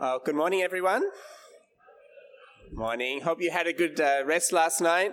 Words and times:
Uh, 0.00 0.16
good 0.16 0.34
morning, 0.34 0.62
everyone. 0.62 1.04
Morning. 2.72 3.20
Hope 3.20 3.42
you 3.42 3.50
had 3.50 3.66
a 3.66 3.72
good 3.74 4.00
uh, 4.00 4.22
rest 4.24 4.50
last 4.50 4.80
night. 4.80 5.12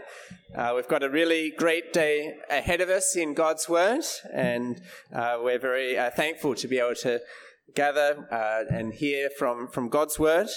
Uh, 0.56 0.72
we've 0.78 0.88
got 0.88 1.04
a 1.04 1.10
really 1.10 1.52
great 1.52 1.92
day 1.92 2.38
ahead 2.50 2.80
of 2.80 2.88
us 2.88 3.14
in 3.14 3.34
God's 3.34 3.68
Word, 3.68 4.06
and 4.34 4.82
uh, 5.14 5.40
we're 5.42 5.60
very 5.60 5.98
uh, 5.98 6.10
thankful 6.12 6.56
to 6.56 6.70
be 6.70 6.80
able 6.80 6.96
to 7.02 7.20
gather 7.76 8.30
uh, 8.32 8.74
and 8.74 8.94
hear 8.94 9.30
from, 9.38 9.68
from 9.68 9.90
God's 9.90 10.18
Word 10.18 10.48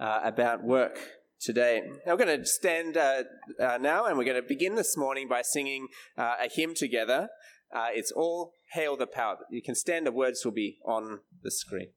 about 0.00 0.64
work 0.64 0.98
today. 1.40 1.80
Now 2.04 2.16
we're 2.16 2.24
going 2.24 2.40
to 2.40 2.46
stand 2.46 2.96
now, 2.96 4.06
and 4.06 4.18
we're 4.18 4.24
going 4.24 4.42
to 4.42 4.48
begin 4.48 4.74
this 4.74 4.96
morning 4.96 5.28
by 5.28 5.42
singing 5.42 5.86
a 6.16 6.48
hymn 6.52 6.74
together. 6.74 7.28
it's 7.94 8.10
All 8.10 8.54
Hail 8.72 8.96
the 8.96 9.06
Power. 9.06 9.36
You 9.52 9.62
can 9.62 9.76
stand, 9.76 10.04
the 10.04 10.10
words 10.10 10.44
will 10.44 10.50
be 10.50 10.78
on 10.84 11.20
the 11.44 11.52
screen. 11.52 11.90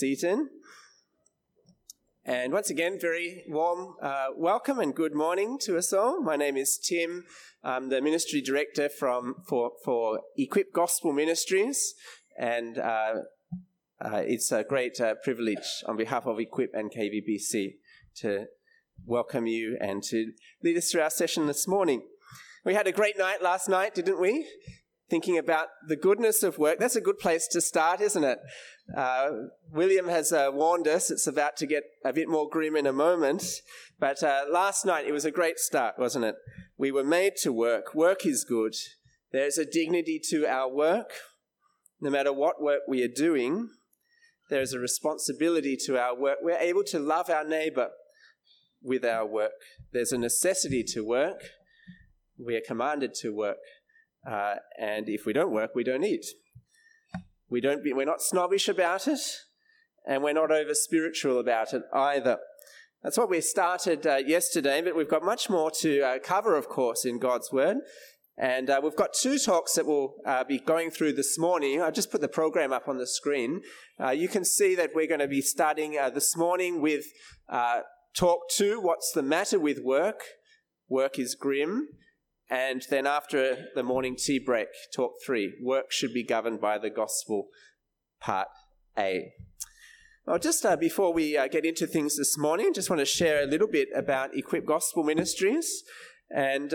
Seated. 0.00 0.38
And 2.24 2.54
once 2.54 2.70
again, 2.70 2.98
very 2.98 3.44
warm 3.46 3.96
uh, 4.00 4.28
welcome 4.34 4.78
and 4.78 4.94
good 4.94 5.14
morning 5.14 5.58
to 5.60 5.76
us 5.76 5.92
all. 5.92 6.22
My 6.22 6.36
name 6.36 6.56
is 6.56 6.78
Tim. 6.78 7.24
I'm 7.62 7.90
the 7.90 8.00
ministry 8.00 8.40
director 8.40 8.88
from 8.88 9.34
for 9.46 9.72
for 9.84 10.20
Equip 10.38 10.72
Gospel 10.72 11.12
Ministries, 11.12 11.94
and 12.38 12.78
uh, 12.78 13.14
uh, 14.00 14.22
it's 14.24 14.50
a 14.52 14.64
great 14.64 14.98
uh, 15.02 15.16
privilege 15.22 15.84
on 15.86 15.98
behalf 15.98 16.24
of 16.24 16.40
Equip 16.40 16.72
and 16.72 16.90
KVBC 16.90 17.74
to 18.20 18.46
welcome 19.04 19.46
you 19.46 19.76
and 19.82 20.02
to 20.04 20.32
lead 20.62 20.78
us 20.78 20.90
through 20.90 21.02
our 21.02 21.10
session 21.10 21.46
this 21.46 21.68
morning. 21.68 22.00
We 22.64 22.72
had 22.72 22.86
a 22.86 22.92
great 22.92 23.18
night 23.18 23.42
last 23.42 23.68
night, 23.68 23.94
didn't 23.94 24.18
we? 24.18 24.46
Thinking 25.10 25.36
about 25.36 25.66
the 25.86 25.96
goodness 25.96 26.42
of 26.42 26.56
work. 26.56 26.78
That's 26.78 26.96
a 26.96 27.00
good 27.00 27.18
place 27.18 27.46
to 27.48 27.60
start, 27.60 28.00
isn't 28.00 28.24
it? 28.24 28.38
Uh, 28.96 29.30
William 29.72 30.08
has 30.08 30.32
uh, 30.32 30.50
warned 30.52 30.88
us 30.88 31.10
it's 31.10 31.26
about 31.26 31.56
to 31.58 31.66
get 31.66 31.82
a 32.04 32.12
bit 32.12 32.28
more 32.28 32.48
grim 32.48 32.76
in 32.76 32.86
a 32.86 32.92
moment. 32.92 33.44
But 33.98 34.22
uh, 34.22 34.44
last 34.50 34.86
night 34.86 35.06
it 35.06 35.12
was 35.12 35.24
a 35.24 35.30
great 35.30 35.58
start, 35.58 35.98
wasn't 35.98 36.24
it? 36.24 36.36
We 36.78 36.92
were 36.92 37.04
made 37.04 37.34
to 37.42 37.52
work. 37.52 37.94
Work 37.94 38.24
is 38.24 38.44
good. 38.44 38.74
There's 39.32 39.58
a 39.58 39.66
dignity 39.66 40.20
to 40.30 40.46
our 40.46 40.72
work. 40.72 41.10
No 42.00 42.10
matter 42.10 42.32
what 42.32 42.62
work 42.62 42.80
we 42.88 43.02
are 43.02 43.14
doing, 43.14 43.68
there 44.48 44.62
is 44.62 44.72
a 44.72 44.78
responsibility 44.78 45.76
to 45.86 45.98
our 45.98 46.18
work. 46.18 46.38
We're 46.40 46.56
able 46.56 46.84
to 46.84 46.98
love 46.98 47.28
our 47.28 47.44
neighbor 47.44 47.90
with 48.82 49.04
our 49.04 49.26
work. 49.26 49.52
There's 49.92 50.12
a 50.12 50.18
necessity 50.18 50.82
to 50.94 51.04
work. 51.04 51.42
We 52.38 52.56
are 52.56 52.62
commanded 52.66 53.12
to 53.20 53.34
work. 53.34 53.58
Uh, 54.28 54.56
and 54.78 55.08
if 55.08 55.24
we 55.26 55.32
don't 55.32 55.52
work, 55.52 55.74
we 55.74 55.84
don't 55.84 56.04
eat. 56.04 56.26
We 57.48 57.60
don't 57.60 57.82
be, 57.82 57.92
we're 57.92 58.04
not 58.06 58.22
snobbish 58.22 58.68
about 58.68 59.08
it, 59.08 59.20
and 60.06 60.22
we're 60.22 60.32
not 60.34 60.52
over 60.52 60.74
spiritual 60.74 61.38
about 61.40 61.72
it 61.72 61.82
either. 61.92 62.38
That's 63.02 63.16
what 63.16 63.30
we 63.30 63.40
started 63.40 64.06
uh, 64.06 64.16
yesterday, 64.16 64.82
but 64.82 64.94
we've 64.94 65.08
got 65.08 65.24
much 65.24 65.48
more 65.48 65.70
to 65.80 66.02
uh, 66.02 66.18
cover, 66.18 66.56
of 66.56 66.68
course, 66.68 67.04
in 67.04 67.18
God's 67.18 67.50
Word. 67.50 67.78
And 68.36 68.70
uh, 68.70 68.80
we've 68.82 68.96
got 68.96 69.14
two 69.14 69.38
talks 69.38 69.74
that 69.74 69.86
we'll 69.86 70.14
uh, 70.24 70.44
be 70.44 70.58
going 70.58 70.90
through 70.90 71.14
this 71.14 71.38
morning. 71.38 71.82
I 71.82 71.90
just 71.90 72.10
put 72.10 72.20
the 72.20 72.28
program 72.28 72.72
up 72.72 72.88
on 72.88 72.98
the 72.98 73.06
screen. 73.06 73.62
Uh, 73.98 74.10
you 74.10 74.28
can 74.28 74.44
see 74.44 74.74
that 74.76 74.90
we're 74.94 75.06
going 75.06 75.20
to 75.20 75.28
be 75.28 75.42
starting 75.42 75.92
this 76.14 76.36
morning 76.36 76.80
with 76.80 77.04
talk 78.16 78.40
two 78.50 78.80
What's 78.80 79.12
the 79.12 79.22
matter 79.22 79.58
with 79.58 79.80
work? 79.82 80.22
Work 80.88 81.18
is 81.18 81.34
grim. 81.34 81.88
And 82.50 82.82
then 82.90 83.06
after 83.06 83.66
the 83.74 83.82
morning 83.82 84.16
tea 84.16 84.40
break, 84.40 84.68
talk 84.94 85.12
three 85.24 85.54
Work 85.62 85.92
should 85.92 86.12
be 86.12 86.24
governed 86.24 86.60
by 86.60 86.78
the 86.78 86.90
gospel, 86.90 87.48
part 88.20 88.48
A. 88.98 89.32
Well, 90.26 90.38
just 90.38 90.66
uh, 90.66 90.76
before 90.76 91.12
we 91.12 91.32
get 91.50 91.64
into 91.64 91.86
things 91.86 92.16
this 92.16 92.36
morning, 92.36 92.72
just 92.74 92.90
want 92.90 93.00
to 93.00 93.06
share 93.06 93.42
a 93.42 93.46
little 93.46 93.68
bit 93.68 93.88
about 93.94 94.36
Equip 94.36 94.66
Gospel 94.66 95.04
Ministries. 95.04 95.82
And 96.28 96.74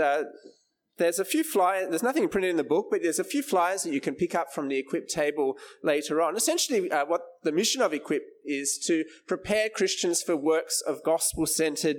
there's 0.97 1.19
a 1.19 1.25
few 1.25 1.43
flyers, 1.43 1.89
there's 1.89 2.03
nothing 2.03 2.27
printed 2.29 2.51
in 2.51 2.57
the 2.57 2.63
book, 2.63 2.87
but 2.89 3.01
there's 3.03 3.19
a 3.19 3.23
few 3.23 3.43
flyers 3.43 3.83
that 3.83 3.91
you 3.91 3.99
can 3.99 4.15
pick 4.15 4.33
up 4.33 4.53
from 4.53 4.69
the 4.69 4.77
Equip 4.77 5.07
table 5.07 5.57
later 5.83 6.21
on. 6.21 6.37
Essentially, 6.37 6.89
uh, 6.89 7.05
what 7.05 7.21
the 7.43 7.51
mission 7.51 7.81
of 7.81 7.93
Equip 7.93 8.23
is 8.45 8.77
to 8.87 9.03
prepare 9.27 9.69
Christians 9.69 10.21
for 10.21 10.37
works 10.37 10.81
of 10.81 11.03
gospel 11.03 11.45
centered 11.45 11.97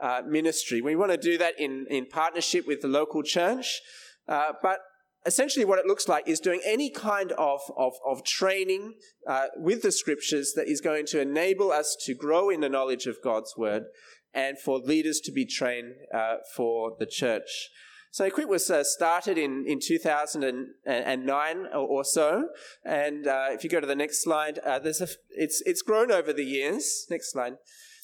uh, 0.00 0.22
ministry. 0.26 0.80
We 0.80 0.96
want 0.96 1.12
to 1.12 1.16
do 1.16 1.38
that 1.38 1.58
in, 1.58 1.86
in 1.90 2.06
partnership 2.06 2.66
with 2.66 2.80
the 2.80 2.88
local 2.88 3.22
church, 3.22 3.80
uh, 4.28 4.52
but 4.62 4.80
essentially 5.26 5.64
what 5.64 5.78
it 5.78 5.86
looks 5.86 6.08
like 6.08 6.28
is 6.28 6.40
doing 6.40 6.60
any 6.64 6.90
kind 6.90 7.32
of, 7.32 7.60
of, 7.76 7.94
of 8.06 8.24
training 8.24 8.94
uh, 9.26 9.46
with 9.56 9.82
the 9.82 9.92
scriptures 9.92 10.52
that 10.54 10.68
is 10.68 10.80
going 10.80 11.06
to 11.06 11.20
enable 11.20 11.72
us 11.72 11.96
to 12.04 12.14
grow 12.14 12.50
in 12.50 12.60
the 12.60 12.68
knowledge 12.68 13.06
of 13.06 13.16
God's 13.22 13.54
word 13.56 13.84
and 14.34 14.58
for 14.58 14.78
leaders 14.78 15.20
to 15.20 15.32
be 15.32 15.46
trained 15.46 15.94
uh, 16.12 16.36
for 16.54 16.96
the 16.98 17.06
church. 17.06 17.70
So 18.10 18.24
Equip 18.24 18.48
was 18.48 18.70
uh, 18.70 18.84
started 18.84 19.38
in, 19.38 19.64
in 19.66 19.80
2009 19.80 21.66
or, 21.72 21.76
or 21.76 22.04
so. 22.04 22.48
And 22.84 23.26
uh, 23.26 23.46
if 23.50 23.64
you 23.64 23.70
go 23.70 23.80
to 23.80 23.86
the 23.86 23.96
next 23.96 24.22
slide, 24.22 24.58
uh, 24.58 24.78
there's 24.78 25.00
a, 25.00 25.08
it's, 25.30 25.62
it's 25.66 25.82
grown 25.82 26.12
over 26.12 26.32
the 26.32 26.44
years. 26.44 27.06
Next 27.10 27.32
slide. 27.32 27.54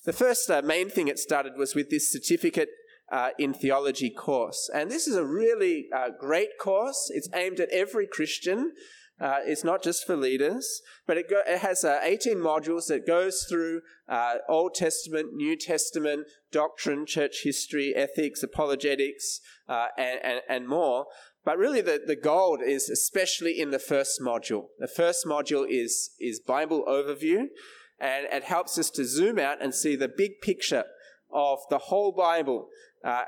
The 0.05 0.13
first 0.13 0.51
uh, 0.51 0.63
main 0.63 0.89
thing 0.89 1.09
it 1.09 1.19
started 1.19 1.55
was 1.57 1.75
with 1.75 1.91
this 1.91 2.11
certificate 2.11 2.71
uh, 3.13 3.31
in 3.39 3.53
theology 3.53 4.11
course. 4.11 4.71
And 4.73 4.91
this 4.91 5.07
is 5.07 5.17
a 5.17 5.25
really 5.25 5.89
uh, 5.95 6.09
great 6.19 6.59
course. 6.59 7.11
It's 7.13 7.29
aimed 7.35 7.61
at 7.61 7.69
every 7.71 8.07
Christian. 8.07 8.73
Uh, 9.21 9.41
it's 9.45 9.65
not 9.65 9.83
just 9.83 10.07
for 10.07 10.17
leaders, 10.17 10.81
but 11.07 11.19
it, 11.19 11.29
go, 11.29 11.43
it 11.47 11.59
has 11.59 11.85
uh, 11.85 11.99
18 12.03 12.39
modules 12.39 12.87
that 12.87 13.07
goes 13.07 13.45
through 13.47 13.83
uh, 14.09 14.37
Old 14.49 14.75
Testament, 14.75 15.35
New 15.35 15.57
Testament, 15.57 16.27
doctrine, 16.51 17.05
church 17.05 17.43
history, 17.45 17.95
ethics, 17.95 18.43
apologetics, 18.43 19.41
uh, 19.69 19.89
and, 19.99 20.21
and, 20.25 20.41
and, 20.49 20.67
more. 20.67 21.05
But 21.45 21.59
really, 21.59 21.83
the, 21.83 22.01
the 22.05 22.17
gold 22.17 22.63
is 22.63 22.89
especially 22.89 23.61
in 23.61 23.71
the 23.71 23.79
first 23.79 24.23
module. 24.23 24.69
The 24.79 24.89
first 24.89 25.27
module 25.27 25.67
is, 25.69 26.13
is 26.19 26.41
Bible 26.41 26.85
overview, 26.89 27.49
and 28.01 28.27
it 28.31 28.45
helps 28.45 28.79
us 28.79 28.91
to 28.91 29.05
zoom 29.05 29.39
out 29.39 29.63
and 29.63 29.75
see 29.75 29.95
the 29.95 30.09
big 30.09 30.41
picture 30.41 30.85
of 31.33 31.61
the 31.69 31.79
whole 31.79 32.13
Bible 32.13 32.69
uh, 33.05 33.25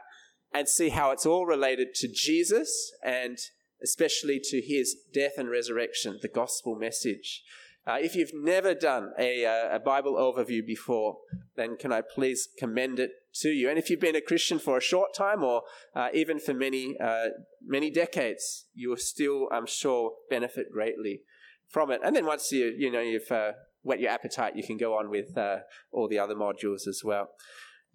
and 0.52 0.68
see 0.68 0.88
how 0.88 1.10
it's 1.10 1.26
all 1.26 1.46
related 1.46 1.94
to 1.94 2.08
Jesus 2.08 2.92
and 3.04 3.38
especially 3.82 4.40
to 4.42 4.60
his 4.60 4.96
death 5.12 5.32
and 5.36 5.50
resurrection, 5.50 6.18
the 6.22 6.28
gospel 6.28 6.76
message. 6.76 7.42
Uh, 7.84 7.98
if 8.00 8.14
you've 8.14 8.32
never 8.32 8.74
done 8.74 9.10
a, 9.18 9.44
uh, 9.44 9.74
a, 9.74 9.80
Bible 9.80 10.14
overview 10.14 10.64
before, 10.64 11.16
then 11.56 11.76
can 11.76 11.92
I 11.92 12.00
please 12.00 12.48
commend 12.56 13.00
it 13.00 13.10
to 13.40 13.48
you? 13.48 13.68
And 13.68 13.76
if 13.76 13.90
you've 13.90 13.98
been 13.98 14.14
a 14.14 14.20
Christian 14.20 14.60
for 14.60 14.76
a 14.76 14.80
short 14.80 15.14
time 15.14 15.42
or 15.42 15.62
uh, 15.96 16.08
even 16.14 16.38
for 16.38 16.54
many, 16.54 16.96
uh, 17.00 17.30
many 17.60 17.90
decades, 17.90 18.66
you 18.72 18.90
will 18.90 18.98
still, 18.98 19.48
I'm 19.50 19.66
sure, 19.66 20.12
benefit 20.30 20.70
greatly 20.70 21.22
from 21.68 21.90
it. 21.90 22.00
And 22.04 22.14
then 22.14 22.24
once 22.24 22.52
you, 22.52 22.72
you 22.78 22.88
know, 22.88 23.00
you've 23.00 23.32
uh, 23.32 23.52
whet 23.82 24.00
your 24.00 24.10
appetite, 24.10 24.56
you 24.56 24.64
can 24.64 24.76
go 24.76 24.96
on 24.96 25.10
with 25.10 25.36
uh, 25.36 25.58
all 25.92 26.08
the 26.08 26.18
other 26.18 26.34
modules 26.34 26.86
as 26.86 27.02
well. 27.04 27.30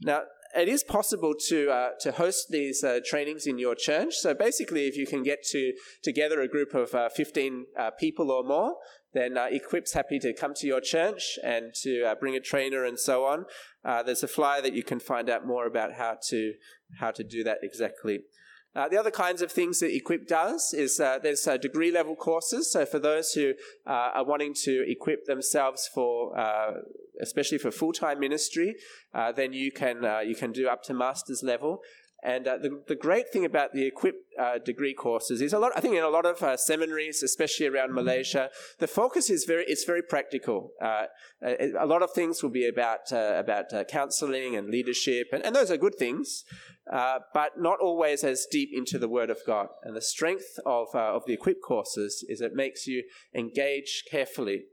Now, 0.01 0.21
it 0.55 0.67
is 0.67 0.83
possible 0.83 1.33
to 1.49 1.69
uh, 1.69 1.89
to 2.01 2.11
host 2.11 2.47
these 2.49 2.83
uh, 2.83 2.99
trainings 3.05 3.47
in 3.47 3.57
your 3.57 3.75
church. 3.75 4.15
So 4.15 4.33
basically, 4.33 4.87
if 4.87 4.95
you 4.95 5.05
can 5.05 5.23
get 5.23 5.43
to 5.51 5.73
together 6.03 6.41
a 6.41 6.47
group 6.47 6.73
of 6.73 6.93
uh, 6.93 7.09
15 7.09 7.65
uh, 7.77 7.91
people 7.91 8.31
or 8.31 8.43
more, 8.43 8.75
then 9.13 9.37
uh, 9.37 9.47
Equip's 9.51 9.93
happy 9.93 10.19
to 10.19 10.33
come 10.33 10.53
to 10.55 10.67
your 10.67 10.81
church 10.81 11.37
and 11.43 11.73
to 11.83 12.03
uh, 12.03 12.15
bring 12.15 12.35
a 12.35 12.39
trainer 12.39 12.85
and 12.85 12.99
so 12.99 13.25
on. 13.25 13.45
there's 14.05 14.23
a 14.23 14.27
flyer 14.27 14.61
that 14.61 14.73
you 14.73 14.83
can 14.83 14.99
find 14.99 15.29
out 15.29 15.45
more 15.45 15.65
about 15.65 15.93
how 15.93 16.17
to 16.29 16.53
how 16.99 17.11
to 17.11 17.23
do 17.23 17.43
that 17.43 17.57
exactly. 17.61 18.19
Uh, 18.77 18.87
the 18.87 18.97
other 18.97 19.09
kinds 19.09 19.41
of 19.41 19.51
things 19.51 19.79
that 19.79 19.91
Equip 19.91 20.27
does 20.27 20.71
is 20.71 20.99
uh, 20.99 21.17
there's 21.17 21.47
uh, 21.47 21.57
degree 21.57 21.91
level 21.91 22.15
courses. 22.15 22.71
So 22.71 22.85
for 22.85 22.99
those 22.99 23.31
who 23.31 23.53
uh, 23.87 24.11
are 24.13 24.23
wanting 24.23 24.53
to 24.65 24.85
equip 24.87 25.25
themselves 25.25 25.89
for, 25.91 26.37
uh, 26.37 26.73
especially 27.19 27.57
for 27.57 27.71
full 27.71 27.91
time 27.91 28.19
ministry, 28.19 28.75
uh, 29.15 29.31
then 29.31 29.51
you 29.51 29.71
can 29.71 30.03
you 30.27 30.35
can 30.35 30.51
do 30.51 30.67
up 30.67 30.83
to 30.83 30.93
master's 30.93 31.41
level. 31.41 31.81
And 32.23 32.47
uh, 32.47 32.57
the, 32.57 32.81
the 32.87 32.95
great 32.95 33.29
thing 33.31 33.45
about 33.45 33.73
the 33.73 33.85
Equip 33.85 34.15
uh, 34.39 34.57
degree 34.57 34.95
courses 34.95 35.39
is 35.39 35.53
a 35.53 35.59
lot. 35.59 35.71
I 35.75 35.81
think 35.81 35.95
in 35.95 36.03
a 36.03 36.09
lot 36.09 36.25
of 36.25 36.41
uh, 36.41 36.57
seminaries, 36.57 37.21
especially 37.21 37.67
around 37.67 37.93
Malaysia, 37.93 38.49
the 38.79 38.87
focus 38.87 39.29
is 39.29 39.45
very 39.45 39.65
it's 39.67 39.83
very 39.83 40.01
practical. 40.01 40.71
Uh, 40.81 41.05
a 41.43 41.85
lot 41.85 42.01
of 42.01 42.11
things 42.11 42.41
will 42.41 42.49
be 42.49 42.67
about 42.67 43.11
uh, 43.11 43.33
about 43.37 43.71
uh, 43.71 43.83
counselling 43.83 44.55
and 44.55 44.69
leadership, 44.69 45.27
and, 45.31 45.45
and 45.45 45.55
those 45.55 45.69
are 45.69 45.77
good 45.77 45.95
things, 45.95 46.43
but 46.91 47.51
not 47.59 47.79
always 47.79 48.23
as 48.23 48.47
deep 48.49 48.69
into 48.73 48.97
the 48.97 49.09
Word 49.09 49.29
of 49.29 49.37
God. 49.45 49.67
And 49.83 49.95
the 49.95 50.01
strength 50.01 50.59
of 50.65 50.87
of 50.95 51.23
the 51.27 51.33
Equip 51.33 51.61
courses 51.61 52.25
is 52.27 52.41
it 52.41 52.55
makes 52.55 52.87
you 52.87 53.03
engage 53.35 54.05
carefully 54.09 54.63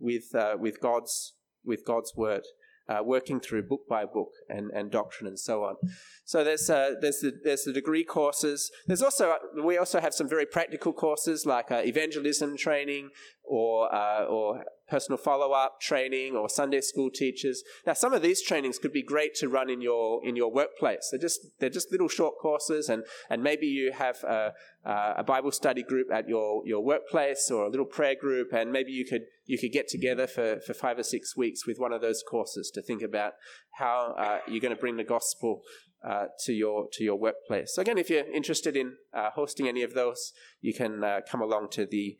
with 0.00 0.34
with 0.58 0.80
God's 0.80 1.34
with 1.62 1.84
God's 1.84 2.14
Word 2.16 2.44
uh, 2.88 3.02
working 3.02 3.40
through 3.40 3.62
book 3.62 3.82
by 3.88 4.04
book 4.04 4.32
and, 4.48 4.70
and 4.70 4.90
doctrine 4.90 5.26
and 5.26 5.38
so 5.38 5.64
on. 5.64 5.76
So 6.24 6.44
there's 6.44 6.68
uh, 6.70 6.94
there's 7.00 7.20
the, 7.20 7.32
there's 7.44 7.64
the 7.64 7.72
degree 7.72 8.04
courses. 8.04 8.70
There's 8.86 9.02
also 9.02 9.34
we 9.62 9.78
also 9.78 10.00
have 10.00 10.14
some 10.14 10.28
very 10.28 10.46
practical 10.46 10.92
courses 10.92 11.46
like 11.46 11.70
uh, 11.70 11.82
evangelism 11.84 12.56
training 12.56 13.10
or 13.48 13.92
uh, 13.94 14.24
or 14.24 14.64
personal 14.88 15.18
follow 15.18 15.52
up 15.52 15.80
training 15.80 16.34
or 16.34 16.48
Sunday 16.48 16.80
school 16.80 17.10
teachers. 17.10 17.62
Now, 17.86 17.92
some 17.92 18.14
of 18.14 18.22
these 18.22 18.42
trainings 18.42 18.78
could 18.78 18.92
be 18.92 19.02
great 19.02 19.34
to 19.36 19.48
run 19.48 19.68
in 19.68 19.80
your 19.80 20.24
in 20.26 20.36
your 20.36 20.52
workplace. 20.52 21.08
They're 21.10 21.20
just 21.20 21.40
they're 21.58 21.70
just 21.70 21.92
little 21.92 22.08
short 22.08 22.34
courses, 22.40 22.88
and 22.88 23.04
and 23.30 23.42
maybe 23.42 23.66
you 23.66 23.92
have 23.92 24.22
a, 24.24 24.52
a 24.84 25.24
Bible 25.24 25.52
study 25.52 25.82
group 25.82 26.08
at 26.12 26.28
your 26.28 26.62
your 26.66 26.82
workplace 26.82 27.50
or 27.50 27.66
a 27.66 27.70
little 27.70 27.86
prayer 27.86 28.14
group, 28.14 28.52
and 28.52 28.72
maybe 28.72 28.92
you 28.92 29.04
could 29.04 29.22
you 29.46 29.58
could 29.58 29.72
get 29.72 29.88
together 29.88 30.26
for 30.26 30.60
for 30.60 30.74
five 30.74 30.98
or 30.98 31.04
six 31.04 31.36
weeks 31.36 31.66
with 31.66 31.78
one 31.78 31.92
of 31.92 32.00
those 32.00 32.22
courses 32.28 32.70
to 32.74 32.82
think 32.82 33.02
about 33.02 33.32
how 33.78 34.14
uh, 34.18 34.38
you're 34.46 34.60
going 34.60 34.74
to 34.74 34.80
bring 34.80 34.96
the 34.96 35.04
gospel 35.04 35.62
uh, 36.06 36.26
to 36.44 36.52
your 36.52 36.88
to 36.92 37.04
your 37.04 37.16
workplace. 37.16 37.74
So 37.74 37.82
again, 37.82 37.98
if 37.98 38.08
you're 38.10 38.30
interested 38.32 38.76
in 38.76 38.94
uh, 39.12 39.30
hosting 39.34 39.68
any 39.68 39.82
of 39.82 39.94
those, 39.94 40.32
you 40.60 40.72
can 40.72 41.02
uh, 41.02 41.20
come 41.30 41.40
along 41.40 41.68
to 41.72 41.86
the 41.86 42.18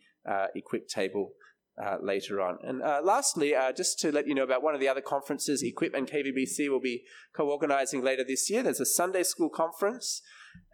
Equip 0.55 0.89
table 0.89 1.33
uh, 1.83 1.97
later 2.03 2.41
on. 2.41 2.59
And 2.63 2.83
uh, 2.83 3.01
lastly, 3.03 3.55
uh, 3.55 3.73
just 3.73 3.99
to 4.01 4.13
let 4.13 4.27
you 4.27 4.35
know 4.35 4.43
about 4.43 4.63
one 4.63 4.75
of 4.75 4.81
the 4.81 4.89
other 4.89 5.01
conferences 5.01 5.63
Equip 5.63 5.95
and 5.95 6.09
KVBC 6.09 6.69
will 6.69 6.81
be 6.81 7.05
co 7.35 7.49
organizing 7.49 8.03
later 8.03 8.25
this 8.25 8.51
year. 8.51 8.63
There's 8.63 8.81
a 8.81 8.87
Sunday 8.87 9.23
school 9.23 9.49
conference, 9.49 10.23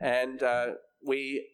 and 0.01 0.43
uh, 0.43 0.67
we 1.07 1.47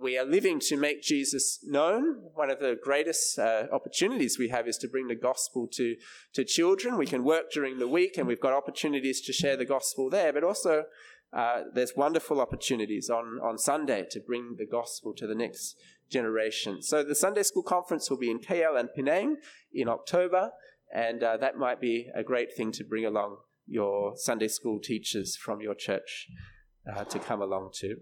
we 0.00 0.16
are 0.16 0.24
living 0.24 0.60
to 0.60 0.76
make 0.76 1.02
Jesus 1.02 1.58
known. 1.64 2.18
One 2.34 2.50
of 2.50 2.60
the 2.60 2.78
greatest 2.80 3.38
uh, 3.38 3.64
opportunities 3.72 4.38
we 4.38 4.48
have 4.48 4.68
is 4.68 4.78
to 4.78 4.88
bring 4.88 5.08
the 5.08 5.16
gospel 5.16 5.68
to, 5.72 5.96
to 6.34 6.44
children. 6.44 6.96
We 6.96 7.06
can 7.06 7.24
work 7.24 7.50
during 7.52 7.80
the 7.80 7.88
week 7.88 8.16
and 8.16 8.28
we've 8.28 8.40
got 8.40 8.52
opportunities 8.52 9.20
to 9.22 9.32
share 9.32 9.56
the 9.56 9.64
gospel 9.64 10.08
there, 10.08 10.32
but 10.32 10.44
also 10.44 10.84
uh, 11.32 11.62
there's 11.74 11.96
wonderful 11.96 12.40
opportunities 12.40 13.10
on, 13.10 13.40
on 13.42 13.58
Sunday 13.58 14.06
to 14.12 14.20
bring 14.20 14.54
the 14.56 14.66
gospel 14.66 15.12
to 15.14 15.26
the 15.26 15.34
next 15.34 15.74
generation. 16.10 16.82
So 16.82 17.02
the 17.02 17.14
Sunday 17.14 17.42
School 17.42 17.62
Conference 17.62 18.10
will 18.10 18.18
be 18.18 18.30
in 18.30 18.38
KL 18.38 18.78
and 18.78 18.88
Penang 18.94 19.36
in 19.72 19.88
October, 19.88 20.50
and 20.92 21.22
uh, 21.22 21.36
that 21.36 21.56
might 21.56 21.80
be 21.80 22.08
a 22.14 22.22
great 22.22 22.54
thing 22.56 22.72
to 22.72 22.84
bring 22.84 23.04
along 23.04 23.36
your 23.66 24.14
Sunday 24.16 24.48
school 24.48 24.80
teachers 24.80 25.36
from 25.36 25.60
your 25.60 25.74
church 25.74 26.28
uh, 26.90 27.04
to 27.04 27.18
come 27.18 27.42
along 27.42 27.70
to. 27.74 27.96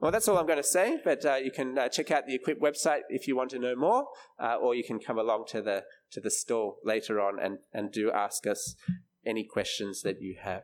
Well, 0.00 0.12
that's 0.12 0.28
all 0.28 0.38
I'm 0.38 0.46
going 0.46 0.58
to 0.58 0.62
say, 0.62 0.98
but 1.04 1.24
uh, 1.24 1.34
you 1.34 1.50
can 1.50 1.76
uh, 1.76 1.88
check 1.88 2.10
out 2.10 2.26
the 2.26 2.34
Equip 2.34 2.60
website 2.60 3.00
if 3.08 3.26
you 3.26 3.36
want 3.36 3.50
to 3.50 3.58
know 3.58 3.74
more, 3.74 4.06
uh, 4.38 4.54
or 4.54 4.74
you 4.74 4.84
can 4.84 5.00
come 5.00 5.18
along 5.18 5.46
to 5.48 5.60
the, 5.60 5.84
to 6.12 6.20
the 6.20 6.30
store 6.30 6.76
later 6.84 7.20
on 7.20 7.38
and, 7.42 7.58
and 7.72 7.90
do 7.90 8.10
ask 8.12 8.46
us 8.46 8.76
any 9.26 9.44
questions 9.44 10.02
that 10.02 10.22
you 10.22 10.36
have. 10.40 10.62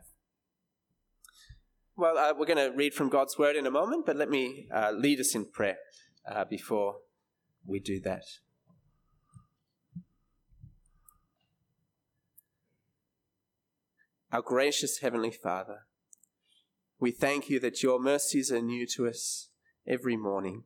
Well, 1.97 2.17
uh, 2.17 2.33
we're 2.39 2.47
going 2.47 2.71
to 2.71 2.77
read 2.77 2.95
from 2.95 3.09
God's 3.09 3.37
Word 3.37 3.57
in 3.57 3.67
a 3.67 3.71
moment, 3.71 4.07
but 4.07 4.17
let 4.17 4.31
me 4.31 4.69
lead 4.93 5.21
us 5.21 5.35
in 5.35 5.47
prayer 5.47 5.79
uh, 6.31 6.45
before 6.45 6.97
we 7.67 7.81
do 7.81 8.01
that. 8.01 8.25
Our 14.33 14.43
gracious 14.43 14.99
Heavenly 14.99 15.31
Father, 15.31 15.87
we 16.99 17.13
thank 17.13 17.49
you 17.49 17.61
that 17.61 17.83
your 17.83 18.01
mercies 18.01 18.51
are 18.51 18.61
new 18.61 18.87
to 18.95 19.07
us 19.07 19.51
every 19.87 20.17
morning. 20.17 20.65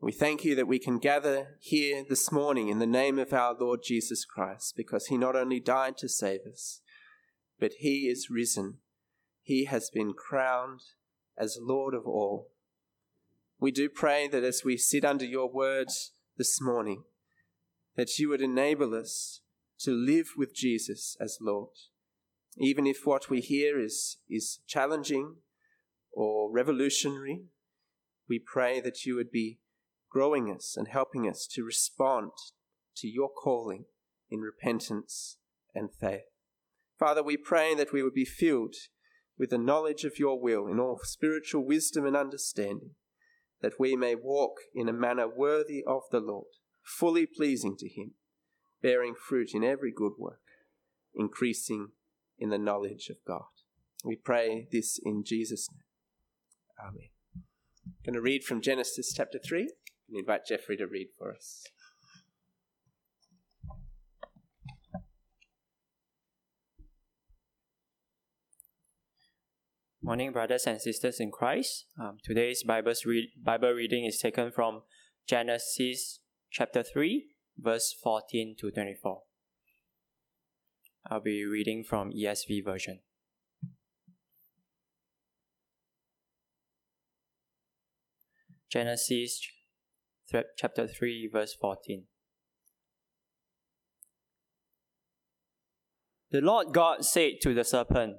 We 0.00 0.12
thank 0.12 0.44
you 0.44 0.54
that 0.54 0.68
we 0.68 0.78
can 0.78 0.98
gather 0.98 1.56
here 1.60 2.04
this 2.08 2.30
morning 2.30 2.68
in 2.68 2.78
the 2.78 2.86
name 2.86 3.18
of 3.18 3.32
our 3.32 3.56
Lord 3.58 3.80
Jesus 3.82 4.24
Christ, 4.24 4.74
because 4.76 5.06
he 5.06 5.16
not 5.16 5.34
only 5.34 5.58
died 5.58 5.96
to 5.98 6.08
save 6.08 6.40
us, 6.46 6.80
but 7.58 7.72
he 7.78 8.08
is 8.08 8.28
risen. 8.30 8.78
He 9.42 9.64
has 9.64 9.90
been 9.90 10.12
crowned 10.12 10.82
as 11.36 11.58
Lord 11.60 11.94
of 11.94 12.06
all. 12.06 12.50
We 13.58 13.70
do 13.70 13.88
pray 13.88 14.28
that 14.28 14.44
as 14.44 14.62
we 14.64 14.76
sit 14.76 15.04
under 15.04 15.24
your 15.24 15.50
words 15.50 16.12
this 16.36 16.60
morning, 16.60 17.04
that 17.96 18.18
you 18.18 18.28
would 18.28 18.42
enable 18.42 18.94
us 18.94 19.40
to 19.80 19.92
live 19.92 20.28
with 20.36 20.54
Jesus 20.54 21.16
as 21.20 21.38
Lord. 21.40 21.70
Even 22.58 22.86
if 22.86 23.06
what 23.06 23.30
we 23.30 23.40
hear 23.40 23.80
is, 23.80 24.18
is 24.28 24.60
challenging 24.66 25.36
or 26.12 26.50
revolutionary, 26.50 27.44
we 28.28 28.38
pray 28.38 28.80
that 28.80 29.04
you 29.04 29.14
would 29.16 29.30
be 29.30 29.60
growing 30.10 30.50
us 30.50 30.74
and 30.76 30.88
helping 30.88 31.28
us 31.28 31.46
to 31.46 31.64
respond 31.64 32.30
to 32.96 33.08
your 33.08 33.28
calling 33.30 33.84
in 34.30 34.40
repentance 34.40 35.36
and 35.74 35.90
faith. 35.92 36.22
Father, 36.98 37.22
we 37.22 37.36
pray 37.36 37.74
that 37.74 37.92
we 37.92 38.02
would 38.02 38.14
be 38.14 38.24
filled 38.24 38.74
with 39.38 39.50
the 39.50 39.58
knowledge 39.58 40.04
of 40.04 40.18
your 40.18 40.40
will 40.40 40.66
in 40.66 40.80
all 40.80 40.98
spiritual 41.02 41.66
wisdom 41.66 42.06
and 42.06 42.16
understanding, 42.16 42.92
that 43.62 43.78
we 43.78 43.96
may 43.96 44.14
walk 44.14 44.56
in 44.74 44.88
a 44.88 44.92
manner 44.92 45.26
worthy 45.28 45.82
of 45.86 46.02
the 46.10 46.20
Lord, 46.20 46.46
fully 46.82 47.26
pleasing 47.26 47.76
to 47.78 47.88
him, 47.88 48.12
bearing 48.82 49.14
fruit 49.14 49.50
in 49.54 49.64
every 49.64 49.92
good 49.94 50.12
work, 50.18 50.40
increasing 51.14 51.88
in 52.38 52.50
the 52.50 52.58
knowledge 52.58 53.08
of 53.08 53.16
God. 53.26 53.44
We 54.04 54.16
pray 54.16 54.68
this 54.70 55.00
in 55.02 55.24
Jesus' 55.24 55.68
name. 55.72 55.82
Amen. 56.80 57.08
I'm 57.34 57.92
going 58.04 58.14
to 58.14 58.20
read 58.20 58.44
from 58.44 58.60
Genesis 58.60 59.12
chapter 59.14 59.38
3 59.38 59.70
and 60.08 60.18
invite 60.18 60.46
Jeffrey 60.46 60.76
to 60.76 60.86
read 60.86 61.08
for 61.18 61.32
us. 61.32 61.64
Morning, 70.06 70.30
brothers 70.30 70.68
and 70.68 70.80
sisters 70.80 71.18
in 71.18 71.32
Christ. 71.32 71.86
Um, 72.00 72.18
today's 72.22 72.62
Bible's 72.62 73.04
read, 73.04 73.30
Bible 73.42 73.72
reading 73.72 74.04
is 74.04 74.20
taken 74.20 74.52
from 74.52 74.82
Genesis 75.26 76.20
chapter 76.48 76.84
3, 76.84 77.24
verse 77.58 77.92
14 78.04 78.54
to 78.60 78.70
24. 78.70 79.22
I'll 81.10 81.18
be 81.18 81.44
reading 81.44 81.82
from 81.82 82.12
ESV 82.12 82.64
version. 82.64 83.00
Genesis 88.70 89.40
chapter 90.56 90.86
3, 90.86 91.30
verse 91.32 91.56
14. 91.60 92.04
The 96.30 96.40
Lord 96.42 96.72
God 96.72 97.04
said 97.04 97.40
to 97.42 97.52
the 97.52 97.64
serpent, 97.64 98.18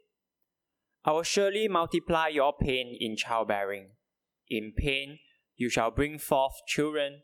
I 1.03 1.11
will 1.11 1.23
surely 1.23 1.67
multiply 1.67 2.27
your 2.27 2.53
pain 2.59 2.95
in 2.99 3.15
childbearing. 3.15 3.91
In 4.49 4.73
pain 4.75 5.19
you 5.55 5.69
shall 5.69 5.91
bring 5.91 6.19
forth 6.19 6.53
children. 6.67 7.21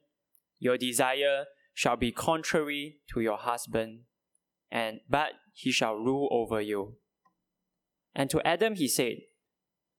Your 0.60 0.78
desire 0.78 1.46
shall 1.74 1.96
be 1.96 2.12
contrary 2.12 2.98
to 3.14 3.20
your 3.22 3.38
husband, 3.38 4.02
and 4.72 5.02
but 5.08 5.34
he 5.54 5.72
shall 5.72 5.96
rule 5.96 6.28
over 6.32 6.60
you. 6.60 6.96
And 8.16 8.30
to 8.32 8.46
Adam 8.46 8.76
he 8.76 8.88
said, 8.88 9.18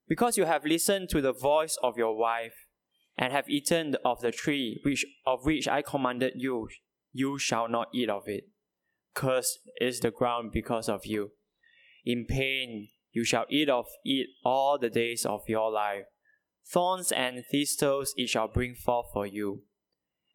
Because 0.08 0.36
you 0.36 0.44
have 0.44 0.64
listened 0.64 1.08
to 1.10 1.20
the 1.20 1.32
voice 1.32 1.78
of 1.82 1.96
your 1.96 2.16
wife, 2.16 2.66
and 3.16 3.32
have 3.32 3.48
eaten 3.48 3.96
of 4.04 4.20
the 4.20 4.32
tree 4.32 4.80
which 4.84 5.04
of 5.26 5.44
which 5.44 5.68
I 5.68 5.82
commanded 5.82 6.34
you, 6.36 6.68
you 7.12 7.38
shall 7.38 7.68
not 7.68 7.88
eat 7.94 8.08
of 8.08 8.24
it. 8.26 8.44
Cursed 9.14 9.58
is 9.80 10.00
the 10.00 10.10
ground 10.10 10.50
because 10.52 10.88
of 10.88 11.04
you. 11.04 11.32
In 12.04 12.26
pain 12.26 12.88
you 13.18 13.24
shall 13.24 13.46
eat 13.50 13.68
of 13.68 13.86
it 14.04 14.28
all 14.44 14.78
the 14.78 14.88
days 14.88 15.26
of 15.26 15.40
your 15.48 15.72
life. 15.72 16.04
Thorns 16.64 17.10
and 17.10 17.44
thistles 17.50 18.14
it 18.16 18.28
shall 18.28 18.46
bring 18.46 18.76
forth 18.76 19.06
for 19.12 19.26
you, 19.26 19.64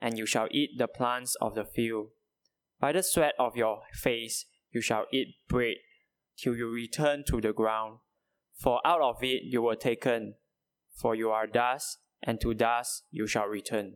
and 0.02 0.18
you 0.18 0.26
shall 0.26 0.50
eat 0.52 0.72
the 0.78 0.90
plants 0.90 1.38
of 1.40 1.56
the 1.56 1.64
field. 1.64 2.10
By 2.82 2.92
the 2.92 3.02
sweat 3.02 3.36
of 3.40 3.56
your 3.56 3.84
face 3.94 4.46
you 4.70 4.82
shall 4.82 5.06
eat 5.14 5.36
bread 5.48 5.76
till 6.38 6.58
you 6.58 6.68
return 6.68 7.24
to 7.30 7.40
the 7.40 7.54
ground, 7.54 8.00
for 8.54 8.86
out 8.86 9.02
of 9.02 9.24
it 9.24 9.44
you 9.46 9.62
were 9.62 9.78
taken, 9.78 10.34
for 10.94 11.16
you 11.16 11.30
are 11.30 11.48
dust 11.48 12.00
and 12.22 12.42
to 12.42 12.54
dust 12.54 13.04
you 13.12 13.28
shall 13.28 13.46
return. 13.46 13.94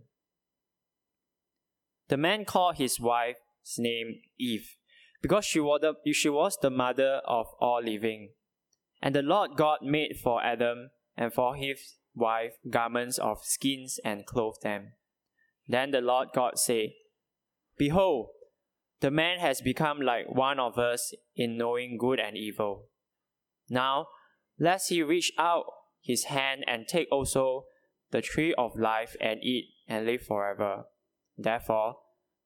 The 2.08 2.16
man 2.16 2.46
called 2.46 2.78
his 2.78 3.02
wife's 3.02 3.78
name 3.78 4.22
Eve, 4.40 4.78
because 5.22 5.44
she 5.44 5.60
was, 5.60 5.82
the, 5.82 6.14
she 6.14 6.30
was 6.30 6.58
the 6.62 6.70
mother 6.70 7.20
of 7.26 7.48
all 7.60 7.84
living. 7.84 8.30
And 9.02 9.14
the 9.14 9.22
Lord 9.22 9.52
God 9.56 9.80
made 9.84 10.18
for 10.22 10.44
Adam 10.44 10.90
and 11.16 11.34
for 11.34 11.56
his 11.56 11.96
wife 12.16 12.54
garments 12.70 13.18
of 13.18 13.44
skins 13.44 14.00
and 14.04 14.26
clothed 14.26 14.64
them. 14.64 14.94
Then 15.68 15.92
the 15.92 16.02
Lord 16.02 16.30
God 16.34 16.58
said, 16.58 16.90
Behold, 17.78 18.30
the 19.00 19.12
man 19.12 19.40
has 19.40 19.62
become 19.62 20.02
like 20.02 20.28
one 20.28 20.60
of 20.60 20.78
us 20.78 21.14
in 21.36 21.58
knowing 21.58 21.98
good 21.98 22.20
and 22.20 22.36
evil. 22.36 22.86
Now, 23.70 24.08
lest 24.60 24.90
he 24.90 25.04
reach 25.04 25.32
out 25.38 25.66
his 26.02 26.26
hand 26.26 26.64
and 26.68 26.88
take 26.88 27.08
also 27.12 27.66
the 28.12 28.22
tree 28.22 28.54
of 28.58 28.78
life 28.78 29.16
and 29.22 29.44
eat 29.44 29.74
and 29.88 30.06
live 30.06 30.24
forever. 30.24 30.86
Therefore, 31.38 31.98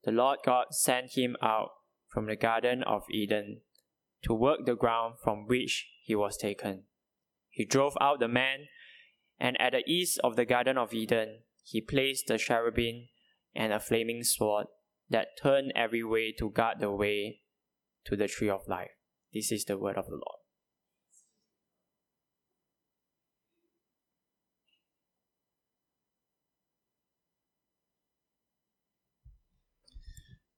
the 0.04 0.12
Lord 0.12 0.40
God 0.44 0.66
sent 0.70 1.12
him 1.12 1.36
out 1.40 1.70
from 2.08 2.26
the 2.26 2.36
Garden 2.36 2.82
of 2.82 3.04
Eden 3.10 3.60
to 4.24 4.34
work 4.34 4.66
the 4.66 4.74
ground 4.74 5.14
from 5.22 5.46
which 5.46 5.88
he 6.02 6.14
was 6.14 6.36
taken. 6.36 6.84
He 7.48 7.64
drove 7.64 7.96
out 8.00 8.18
the 8.20 8.28
man, 8.28 8.66
and 9.38 9.60
at 9.60 9.72
the 9.72 9.84
east 9.86 10.18
of 10.24 10.36
the 10.36 10.44
Garden 10.44 10.76
of 10.76 10.92
Eden, 10.92 11.40
he 11.64 11.80
placed 11.80 12.26
the 12.26 12.38
cherubim 12.38 13.08
and 13.54 13.72
a 13.72 13.80
flaming 13.80 14.24
sword 14.24 14.66
that 15.08 15.28
turned 15.40 15.72
every 15.76 16.02
way 16.02 16.32
to 16.38 16.50
guard 16.50 16.80
the 16.80 16.90
way 16.90 17.40
to 18.04 18.16
the 18.16 18.26
tree 18.26 18.50
of 18.50 18.66
life. 18.66 18.90
This 19.32 19.52
is 19.52 19.64
the 19.64 19.78
word 19.78 19.96
of 19.96 20.06
the 20.06 20.12
Lord. 20.12 20.40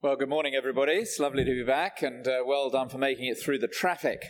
Well, 0.00 0.16
good 0.16 0.28
morning, 0.28 0.54
everybody. 0.54 0.92
It's 0.92 1.18
lovely 1.18 1.44
to 1.44 1.50
be 1.50 1.64
back, 1.64 2.02
and 2.02 2.28
uh, 2.28 2.40
well 2.46 2.68
done 2.68 2.90
for 2.90 2.98
making 2.98 3.26
it 3.26 3.38
through 3.38 3.59
the 3.59 3.68
traffic. 3.68 4.20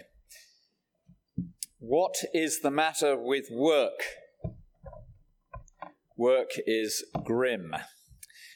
What 1.87 2.17
is 2.33 2.61
the 2.61 2.71
matter 2.71 3.15
with 3.15 3.51
work? 3.51 4.01
Work 6.17 6.53
is 6.67 7.05
grim. 7.23 7.77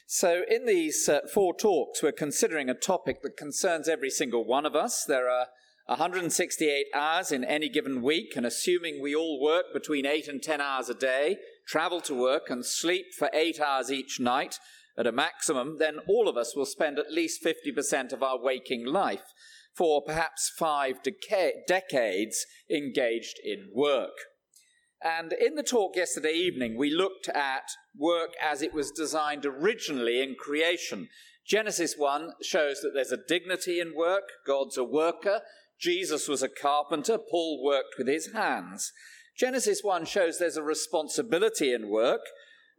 So, 0.07 0.45
in 0.49 0.65
these 0.65 1.07
uh, 1.11 1.21
four 1.35 1.55
talks, 1.55 2.03
we're 2.03 2.13
considering 2.13 2.71
a 2.71 2.75
topic 2.75 3.21
that 3.21 3.37
concerns 3.37 3.87
every 3.87 4.09
single 4.09 4.47
one 4.47 4.65
of 4.65 4.75
us. 4.75 5.05
There 5.07 5.29
are 5.29 5.49
168 5.89 6.87
hours 6.95 7.31
in 7.31 7.45
any 7.45 7.69
given 7.69 8.01
week, 8.01 8.33
and 8.35 8.47
assuming 8.47 9.03
we 9.03 9.15
all 9.15 9.43
work 9.43 9.75
between 9.75 10.07
8 10.07 10.27
and 10.27 10.43
10 10.43 10.63
hours 10.63 10.89
a 10.89 10.95
day, 10.95 11.37
travel 11.67 12.01
to 12.01 12.15
work, 12.15 12.49
and 12.49 12.65
sleep 12.65 13.09
for 13.19 13.29
8 13.35 13.61
hours 13.61 13.93
each 13.93 14.19
night, 14.19 14.59
at 14.97 15.07
a 15.07 15.13
maximum, 15.13 15.77
then 15.79 15.99
all 16.09 16.31
of 16.31 16.39
us 16.39 16.57
will 16.57 16.65
spend 16.65 16.99
at 16.99 17.13
least 17.13 17.45
50% 17.45 18.15
of 18.15 18.23
our 18.23 18.41
waking 18.41 18.87
life 18.87 19.35
for 19.79 20.03
perhaps 20.03 20.53
five 20.59 20.97
deca- 21.03 21.65
decades 21.67 22.45
engaged 22.69 23.39
in 23.45 23.71
work. 23.73 24.17
And 25.03 25.33
in 25.33 25.55
the 25.55 25.63
talk 25.63 25.95
yesterday 25.95 26.33
evening, 26.33 26.77
we 26.77 26.91
looked 26.91 27.29
at 27.29 27.71
work 27.97 28.31
as 28.43 28.61
it 28.61 28.75
was 28.75 28.91
designed 28.91 29.47
originally 29.47 30.21
in 30.21 30.35
creation. 30.35 31.09
Genesis 31.47 31.95
1 31.97 32.33
shows 32.43 32.81
that 32.81 32.91
there's 32.93 33.13
a 33.13 33.25
dignity 33.29 33.79
in 33.79 33.95
work, 33.97 34.25
God's 34.45 34.77
a 34.77 34.83
worker, 34.83 35.43
Jesus 35.81 36.27
was 36.27 36.43
a 36.43 36.49
carpenter, 36.49 37.17
Paul 37.17 37.63
worked 37.65 37.95
with 37.97 38.09
his 38.09 38.33
hands. 38.33 38.93
Genesis 39.39 39.83
1 39.85 40.05
shows 40.05 40.39
there's 40.39 40.57
a 40.57 40.63
responsibility 40.65 41.73
in 41.73 41.89
work, 41.89 42.23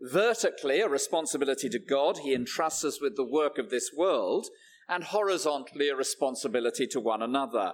Vertically, 0.01 0.79
a 0.79 0.87
responsibility 0.87 1.67
to 1.69 1.79
God, 1.79 2.19
he 2.19 2.33
entrusts 2.33 2.85
us 2.85 3.01
with 3.01 3.17
the 3.17 3.25
work 3.25 3.57
of 3.57 3.69
this 3.69 3.91
world, 3.95 4.47
and 4.89 5.03
horizontally, 5.05 5.87
a 5.87 5.95
responsibility 5.95 6.87
to 6.87 6.99
one 6.99 7.21
another. 7.21 7.73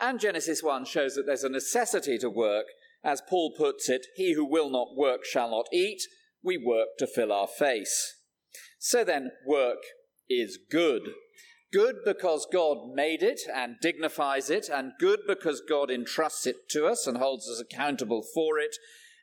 And 0.00 0.18
Genesis 0.18 0.62
1 0.62 0.86
shows 0.86 1.14
that 1.14 1.26
there's 1.26 1.44
a 1.44 1.48
necessity 1.48 2.18
to 2.18 2.30
work. 2.30 2.66
As 3.04 3.22
Paul 3.28 3.52
puts 3.56 3.88
it, 3.88 4.06
he 4.16 4.32
who 4.32 4.44
will 4.44 4.70
not 4.70 4.96
work 4.96 5.24
shall 5.24 5.50
not 5.50 5.66
eat. 5.72 6.02
We 6.42 6.56
work 6.56 6.88
to 6.98 7.06
fill 7.06 7.32
our 7.32 7.46
face. 7.46 8.14
So 8.78 9.04
then, 9.04 9.32
work 9.46 9.78
is 10.28 10.58
good. 10.70 11.02
Good 11.72 11.96
because 12.04 12.46
God 12.50 12.94
made 12.94 13.22
it 13.22 13.40
and 13.52 13.76
dignifies 13.82 14.48
it, 14.48 14.70
and 14.72 14.92
good 14.98 15.20
because 15.26 15.60
God 15.68 15.90
entrusts 15.90 16.46
it 16.46 16.68
to 16.70 16.86
us 16.86 17.06
and 17.06 17.18
holds 17.18 17.48
us 17.48 17.60
accountable 17.60 18.22
for 18.22 18.58
it, 18.58 18.76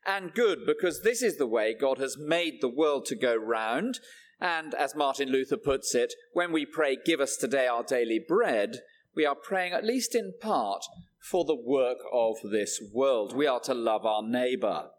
and 0.05 0.33
good 0.33 0.59
because 0.65 1.01
this 1.01 1.23
is 1.23 1.37
the 1.37 1.47
way 1.47 1.73
God 1.73 1.97
has 1.97 2.17
made 2.19 2.61
the 2.61 2.69
world 2.69 3.05
to 3.05 3.15
go 3.15 3.35
round. 3.35 3.99
And 4.39 4.73
as 4.73 4.95
Martin 4.95 5.29
Luther 5.29 5.57
puts 5.57 5.95
it, 5.95 6.13
when 6.33 6.51
we 6.51 6.65
pray, 6.65 6.97
Give 7.03 7.21
us 7.21 7.37
today 7.37 7.67
our 7.67 7.83
daily 7.83 8.19
bread, 8.19 8.79
we 9.15 9.25
are 9.25 9.35
praying, 9.35 9.73
at 9.73 9.85
least 9.85 10.13
in 10.13 10.33
part, 10.41 10.83
for 11.19 11.45
the 11.45 11.55
work 11.55 11.99
of 12.11 12.35
this 12.43 12.81
world. 12.93 13.35
We 13.35 13.47
are 13.47 13.61
to 13.61 13.73
love 13.73 14.05
our 14.05 14.21
neighbour. 14.21 14.89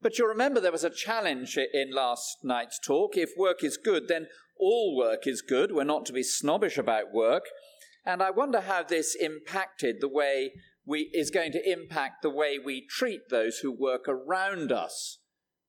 But 0.00 0.18
you'll 0.18 0.28
remember 0.28 0.60
there 0.60 0.70
was 0.70 0.84
a 0.84 0.90
challenge 0.90 1.56
in 1.56 1.90
last 1.92 2.38
night's 2.44 2.78
talk. 2.78 3.16
If 3.16 3.30
work 3.36 3.64
is 3.64 3.76
good, 3.76 4.08
then 4.08 4.28
all 4.58 4.96
work 4.96 5.26
is 5.26 5.42
good. 5.42 5.72
We're 5.72 5.84
not 5.84 6.06
to 6.06 6.12
be 6.12 6.22
snobbish 6.22 6.78
about 6.78 7.12
work. 7.12 7.44
And 8.04 8.22
I 8.22 8.30
wonder 8.30 8.60
how 8.60 8.84
this 8.84 9.14
impacted 9.14 9.96
the 10.00 10.08
way 10.08 10.52
we, 10.86 11.10
is 11.12 11.30
going 11.30 11.52
to 11.52 11.70
impact 11.70 12.22
the 12.22 12.30
way 12.30 12.58
we 12.58 12.86
treat 12.88 13.28
those 13.28 13.58
who 13.58 13.72
work 13.72 14.06
around 14.08 14.72
us, 14.72 15.18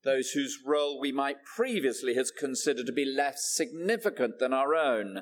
those 0.09 0.31
whose 0.31 0.59
role 0.65 0.99
we 0.99 1.11
might 1.11 1.43
previously 1.55 2.15
have 2.15 2.35
considered 2.37 2.87
to 2.87 2.91
be 2.91 3.05
less 3.05 3.53
significant 3.53 4.39
than 4.39 4.53
our 4.53 4.73
own. 4.73 5.19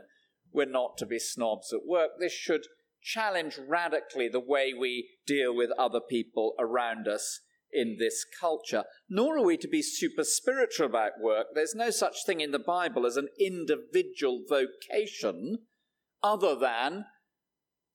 We're 0.54 0.66
not 0.66 0.98
to 1.00 1.06
be 1.06 1.20
snobs 1.20 1.74
at 1.74 1.86
work. 1.86 2.12
This 2.20 2.32
should 2.32 2.62
challenge 3.02 3.60
radically 3.68 4.30
the 4.30 4.40
way 4.40 4.74
we 4.74 5.10
deal 5.26 5.56
with 5.56 5.72
other 5.78 6.00
people 6.00 6.54
around 6.58 7.08
us 7.08 7.42
in 7.72 7.98
this 8.00 8.26
culture. 8.40 8.86
Nor 9.10 9.38
are 9.38 9.46
we 9.46 9.58
to 9.58 9.68
be 9.68 9.82
super 9.82 10.24
spiritual 10.24 10.86
about 10.86 11.20
work. 11.22 11.48
There's 11.54 11.76
no 11.76 11.90
such 11.90 12.26
thing 12.26 12.40
in 12.40 12.52
the 12.52 12.60
Bible 12.60 13.06
as 13.06 13.18
an 13.18 13.28
individual 13.40 14.44
vocation 14.48 15.60
other 16.24 16.56
than 16.56 17.06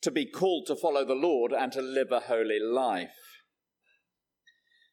to 0.03 0.11
be 0.11 0.27
called 0.27 0.67
to 0.67 0.77
follow 0.77 1.07
the 1.07 1.15
Lord 1.15 1.53
and 1.53 1.73
to 1.73 1.81
live 1.81 2.13
a 2.13 2.21
holy 2.21 2.61
life. 2.61 3.32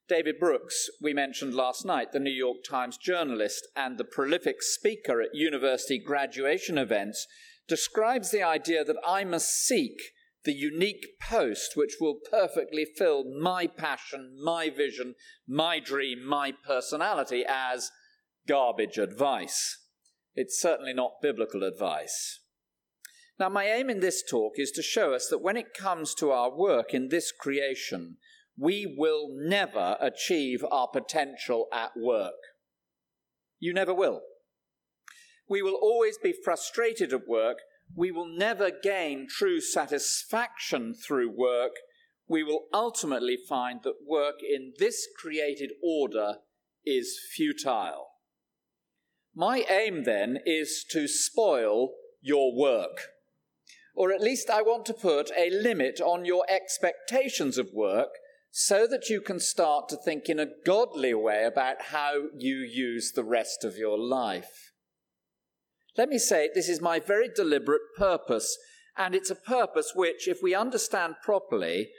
David 0.09 0.39
Brooks, 0.39 0.89
we 0.99 1.13
mentioned 1.13 1.53
last 1.53 1.85
night, 1.85 2.11
the 2.11 2.19
New 2.19 2.31
York 2.31 2.57
Times 2.67 2.97
journalist 2.97 3.67
and 3.75 3.97
the 3.97 4.03
prolific 4.03 4.63
speaker 4.63 5.21
at 5.21 5.35
university 5.35 5.99
graduation 5.99 6.79
events, 6.79 7.27
describes 7.67 8.31
the 8.31 8.41
idea 8.41 8.83
that 8.83 8.97
I 9.05 9.23
must 9.23 9.51
seek 9.51 10.01
the 10.45 10.53
unique 10.53 11.05
post 11.21 11.73
which 11.75 11.97
will 12.01 12.17
perfectly 12.31 12.87
fill 12.97 13.23
my 13.23 13.67
passion, 13.67 14.35
my 14.43 14.71
vision, 14.71 15.13
my 15.47 15.79
dream, 15.79 16.25
my 16.25 16.53
personality 16.65 17.45
as 17.47 17.91
garbage 18.47 18.97
advice. 18.97 19.77
It's 20.33 20.59
certainly 20.59 20.93
not 20.93 21.21
biblical 21.21 21.61
advice. 21.61 22.39
Now, 23.39 23.49
my 23.49 23.67
aim 23.67 23.91
in 23.91 23.99
this 23.99 24.23
talk 24.27 24.53
is 24.55 24.71
to 24.71 24.81
show 24.81 25.13
us 25.13 25.27
that 25.27 25.43
when 25.43 25.55
it 25.55 25.75
comes 25.75 26.15
to 26.15 26.31
our 26.31 26.49
work 26.49 26.95
in 26.95 27.09
this 27.09 27.31
creation, 27.31 28.17
we 28.59 28.93
will 28.97 29.29
never 29.31 29.95
achieve 30.01 30.63
our 30.69 30.87
potential 30.87 31.67
at 31.71 31.91
work. 31.95 32.33
You 33.59 33.73
never 33.73 33.93
will. 33.93 34.21
We 35.49 35.61
will 35.61 35.79
always 35.81 36.17
be 36.17 36.33
frustrated 36.43 37.13
at 37.13 37.27
work. 37.27 37.57
We 37.95 38.11
will 38.11 38.27
never 38.27 38.69
gain 38.69 39.27
true 39.29 39.61
satisfaction 39.61 40.93
through 40.93 41.35
work. 41.35 41.71
We 42.27 42.43
will 42.43 42.65
ultimately 42.73 43.37
find 43.47 43.79
that 43.83 44.05
work 44.05 44.35
in 44.41 44.73
this 44.77 45.07
created 45.17 45.71
order 45.83 46.35
is 46.85 47.17
futile. 47.35 48.07
My 49.33 49.63
aim 49.69 50.03
then 50.03 50.37
is 50.45 50.85
to 50.91 51.07
spoil 51.07 51.93
your 52.21 52.55
work 52.55 53.07
or 53.99 54.13
at 54.13 54.21
least 54.21 54.49
I 54.49 54.61
want 54.61 54.85
to 54.85 54.93
put 54.93 55.29
a 55.37 55.49
limit 55.49 55.99
on 55.99 56.23
your 56.23 56.45
expectations 56.49 57.57
of 57.57 57.73
work 57.73 58.07
so 58.51 58.87
that 58.87 59.09
you 59.09 59.21
can 59.21 59.39
start 59.39 59.89
to 59.89 59.95
think 59.95 60.27
in 60.27 60.39
a 60.39 60.47
godly 60.65 61.13
way 61.13 61.43
about 61.43 61.83
how 61.89 62.13
you 62.37 62.57
use 62.57 63.11
the 63.11 63.23
rest 63.23 63.63
of 63.63 63.77
your 63.77 63.97
life. 63.97 64.71
Let 65.97 66.09
me 66.09 66.17
say, 66.17 66.49
this 66.53 66.69
is 66.69 66.81
my 66.81 66.99
very 66.99 67.29
deliberate 67.33 67.81
purpose, 67.97 68.57
and 68.97 69.13
it's 69.13 69.29
a 69.29 69.35
purpose 69.35 69.93
which, 69.95 70.27
if 70.27 70.39
we 70.41 70.55
understand 70.55 71.15
properly 71.23 71.89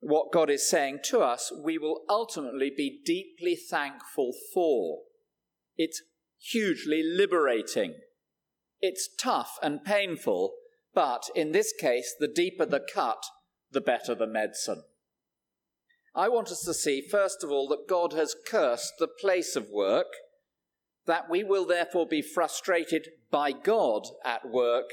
what 0.00 0.32
God 0.32 0.50
is 0.50 0.68
saying 0.68 1.00
to 1.04 1.20
us, 1.20 1.50
we 1.64 1.78
will 1.78 2.02
ultimately 2.10 2.70
be 2.76 3.00
deeply 3.04 3.56
thankful 3.56 4.32
for. 4.52 4.98
It's 5.76 6.02
hugely 6.38 7.02
liberating. 7.02 7.94
It's 8.80 9.08
tough 9.18 9.58
and 9.62 9.82
painful, 9.82 10.54
but 10.94 11.24
in 11.34 11.52
this 11.52 11.72
case, 11.72 12.14
the 12.18 12.28
deeper 12.28 12.66
the 12.66 12.84
cut, 12.92 13.24
the 13.70 13.80
better 13.80 14.14
the 14.14 14.26
medicine. 14.26 14.82
I 16.14 16.28
want 16.28 16.50
us 16.50 16.62
to 16.62 16.74
see, 16.74 17.00
first 17.00 17.42
of 17.42 17.50
all, 17.50 17.66
that 17.68 17.88
God 17.88 18.12
has 18.12 18.36
cursed 18.46 18.94
the 18.98 19.08
place 19.08 19.56
of 19.56 19.68
work, 19.68 20.06
that 21.06 21.28
we 21.28 21.42
will 21.42 21.66
therefore 21.66 22.06
be 22.06 22.22
frustrated 22.22 23.08
by 23.30 23.50
God 23.50 24.06
at 24.24 24.48
work, 24.48 24.90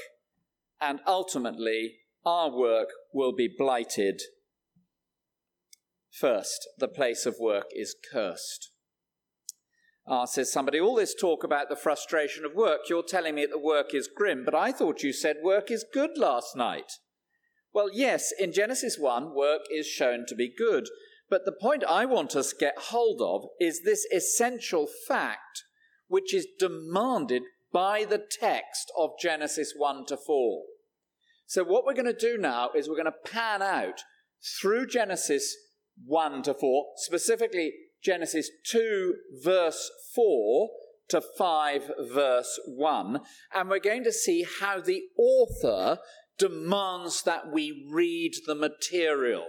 and 0.80 1.00
ultimately 1.06 1.98
our 2.26 2.50
work 2.50 2.88
will 3.12 3.32
be 3.32 3.48
blighted. 3.56 4.20
First, 6.10 6.68
the 6.78 6.88
place 6.88 7.24
of 7.24 7.36
work 7.40 7.66
is 7.72 7.94
cursed. 8.12 8.70
Ah, 10.06 10.24
says 10.24 10.52
somebody, 10.52 10.80
all 10.80 10.96
this 10.96 11.14
talk 11.14 11.44
about 11.44 11.68
the 11.68 11.76
frustration 11.76 12.44
of 12.44 12.54
work, 12.54 12.80
you're 12.88 13.04
telling 13.04 13.36
me 13.36 13.46
that 13.46 13.62
work 13.62 13.94
is 13.94 14.08
grim, 14.08 14.44
but 14.44 14.54
I 14.54 14.72
thought 14.72 15.04
you 15.04 15.12
said 15.12 15.36
work 15.42 15.70
is 15.70 15.84
good 15.94 16.18
last 16.18 16.56
night. 16.56 16.92
Well, 17.72 17.88
yes, 17.92 18.32
in 18.36 18.52
Genesis 18.52 18.98
1, 18.98 19.34
work 19.34 19.62
is 19.70 19.86
shown 19.86 20.26
to 20.26 20.34
be 20.34 20.52
good. 20.52 20.88
But 21.32 21.46
the 21.46 21.52
point 21.52 21.82
I 21.88 22.04
want 22.04 22.36
us 22.36 22.50
to 22.50 22.56
get 22.56 22.74
hold 22.76 23.22
of 23.22 23.48
is 23.58 23.84
this 23.84 24.06
essential 24.14 24.86
fact, 25.08 25.64
which 26.06 26.34
is 26.34 26.46
demanded 26.58 27.44
by 27.72 28.04
the 28.04 28.22
text 28.30 28.92
of 28.98 29.12
Genesis 29.18 29.72
1 29.74 30.04
to 30.08 30.18
4. 30.18 30.62
So, 31.46 31.64
what 31.64 31.86
we're 31.86 31.94
going 31.94 32.04
to 32.04 32.12
do 32.12 32.36
now 32.36 32.68
is 32.76 32.86
we're 32.86 33.02
going 33.02 33.06
to 33.06 33.30
pan 33.30 33.62
out 33.62 34.02
through 34.60 34.88
Genesis 34.88 35.56
1 36.04 36.42
to 36.42 36.52
4, 36.52 36.84
specifically 36.96 37.72
Genesis 38.04 38.50
2, 38.66 39.14
verse 39.42 39.90
4 40.14 40.68
to 41.08 41.22
5, 41.38 41.92
verse 42.10 42.60
1. 42.66 43.20
And 43.54 43.70
we're 43.70 43.78
going 43.78 44.04
to 44.04 44.12
see 44.12 44.44
how 44.60 44.82
the 44.82 45.04
author 45.18 45.96
demands 46.36 47.22
that 47.22 47.50
we 47.50 47.88
read 47.90 48.32
the 48.46 48.54
material. 48.54 49.46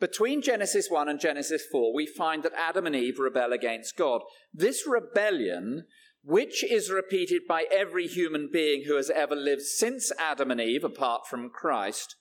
Between 0.00 0.42
Genesis 0.42 0.88
1 0.90 1.08
and 1.08 1.20
Genesis 1.20 1.64
4, 1.70 1.94
we 1.94 2.06
find 2.06 2.42
that 2.42 2.52
Adam 2.56 2.86
and 2.86 2.96
Eve 2.96 3.18
rebel 3.18 3.52
against 3.52 3.96
God. 3.96 4.22
This 4.52 4.86
rebellion, 4.86 5.86
which 6.24 6.64
is 6.64 6.90
repeated 6.90 7.42
by 7.48 7.66
every 7.70 8.06
human 8.06 8.48
being 8.52 8.84
who 8.86 8.96
has 8.96 9.10
ever 9.10 9.36
lived 9.36 9.62
since 9.62 10.12
Adam 10.18 10.50
and 10.50 10.60
Eve, 10.60 10.84
apart 10.84 11.26
from 11.26 11.50
Christ, 11.50 12.16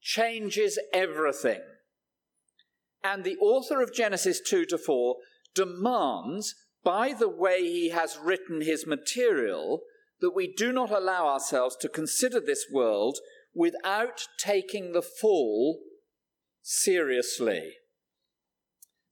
changes 0.00 0.78
everything. 0.92 1.62
And 3.02 3.24
the 3.24 3.36
author 3.38 3.82
of 3.82 3.94
Genesis 3.94 4.40
2 4.40 4.64
to 4.66 4.78
4 4.78 5.16
demands, 5.54 6.54
by 6.84 7.12
the 7.12 7.28
way 7.28 7.62
he 7.62 7.90
has 7.90 8.18
written 8.22 8.60
his 8.60 8.86
material, 8.86 9.82
that 10.20 10.34
we 10.34 10.52
do 10.52 10.72
not 10.72 10.90
allow 10.90 11.26
ourselves 11.26 11.76
to 11.76 11.88
consider 11.88 12.40
this 12.40 12.66
world 12.72 13.18
without 13.54 14.26
taking 14.38 14.92
the 14.92 15.02
fall 15.02 15.80
seriously. 16.68 17.74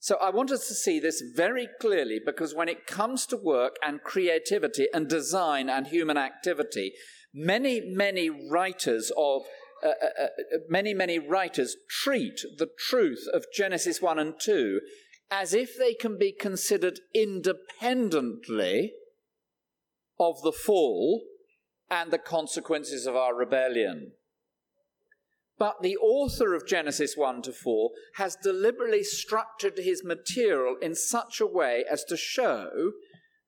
So 0.01 0.17
I 0.17 0.31
want 0.31 0.51
us 0.51 0.67
to 0.67 0.75
see 0.75 0.99
this 0.99 1.23
very 1.37 1.69
clearly 1.81 2.21
because 2.25 2.53
when 2.53 2.69
it 2.69 2.87
comes 2.87 3.27
to 3.27 3.37
work 3.37 3.77
and 3.81 4.03
creativity 4.03 4.89
and 4.93 5.09
design 5.09 5.71
and 5.71 5.87
human 5.87 6.17
activity, 6.17 6.93
many, 7.33 7.81
many 7.81 8.29
writers 8.29 9.13
of 9.17 9.43
uh, 9.85 9.89
uh, 9.89 10.25
uh, 10.25 10.29
many, 10.69 10.95
many 10.95 11.19
writers 11.19 11.77
treat 11.89 12.41
the 12.59 12.69
truth 12.89 13.27
of 13.33 13.45
Genesis 13.55 14.01
1 14.01 14.19
and 14.19 14.35
2 14.41 14.81
as 15.31 15.53
if 15.55 15.79
they 15.79 15.95
can 15.95 16.19
be 16.19 16.33
considered 16.33 17.01
independently 17.15 18.95
of 20.19 20.43
the 20.43 20.53
fall 20.53 21.23
and 21.91 22.11
the 22.11 22.19
consequences 22.19 23.07
of 23.07 23.15
our 23.15 23.35
rebellion. 23.35 24.13
But 25.59 25.83
the 25.83 25.97
author 25.97 26.55
of 26.55 26.67
Genesis 26.67 27.17
1 27.17 27.43
to 27.43 27.53
4 27.53 27.91
has 28.17 28.37
deliberately 28.43 29.05
structured 29.05 29.79
his 29.79 30.03
material 30.05 30.77
in 30.83 30.95
such 30.95 31.41
a 31.41 31.47
way 31.47 31.85
as 31.91 32.05
to 32.05 32.17
show 32.17 32.93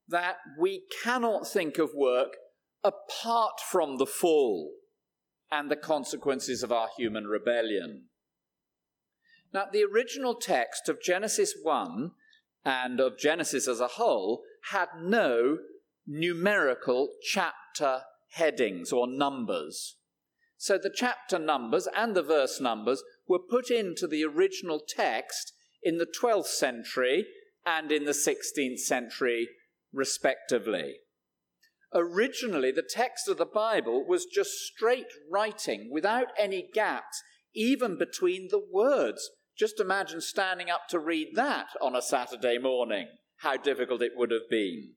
that 0.09 0.37
we 0.59 0.85
cannot 1.03 1.49
think 1.49 1.79
of 1.79 1.91
work 1.95 2.37
apart 2.85 3.61
from 3.69 3.99
the 3.99 4.07
fall 4.07 4.73
and 5.51 5.71
the 5.71 5.77
consequences 5.77 6.63
of 6.63 6.71
our 6.71 6.89
human 6.97 7.27
rebellion. 7.27 8.05
Now, 9.53 9.65
the 9.73 9.85
original 9.85 10.35
text 10.35 10.89
of 10.89 11.03
Genesis 11.03 11.55
1 11.61 12.13
and 12.65 13.01
of 13.01 13.19
Genesis 13.19 13.67
as 13.67 13.81
a 13.81 13.89
whole 13.89 14.43
had 14.71 14.89
no 15.01 15.59
numerical 16.07 17.09
chapter 17.23 18.03
headings 18.31 18.93
or 18.93 19.07
numbers. 19.09 19.97
So 20.59 20.79
the 20.79 20.93
chapter 20.95 21.39
numbers 21.39 21.87
and 21.95 22.15
the 22.15 22.23
verse 22.23 22.61
numbers 22.61 23.03
were 23.29 23.39
put 23.39 23.71
into 23.71 24.07
the 24.07 24.25
original 24.25 24.81
text 24.81 25.53
in 25.83 25.99
the 25.99 26.07
12th 26.07 26.47
century 26.47 27.27
and 27.65 27.93
in 27.93 28.05
the 28.05 28.13
16th 28.13 28.79
century, 28.79 29.49
respectively. 29.93 30.97
Originally, 31.95 32.73
the 32.73 32.87
text 32.89 33.29
of 33.29 33.39
the 33.39 33.47
Bible 33.47 34.05
was 34.07 34.27
just 34.27 34.51
straight 34.51 35.13
writing 35.31 35.89
without 35.91 36.29
any 36.39 36.69
gaps, 36.73 37.23
even 37.55 37.97
between 37.97 38.49
the 38.51 38.61
words. 38.73 39.31
Just 39.57 39.81
imagine 39.81 40.21
standing 40.21 40.69
up 40.69 40.89
to 40.89 40.99
read 40.99 41.29
that 41.35 41.69
on 41.81 41.97
a 41.97 42.03
Saturday 42.03 42.59
morning, 42.59 43.09
how 43.39 43.57
difficult 43.57 44.03
it 44.03 44.13
would 44.17 44.31
have 44.31 44.49
been. 44.51 44.96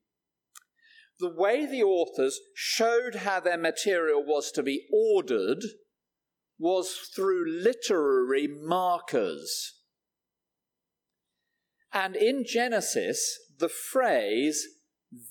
The 1.20 1.30
way 1.30 1.66
the 1.66 1.84
authors 1.84 2.40
showed 2.54 3.16
how 3.16 3.40
their 3.40 3.58
material 3.58 4.24
was 4.24 4.52
to 4.54 4.64
be 4.64 4.88
ordered 4.92 5.64
was 6.58 7.10
through 7.16 7.50
literary 7.50 8.48
markers. 8.48 9.76
And 11.92 12.16
in 12.16 12.46
Genesis, 12.46 13.40
the 13.58 13.70
phrase, 13.70 14.66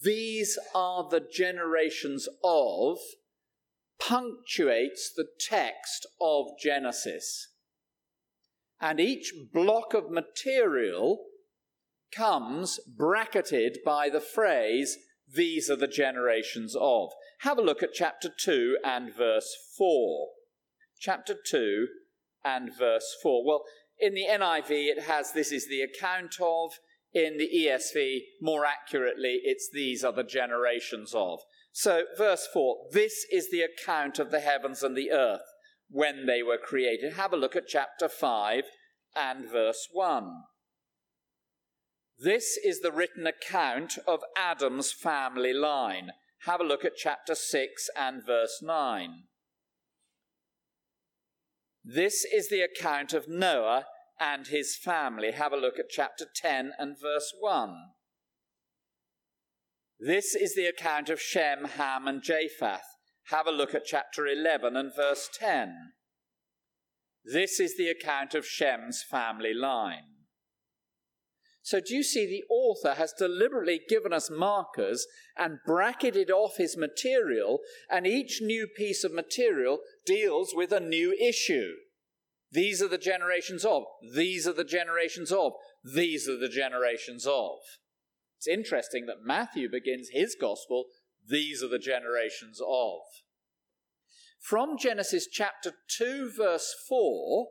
these 0.02 0.58
are 0.74 1.08
the 1.08 1.20
generations 1.20 2.28
of, 2.42 2.98
punctuates 4.00 5.12
the 5.14 5.26
text 5.40 6.06
of 6.20 6.46
Genesis. 6.60 7.48
And 8.80 9.00
each 9.00 9.32
block 9.52 9.94
of 9.94 10.10
material 10.10 11.24
comes 12.12 12.80
bracketed 12.86 13.78
by 13.84 14.08
the 14.08 14.20
phrase, 14.20 14.96
these 15.34 15.70
are 15.70 15.76
the 15.76 15.86
generations 15.86 16.74
of. 16.78 17.10
Have 17.40 17.58
a 17.58 17.62
look 17.62 17.82
at 17.82 17.92
chapter 17.92 18.30
2 18.36 18.78
and 18.84 19.14
verse 19.14 19.54
4. 19.76 20.28
Chapter 20.98 21.36
2 21.44 21.86
and 22.44 22.70
verse 22.76 23.16
4. 23.22 23.44
Well, 23.46 23.64
in 23.98 24.14
the 24.14 24.26
NIV, 24.28 24.70
it 24.70 25.02
has 25.04 25.32
this 25.32 25.52
is 25.52 25.68
the 25.68 25.82
account 25.82 26.36
of. 26.40 26.72
In 27.14 27.38
the 27.38 27.48
ESV, 27.48 28.18
more 28.42 28.66
accurately, 28.66 29.40
it's 29.42 29.70
these 29.72 30.04
are 30.04 30.12
the 30.12 30.22
generations 30.22 31.14
of. 31.14 31.40
So, 31.72 32.04
verse 32.16 32.46
4 32.52 32.88
this 32.92 33.24
is 33.32 33.50
the 33.50 33.62
account 33.62 34.18
of 34.18 34.30
the 34.30 34.40
heavens 34.40 34.82
and 34.82 34.96
the 34.96 35.10
earth 35.10 35.46
when 35.88 36.26
they 36.26 36.42
were 36.42 36.58
created. 36.58 37.14
Have 37.14 37.32
a 37.32 37.36
look 37.36 37.56
at 37.56 37.66
chapter 37.66 38.08
5 38.08 38.64
and 39.16 39.50
verse 39.50 39.88
1. 39.92 40.42
This 42.20 42.58
is 42.64 42.80
the 42.80 42.90
written 42.90 43.28
account 43.28 43.96
of 44.08 44.24
Adam's 44.36 44.90
family 44.90 45.52
line. 45.52 46.10
Have 46.46 46.60
a 46.60 46.64
look 46.64 46.84
at 46.84 46.96
chapter 46.96 47.36
6 47.36 47.88
and 47.96 48.26
verse 48.26 48.60
9. 48.60 49.22
This 51.84 52.24
is 52.24 52.48
the 52.48 52.60
account 52.60 53.12
of 53.12 53.28
Noah 53.28 53.86
and 54.18 54.48
his 54.48 54.76
family. 54.76 55.30
Have 55.30 55.52
a 55.52 55.56
look 55.56 55.78
at 55.78 55.90
chapter 55.90 56.26
10 56.34 56.72
and 56.76 56.96
verse 57.00 57.32
1. 57.38 57.74
This 60.00 60.34
is 60.34 60.56
the 60.56 60.66
account 60.66 61.08
of 61.08 61.20
Shem, 61.20 61.66
Ham, 61.76 62.08
and 62.08 62.20
Japheth. 62.20 62.96
Have 63.30 63.46
a 63.46 63.52
look 63.52 63.76
at 63.76 63.84
chapter 63.84 64.26
11 64.26 64.76
and 64.76 64.94
verse 64.94 65.28
10. 65.38 65.92
This 67.24 67.60
is 67.60 67.76
the 67.76 67.88
account 67.88 68.34
of 68.34 68.44
Shem's 68.44 69.04
family 69.08 69.54
line. 69.54 70.17
So, 71.68 71.80
do 71.80 71.94
you 71.94 72.02
see 72.02 72.24
the 72.24 72.44
author 72.48 72.94
has 72.94 73.12
deliberately 73.12 73.78
given 73.86 74.10
us 74.10 74.30
markers 74.30 75.06
and 75.36 75.58
bracketed 75.66 76.30
off 76.30 76.56
his 76.56 76.78
material, 76.78 77.58
and 77.90 78.06
each 78.06 78.40
new 78.40 78.66
piece 78.66 79.04
of 79.04 79.12
material 79.12 79.80
deals 80.06 80.54
with 80.54 80.72
a 80.72 80.80
new 80.80 81.12
issue. 81.12 81.72
These 82.50 82.80
are 82.80 82.88
the 82.88 82.96
generations 82.96 83.66
of, 83.66 83.82
these 84.14 84.48
are 84.48 84.54
the 84.54 84.64
generations 84.64 85.30
of, 85.30 85.52
these 85.84 86.26
are 86.26 86.38
the 86.38 86.48
generations 86.48 87.26
of. 87.26 87.58
It's 88.38 88.48
interesting 88.48 89.04
that 89.04 89.26
Matthew 89.26 89.68
begins 89.70 90.08
his 90.10 90.34
gospel, 90.40 90.86
these 91.28 91.62
are 91.62 91.68
the 91.68 91.78
generations 91.78 92.62
of. 92.66 93.00
From 94.40 94.78
Genesis 94.78 95.28
chapter 95.30 95.74
2, 95.98 96.32
verse 96.34 96.74
4 96.88 97.48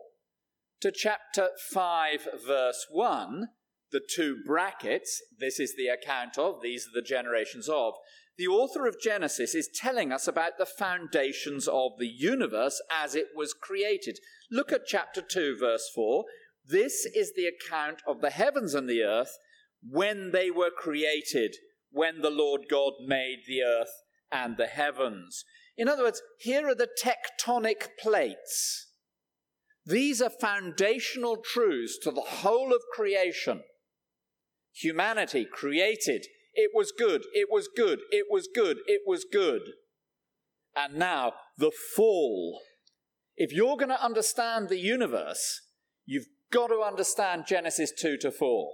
to 0.81 0.91
chapter 0.91 1.49
5, 1.71 2.27
verse 2.47 2.87
1, 2.89 3.49
the 3.91 4.01
two 4.15 4.37
brackets, 4.45 5.21
this 5.39 5.59
is 5.59 5.75
the 5.75 5.87
account 5.87 6.37
of, 6.37 6.61
these 6.61 6.87
are 6.87 7.01
the 7.01 7.07
generations 7.07 7.69
of, 7.69 7.93
the 8.37 8.47
author 8.47 8.85
of 8.85 8.99
Genesis 9.01 9.55
is 9.55 9.69
telling 9.73 10.11
us 10.11 10.27
about 10.27 10.59
the 10.59 10.65
foundations 10.65 11.67
of 11.67 11.93
the 11.97 12.07
universe 12.07 12.79
as 12.91 13.15
it 13.15 13.29
was 13.35 13.53
created. 13.53 14.19
Look 14.51 14.71
at 14.71 14.85
chapter 14.85 15.21
2, 15.21 15.57
verse 15.59 15.89
4. 15.95 16.25
This 16.63 17.05
is 17.15 17.33
the 17.35 17.47
account 17.47 18.01
of 18.07 18.21
the 18.21 18.29
heavens 18.29 18.75
and 18.75 18.87
the 18.87 19.01
earth 19.01 19.35
when 19.81 20.31
they 20.31 20.51
were 20.51 20.69
created, 20.69 21.55
when 21.89 22.21
the 22.21 22.29
Lord 22.29 22.65
God 22.69 22.93
made 23.05 23.43
the 23.47 23.63
earth 23.63 24.03
and 24.31 24.57
the 24.57 24.67
heavens. 24.67 25.43
In 25.75 25.87
other 25.87 26.03
words, 26.03 26.21
here 26.39 26.67
are 26.67 26.75
the 26.75 26.89
tectonic 27.03 27.89
plates. 27.99 28.87
These 29.85 30.21
are 30.21 30.29
foundational 30.29 31.37
truths 31.37 31.97
to 32.03 32.11
the 32.11 32.21
whole 32.21 32.73
of 32.73 32.81
creation. 32.93 33.63
Humanity 34.81 35.45
created 35.45 36.27
it 36.57 36.71
was 36.73 36.91
good, 36.91 37.23
it 37.33 37.49
was 37.51 37.69
good, 37.73 37.99
it 38.09 38.25
was 38.31 38.49
good, 38.53 38.77
it 38.87 39.01
was 39.05 39.25
good. 39.31 39.61
And 40.75 40.95
now, 40.95 41.33
the 41.55 41.71
fall. 41.95 42.61
If 43.35 43.53
you're 43.53 43.77
going 43.77 43.89
to 43.89 44.03
understand 44.03 44.67
the 44.67 44.79
universe, 44.79 45.61
you've 46.03 46.25
got 46.51 46.67
to 46.67 46.81
understand 46.81 47.45
Genesis 47.47 47.91
2 47.99 48.17
to 48.21 48.31
4. 48.31 48.71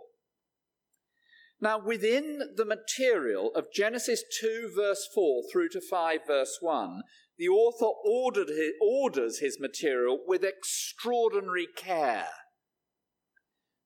Now, 1.59 1.77
within 1.77 2.39
the 2.55 2.65
material 2.65 3.51
of 3.53 3.65
Genesis 3.73 4.23
2, 4.39 4.71
verse 4.73 5.09
4 5.13 5.43
through 5.51 5.69
to 5.69 5.81
5, 5.81 6.19
verse 6.25 6.57
1, 6.61 7.01
the 7.37 7.49
author 7.49 7.91
ordered 8.05 8.47
his, 8.47 8.71
orders 8.81 9.39
his 9.39 9.59
material 9.59 10.19
with 10.25 10.45
extraordinary 10.45 11.67
care. 11.75 12.27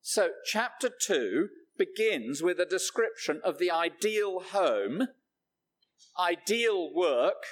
So, 0.02 0.30
chapter 0.46 0.90
2 0.90 1.50
begins 1.78 2.42
with 2.42 2.60
a 2.60 2.66
description 2.66 3.42
of 3.44 3.58
the 3.58 3.72
ideal 3.72 4.40
home, 4.40 5.08
ideal 6.20 6.94
work, 6.94 7.44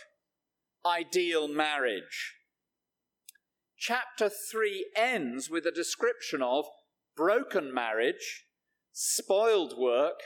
ideal 0.86 1.48
marriage. 1.48 2.36
Chapter 3.78 4.30
3 4.30 4.88
ends 4.96 5.50
with 5.50 5.66
a 5.66 5.72
description 5.72 6.42
of 6.42 6.66
broken 7.16 7.74
marriage, 7.74 8.46
spoiled 8.92 9.78
work, 9.78 10.22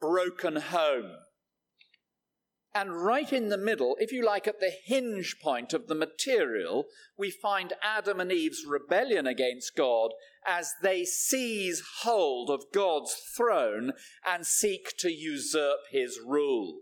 broken 0.00 0.56
home. 0.56 1.12
And 2.74 3.04
right 3.04 3.32
in 3.32 3.50
the 3.50 3.58
middle, 3.58 3.96
if 4.00 4.10
you 4.10 4.26
like, 4.26 4.48
at 4.48 4.58
the 4.58 4.72
hinge 4.84 5.36
point 5.40 5.72
of 5.72 5.86
the 5.86 5.94
material, 5.94 6.86
we 7.16 7.30
find 7.30 7.72
Adam 7.82 8.18
and 8.18 8.32
Eve's 8.32 8.64
rebellion 8.66 9.28
against 9.28 9.76
God 9.76 10.10
as 10.44 10.72
they 10.82 11.04
seize 11.04 11.82
hold 12.02 12.50
of 12.50 12.64
God's 12.74 13.14
throne 13.36 13.92
and 14.26 14.44
seek 14.44 14.94
to 14.98 15.10
usurp 15.10 15.78
his 15.92 16.18
rule. 16.26 16.80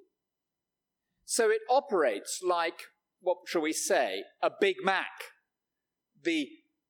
So 1.26 1.50
it 1.50 1.60
operates 1.68 2.40
like, 2.42 2.84
what 3.20 3.38
shall 3.46 3.62
we 3.62 3.74
say, 3.74 4.24
a 4.42 4.50
Big 4.58 4.76
Mac. 4.82 5.10
The 6.24 6.48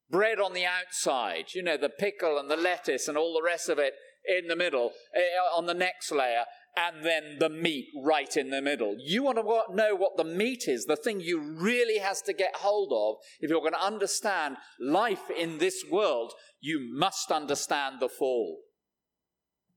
bread 0.09 0.39
on 0.39 0.53
the 0.53 0.65
outside, 0.65 1.47
you 1.55 1.63
know, 1.63 1.77
the 1.77 1.89
pickle 1.89 2.39
and 2.39 2.49
the 2.51 2.57
lettuce 2.57 3.09
and 3.09 3.19
all 3.19 3.35
the 3.35 3.45
rest 3.45 3.69
of 3.69 3.79
it 3.79 3.95
in 4.25 4.47
the 4.47 4.57
middle, 4.57 4.93
uh, 5.17 5.57
on 5.57 5.67
the 5.67 5.75
next 5.75 6.13
layer, 6.13 6.45
and 6.77 7.05
then 7.05 7.37
the 7.39 7.51
meat 7.51 7.89
right 8.03 8.37
in 8.37 8.51
the 8.51 8.63
middle. 8.63 8.97
You 8.99 9.23
want 9.23 9.39
to 9.39 9.75
know 9.75 9.95
what 9.95 10.17
the 10.17 10.25
meat 10.25 10.65
is, 10.67 10.87
the 10.87 10.97
thing 10.97 11.21
you 11.21 11.41
really 11.41 11.99
has 11.99 12.23
to 12.23 12.33
get 12.33 12.57
hold 12.57 12.93
of 12.93 13.23
if 13.41 13.51
you're 13.51 13.61
going 13.61 13.73
to 13.73 13.85
understand 13.85 14.57
life 14.81 15.31
in 15.31 15.59
this 15.59 15.85
world, 15.91 16.33
you 16.61 16.81
must 16.81 17.31
understand 17.31 17.97
the 18.01 18.09
fall. 18.09 18.61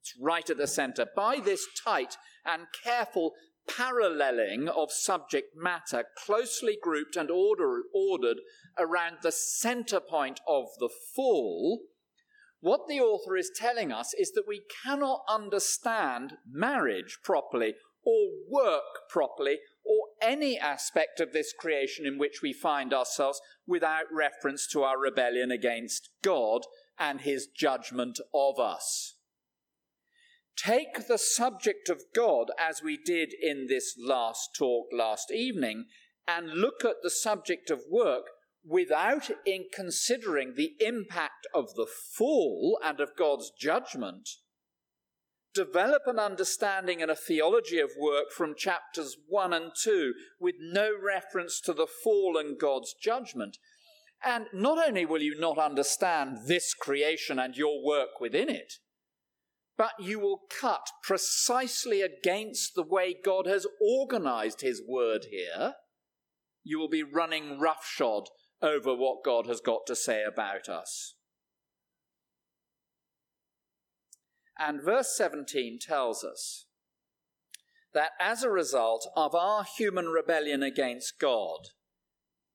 It's 0.01 0.13
right 0.21 0.49
at 0.49 0.57
the 0.57 0.67
center. 0.67 1.05
By 1.15 1.39
this 1.43 1.65
tight 1.83 2.15
and 2.45 2.67
careful 2.83 3.33
paralleling 3.67 4.69
of 4.69 4.91
subject 4.91 5.55
matter 5.55 6.05
closely 6.15 6.77
grouped 6.81 7.15
and 7.15 7.31
order, 7.31 7.81
ordered 7.93 8.37
around 8.77 9.17
the 9.21 9.31
center 9.31 9.99
point 9.99 10.39
of 10.47 10.65
the 10.79 10.89
fall, 11.15 11.81
what 12.65 12.87
the 12.87 12.99
author 12.99 13.37
is 13.37 13.51
telling 13.55 13.91
us 13.91 14.11
is 14.17 14.31
that 14.31 14.47
we 14.47 14.63
cannot 14.83 15.21
understand 15.29 16.33
marriage 16.51 17.19
properly 17.23 17.75
or 18.03 18.29
work 18.49 19.07
properly 19.07 19.59
or 19.85 20.07
any 20.19 20.57
aspect 20.57 21.19
of 21.19 21.31
this 21.31 21.53
creation 21.55 22.07
in 22.07 22.17
which 22.17 22.39
we 22.41 22.51
find 22.51 22.91
ourselves 22.91 23.39
without 23.67 24.05
reference 24.11 24.65
to 24.65 24.81
our 24.81 24.97
rebellion 24.97 25.51
against 25.51 26.09
God 26.23 26.63
and 26.97 27.21
his 27.21 27.45
judgment 27.45 28.19
of 28.33 28.59
us. 28.59 29.13
Take 30.57 31.07
the 31.07 31.19
subject 31.19 31.87
of 31.87 32.01
God, 32.15 32.47
as 32.59 32.81
we 32.81 32.97
did 32.97 33.31
in 33.39 33.67
this 33.69 33.95
last 33.95 34.55
talk 34.57 34.87
last 34.91 35.31
evening, 35.31 35.85
and 36.27 36.49
look 36.49 36.83
at 36.83 37.03
the 37.03 37.11
subject 37.11 37.69
of 37.69 37.83
work 37.91 38.23
without 38.67 39.29
in 39.45 39.65
considering 39.73 40.53
the 40.55 40.73
impact 40.79 41.47
of 41.53 41.75
the 41.75 41.85
fall 41.85 42.79
and 42.83 42.99
of 42.99 43.15
God's 43.17 43.51
judgment, 43.59 44.27
develop 45.53 46.01
an 46.07 46.19
understanding 46.19 47.01
and 47.01 47.09
a 47.09 47.15
theology 47.15 47.79
of 47.79 47.91
work 47.97 48.31
from 48.31 48.55
chapters 48.55 49.15
1 49.27 49.53
and 49.53 49.71
2 49.81 50.13
with 50.39 50.55
no 50.59 50.91
reference 51.01 51.61
to 51.61 51.73
the 51.73 51.87
fall 51.87 52.37
and 52.37 52.59
God's 52.59 52.93
judgment. 53.01 53.57
And 54.23 54.47
not 54.51 54.85
only 54.85 55.05
will 55.05 55.21
you 55.21 55.39
not 55.39 55.57
understand 55.57 56.39
this 56.47 56.73
creation 56.73 57.37
and 57.39 57.55
your 57.55 57.83
work 57.83 58.19
within 58.19 58.49
it, 58.49 58.73
but 59.77 59.93
you 59.99 60.19
will 60.19 60.41
cut 60.49 60.89
precisely 61.03 62.01
against 62.01 62.75
the 62.75 62.83
way 62.83 63.13
God 63.13 63.45
has 63.45 63.67
organized 63.79 64.61
his 64.61 64.81
word 64.87 65.27
here. 65.29 65.75
You 66.63 66.79
will 66.79 66.89
be 66.89 67.03
running 67.03 67.59
roughshod 67.59 68.29
over 68.61 68.95
what 68.95 69.23
God 69.23 69.47
has 69.47 69.61
got 69.61 69.85
to 69.87 69.95
say 69.95 70.23
about 70.23 70.69
us. 70.69 71.15
And 74.57 74.81
verse 74.81 75.15
17 75.17 75.79
tells 75.81 76.23
us 76.23 76.65
that 77.93 78.11
as 78.19 78.43
a 78.43 78.49
result 78.49 79.07
of 79.15 79.35
our 79.35 79.63
human 79.63 80.07
rebellion 80.07 80.63
against 80.63 81.19
God, 81.19 81.69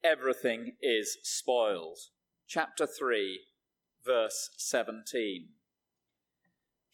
everything 0.02 0.76
is 0.80 1.18
spoiled. 1.22 1.98
Chapter 2.46 2.86
3, 2.86 3.40
verse 4.04 4.50
17. 4.56 5.48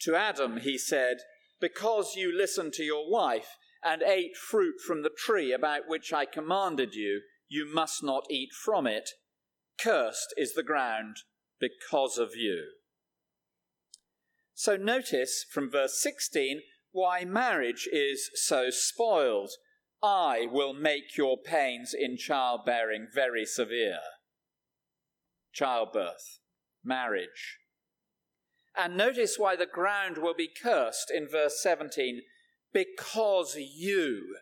To 0.01 0.15
Adam 0.15 0.59
he 0.59 0.77
said, 0.77 1.19
Because 1.61 2.15
you 2.17 2.37
listened 2.37 2.73
to 2.75 2.83
your 2.83 3.11
wife 3.11 3.57
and 3.83 4.03
ate 4.03 4.37
fruit 4.37 4.81
from 4.85 5.03
the 5.03 5.11
tree 5.11 5.53
about 5.53 5.89
which 5.89 6.13
I 6.13 6.25
commanded 6.25 6.95
you, 6.95 7.23
you 7.49 7.73
must 7.73 8.03
not 8.03 8.25
eat 8.31 8.51
from 8.53 8.87
it. 8.87 9.11
Cursed 9.79 10.35
is 10.37 10.55
the 10.55 10.63
ground 10.63 11.19
because 11.61 12.19
of 12.19 12.31
you. 12.35 12.65
So 14.55 14.77
notice 14.77 15.45
from 15.51 15.71
verse 15.71 16.01
16 16.01 16.61
why 16.93 17.25
marriage 17.25 17.87
is 17.93 18.31
so 18.35 18.71
spoiled. 18.71 19.51
I 20.03 20.47
will 20.51 20.73
make 20.73 21.17
your 21.17 21.37
pains 21.37 21.95
in 21.99 22.17
childbearing 22.17 23.09
very 23.15 23.45
severe. 23.45 23.99
Childbirth, 25.53 26.41
marriage. 26.83 27.59
And 28.77 28.97
notice 28.97 29.37
why 29.39 29.57
the 29.57 29.67
ground 29.67 30.19
will 30.19 30.35
be 30.35 30.49
cursed 30.49 31.11
in 31.15 31.29
verse 31.29 31.61
17 31.63 32.23
because 32.73 33.57
you 33.57 34.37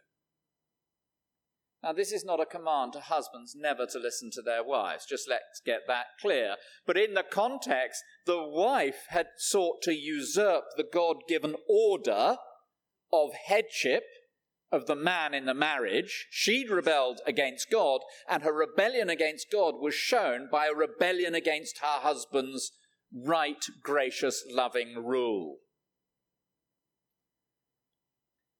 now, 1.84 1.92
this 1.92 2.12
is 2.12 2.24
not 2.24 2.40
a 2.40 2.46
command 2.46 2.94
to 2.94 3.00
husbands 3.00 3.54
never 3.54 3.84
to 3.84 3.98
listen 3.98 4.30
to 4.32 4.42
their 4.42 4.64
wives. 4.64 5.04
Just 5.04 5.28
let's 5.28 5.60
get 5.66 5.82
that 5.86 6.06
clear. 6.18 6.56
But 6.86 6.96
in 6.96 7.12
the 7.12 7.22
context, 7.22 8.02
the 8.24 8.42
wife 8.42 9.04
had 9.10 9.26
sought 9.36 9.82
to 9.82 9.92
usurp 9.92 10.64
the 10.78 10.88
God 10.90 11.16
given 11.28 11.56
order 11.68 12.36
of 13.12 13.34
headship 13.48 14.04
of 14.72 14.86
the 14.86 14.96
man 14.96 15.34
in 15.34 15.44
the 15.44 15.52
marriage. 15.52 16.26
She'd 16.30 16.70
rebelled 16.70 17.20
against 17.26 17.70
God, 17.70 18.00
and 18.28 18.42
her 18.42 18.52
rebellion 18.52 19.10
against 19.10 19.52
God 19.52 19.74
was 19.78 19.94
shown 19.94 20.48
by 20.50 20.66
a 20.68 20.74
rebellion 20.74 21.34
against 21.34 21.80
her 21.80 22.00
husband's 22.00 22.72
right, 23.14 23.62
gracious, 23.82 24.42
loving 24.50 25.04
rule. 25.04 25.58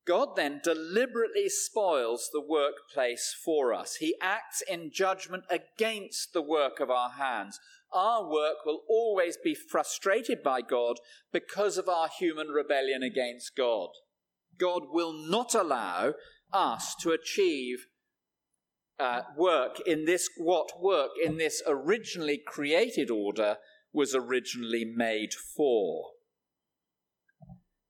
God 0.05 0.35
then 0.35 0.61
deliberately 0.63 1.49
spoils 1.49 2.29
the 2.31 2.41
workplace 2.41 3.35
for 3.43 3.73
us. 3.73 3.95
He 3.95 4.15
acts 4.21 4.61
in 4.61 4.91
judgment 4.93 5.45
against 5.49 6.33
the 6.33 6.43
work 6.43 6.79
of 6.79 6.91
our 6.91 7.11
hands. 7.11 7.59
Our 7.91 8.29
work 8.29 8.65
will 8.65 8.81
always 8.87 9.37
be 9.37 9.55
frustrated 9.55 10.43
by 10.43 10.61
God 10.61 10.97
because 11.31 11.77
of 11.77 11.89
our 11.89 12.07
human 12.07 12.49
rebellion 12.49 13.01
against 13.01 13.55
God. 13.55 13.89
God 14.59 14.83
will 14.91 15.13
not 15.13 15.55
allow 15.55 16.13
us 16.53 16.95
to 17.01 17.11
achieve 17.11 17.87
uh, 18.99 19.21
work 19.35 19.79
in 19.85 20.05
this, 20.05 20.29
what 20.37 20.81
work 20.81 21.11
in 21.21 21.37
this 21.37 21.61
originally 21.67 22.41
created 22.45 23.09
order 23.09 23.57
was 23.91 24.13
originally 24.15 24.85
made 24.85 25.33
for. 25.33 26.11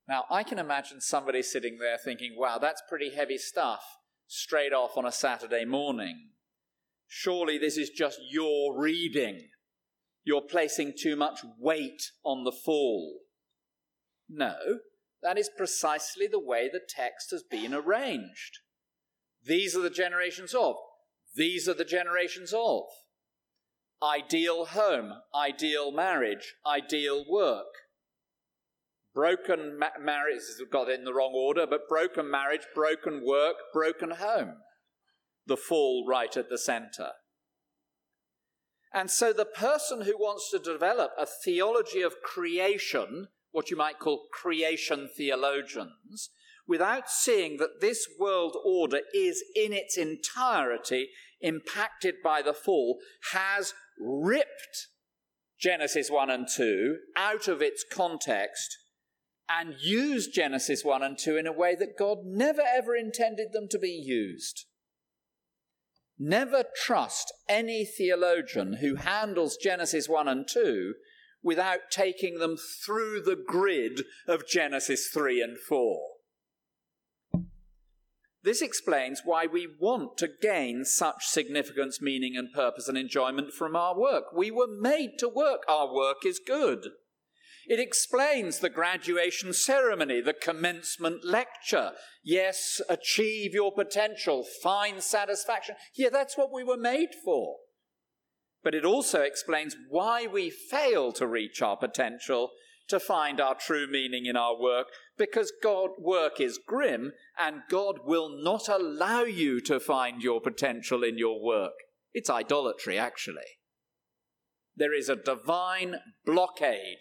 Now, 0.07 0.25
I 0.29 0.43
can 0.43 0.59
imagine 0.59 1.01
somebody 1.01 1.41
sitting 1.41 1.77
there 1.79 1.97
thinking, 1.97 2.35
wow, 2.37 2.59
that's 2.59 2.83
pretty 2.87 3.11
heavy 3.11 3.37
stuff 3.37 3.83
straight 4.27 4.73
off 4.73 4.97
on 4.97 5.05
a 5.05 5.11
Saturday 5.11 5.65
morning. 5.65 6.29
Surely 7.07 7.57
this 7.57 7.77
is 7.77 7.89
just 7.89 8.19
your 8.29 8.79
reading. 8.79 9.49
You're 10.23 10.41
placing 10.41 10.93
too 10.99 11.15
much 11.15 11.39
weight 11.59 12.11
on 12.23 12.43
the 12.43 12.51
fall. 12.51 13.19
No, 14.29 14.55
that 15.21 15.37
is 15.37 15.49
precisely 15.55 16.27
the 16.27 16.39
way 16.39 16.69
the 16.71 16.81
text 16.87 17.31
has 17.31 17.43
been 17.43 17.73
arranged. 17.73 18.59
These 19.43 19.75
are 19.75 19.81
the 19.81 19.89
generations 19.89 20.53
of. 20.53 20.75
These 21.35 21.67
are 21.69 21.73
the 21.73 21.85
generations 21.85 22.53
of. 22.53 22.83
Ideal 24.01 24.65
home, 24.65 25.13
ideal 25.33 25.91
marriage, 25.91 26.55
ideal 26.65 27.25
work 27.29 27.65
broken 29.15 29.79
ma- 29.79 29.97
marriage, 29.99 30.41
got 30.71 30.89
in 30.89 31.05
the 31.05 31.13
wrong 31.13 31.31
order, 31.33 31.65
but 31.65 31.87
broken 31.87 32.29
marriage, 32.29 32.67
broken 32.75 33.23
work, 33.25 33.55
broken 33.73 34.11
home. 34.11 34.57
The 35.47 35.57
fall 35.57 36.05
right 36.07 36.35
at 36.35 36.49
the 36.49 36.57
center. 36.57 37.11
And 38.93 39.09
so 39.09 39.33
the 39.33 39.45
person 39.45 40.01
who 40.01 40.17
wants 40.17 40.51
to 40.51 40.59
develop 40.59 41.11
a 41.17 41.25
theology 41.25 42.01
of 42.01 42.21
creation, 42.23 43.27
what 43.51 43.71
you 43.71 43.77
might 43.77 43.99
call 43.99 44.27
creation 44.31 45.09
theologians, 45.15 46.29
without 46.67 47.09
seeing 47.09 47.57
that 47.57 47.81
this 47.81 48.07
world 48.19 48.57
order 48.65 49.01
is 49.13 49.43
in 49.55 49.71
its 49.71 49.97
entirety 49.97 51.09
impacted 51.41 52.15
by 52.23 52.41
the 52.41 52.53
fall, 52.53 52.97
has 53.31 53.73
ripped 53.99 54.87
Genesis 55.59 56.09
1 56.09 56.29
and 56.29 56.47
2 56.53 56.97
out 57.15 57.47
of 57.47 57.61
its 57.61 57.85
context 57.89 58.77
and 59.49 59.75
use 59.79 60.27
Genesis 60.27 60.83
1 60.83 61.03
and 61.03 61.17
2 61.17 61.37
in 61.37 61.47
a 61.47 61.53
way 61.53 61.75
that 61.75 61.97
God 61.97 62.19
never 62.25 62.61
ever 62.61 62.95
intended 62.95 63.53
them 63.53 63.67
to 63.69 63.79
be 63.79 63.89
used. 63.89 64.65
Never 66.17 66.63
trust 66.75 67.33
any 67.49 67.85
theologian 67.85 68.77
who 68.81 68.95
handles 68.95 69.57
Genesis 69.57 70.07
1 70.07 70.27
and 70.27 70.47
2 70.47 70.93
without 71.43 71.91
taking 71.91 72.39
them 72.39 72.55
through 72.57 73.21
the 73.21 73.35
grid 73.35 74.01
of 74.27 74.47
Genesis 74.47 75.09
3 75.13 75.41
and 75.41 75.57
4. 75.59 76.01
This 78.45 78.61
explains 78.61 79.21
why 79.25 79.47
we 79.47 79.67
want 79.79 80.17
to 80.19 80.29
gain 80.41 80.85
such 80.85 81.25
significance, 81.25 81.99
meaning, 81.99 82.37
and 82.37 82.53
purpose 82.53 82.87
and 82.87 82.97
enjoyment 82.97 83.51
from 83.51 83.75
our 83.75 83.99
work. 83.99 84.25
We 84.35 84.51
were 84.51 84.67
made 84.67 85.17
to 85.19 85.27
work. 85.27 85.63
Our 85.67 85.91
work 85.93 86.17
is 86.25 86.39
good. 86.39 86.85
It 87.67 87.79
explains 87.79 88.59
the 88.59 88.69
graduation 88.69 89.53
ceremony, 89.53 90.21
the 90.21 90.33
commencement 90.33 91.25
lecture. 91.25 91.91
Yes, 92.23 92.79
achieve 92.87 93.53
your 93.53 93.71
potential, 93.73 94.45
find 94.61 95.01
satisfaction. 95.01 95.75
Yeah, 95.95 96.09
that's 96.09 96.37
what 96.37 96.53
we 96.53 96.63
were 96.63 96.77
made 96.77 97.09
for. 97.23 97.57
But 98.63 98.75
it 98.75 98.85
also 98.85 99.21
explains 99.21 99.75
why 99.89 100.27
we 100.27 100.49
fail 100.49 101.11
to 101.13 101.27
reach 101.27 101.61
our 101.61 101.77
potential, 101.77 102.49
to 102.87 102.99
find 102.99 103.39
our 103.39 103.55
true 103.55 103.87
meaning 103.89 104.25
in 104.25 104.35
our 104.35 104.59
work, 104.59 104.87
because 105.17 105.51
God 105.63 105.89
work 105.99 106.39
is 106.39 106.59
grim 106.67 107.13
and 107.39 107.61
God 107.69 107.99
will 108.05 108.29
not 108.43 108.67
allow 108.67 109.21
you 109.21 109.59
to 109.61 109.79
find 109.79 110.21
your 110.21 110.39
potential 110.41 111.03
in 111.03 111.17
your 111.17 111.43
work. 111.43 111.73
It's 112.13 112.29
idolatry, 112.29 112.97
actually. 112.97 113.57
There 114.75 114.93
is 114.93 115.09
a 115.09 115.15
divine 115.15 115.97
blockade 116.25 116.99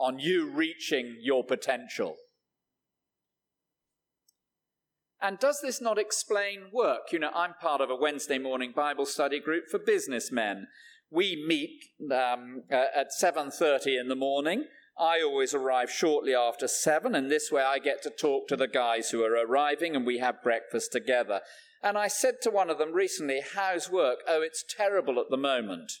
on 0.00 0.18
you 0.18 0.50
reaching 0.50 1.18
your 1.20 1.44
potential. 1.44 2.16
And 5.22 5.38
does 5.38 5.60
this 5.60 5.80
not 5.80 5.98
explain 5.98 6.70
work? 6.72 7.12
You 7.12 7.18
know, 7.18 7.30
I'm 7.34 7.52
part 7.60 7.82
of 7.82 7.90
a 7.90 7.96
Wednesday 7.96 8.38
morning 8.38 8.72
Bible 8.74 9.04
study 9.04 9.38
group 9.38 9.64
for 9.70 9.78
businessmen. 9.78 10.66
We 11.10 11.44
meet 11.46 11.84
um, 12.10 12.62
uh, 12.72 12.86
at 12.94 13.08
7:30 13.20 14.00
in 14.00 14.08
the 14.08 14.16
morning. 14.16 14.64
I 14.98 15.20
always 15.22 15.54
arrive 15.54 15.90
shortly 15.90 16.34
after 16.34 16.68
7 16.68 17.14
and 17.14 17.30
this 17.30 17.50
way 17.50 17.62
I 17.62 17.78
get 17.78 18.02
to 18.02 18.10
talk 18.10 18.48
to 18.48 18.56
the 18.56 18.68
guys 18.68 19.10
who 19.10 19.22
are 19.22 19.32
arriving 19.32 19.94
and 19.96 20.06
we 20.06 20.18
have 20.18 20.42
breakfast 20.42 20.92
together. 20.92 21.40
And 21.82 21.96
I 21.96 22.08
said 22.08 22.42
to 22.42 22.50
one 22.50 22.68
of 22.70 22.78
them 22.78 22.92
recently, 22.92 23.40
"How's 23.40 23.90
work?" 23.90 24.20
"Oh, 24.26 24.42
it's 24.42 24.62
terrible 24.62 25.20
at 25.20 25.30
the 25.30 25.36
moment." 25.36 25.92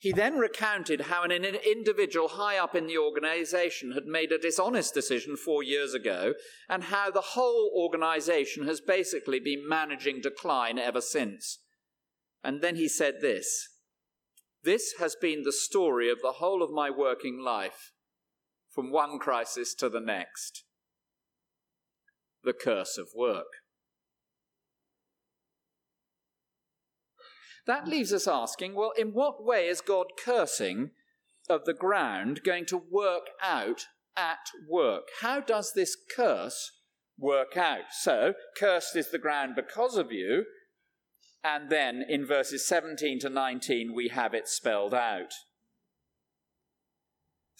He 0.00 0.12
then 0.12 0.38
recounted 0.38 1.02
how 1.02 1.24
an 1.24 1.30
individual 1.30 2.28
high 2.28 2.56
up 2.56 2.74
in 2.74 2.86
the 2.86 2.96
organization 2.96 3.92
had 3.92 4.06
made 4.06 4.32
a 4.32 4.38
dishonest 4.38 4.94
decision 4.94 5.36
four 5.36 5.62
years 5.62 5.92
ago, 5.92 6.32
and 6.70 6.84
how 6.84 7.10
the 7.10 7.20
whole 7.20 7.70
organization 7.76 8.66
has 8.66 8.80
basically 8.80 9.40
been 9.40 9.68
managing 9.68 10.22
decline 10.22 10.78
ever 10.78 11.02
since. 11.02 11.58
And 12.42 12.62
then 12.62 12.76
he 12.76 12.88
said 12.88 13.16
this 13.20 13.68
This 14.62 14.94
has 14.98 15.16
been 15.20 15.42
the 15.42 15.52
story 15.52 16.10
of 16.10 16.22
the 16.22 16.32
whole 16.32 16.62
of 16.62 16.70
my 16.70 16.88
working 16.88 17.38
life, 17.38 17.92
from 18.70 18.90
one 18.90 19.18
crisis 19.18 19.74
to 19.74 19.90
the 19.90 20.00
next. 20.00 20.64
The 22.42 22.54
curse 22.54 22.96
of 22.96 23.08
work. 23.14 23.48
That 27.70 27.86
leaves 27.86 28.12
us 28.12 28.26
asking 28.26 28.74
well, 28.74 28.92
in 28.98 29.12
what 29.12 29.44
way 29.44 29.68
is 29.68 29.80
God 29.80 30.06
cursing 30.18 30.90
of 31.48 31.66
the 31.66 31.72
ground 31.72 32.40
going 32.42 32.66
to 32.66 32.76
work 32.76 33.28
out 33.40 33.86
at 34.16 34.48
work? 34.68 35.04
How 35.20 35.38
does 35.38 35.72
this 35.72 35.96
curse 36.16 36.72
work 37.16 37.56
out? 37.56 37.92
So, 37.92 38.34
cursed 38.56 38.96
is 38.96 39.12
the 39.12 39.18
ground 39.18 39.54
because 39.54 39.96
of 39.96 40.10
you. 40.10 40.46
And 41.44 41.70
then 41.70 42.04
in 42.08 42.26
verses 42.26 42.66
17 42.66 43.20
to 43.20 43.28
19, 43.28 43.94
we 43.94 44.08
have 44.08 44.34
it 44.34 44.48
spelled 44.48 44.92
out. 44.92 45.32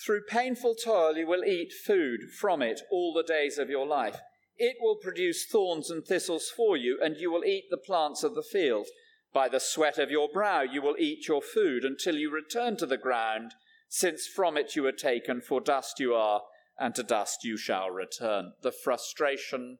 Through 0.04 0.22
painful 0.28 0.74
toil, 0.74 1.16
you 1.18 1.28
will 1.28 1.44
eat 1.44 1.72
food 1.86 2.32
from 2.36 2.62
it 2.62 2.80
all 2.90 3.14
the 3.14 3.22
days 3.22 3.58
of 3.58 3.70
your 3.70 3.86
life. 3.86 4.18
It 4.56 4.74
will 4.80 4.96
produce 4.96 5.46
thorns 5.46 5.88
and 5.88 6.04
thistles 6.04 6.50
for 6.56 6.76
you, 6.76 6.98
and 7.00 7.16
you 7.16 7.30
will 7.30 7.44
eat 7.44 7.66
the 7.70 7.76
plants 7.76 8.24
of 8.24 8.34
the 8.34 8.42
field. 8.42 8.88
By 9.32 9.48
the 9.48 9.60
sweat 9.60 9.98
of 9.98 10.10
your 10.10 10.28
brow 10.32 10.62
you 10.62 10.82
will 10.82 10.96
eat 10.98 11.28
your 11.28 11.42
food 11.42 11.84
until 11.84 12.16
you 12.16 12.30
return 12.30 12.76
to 12.78 12.86
the 12.86 12.96
ground, 12.96 13.54
since 13.88 14.26
from 14.26 14.56
it 14.56 14.74
you 14.74 14.82
were 14.82 14.92
taken, 14.92 15.40
for 15.40 15.60
dust 15.60 16.00
you 16.00 16.14
are, 16.14 16.42
and 16.78 16.94
to 16.94 17.02
dust 17.02 17.44
you 17.44 17.56
shall 17.56 17.90
return. 17.90 18.52
The 18.62 18.72
frustration 18.72 19.78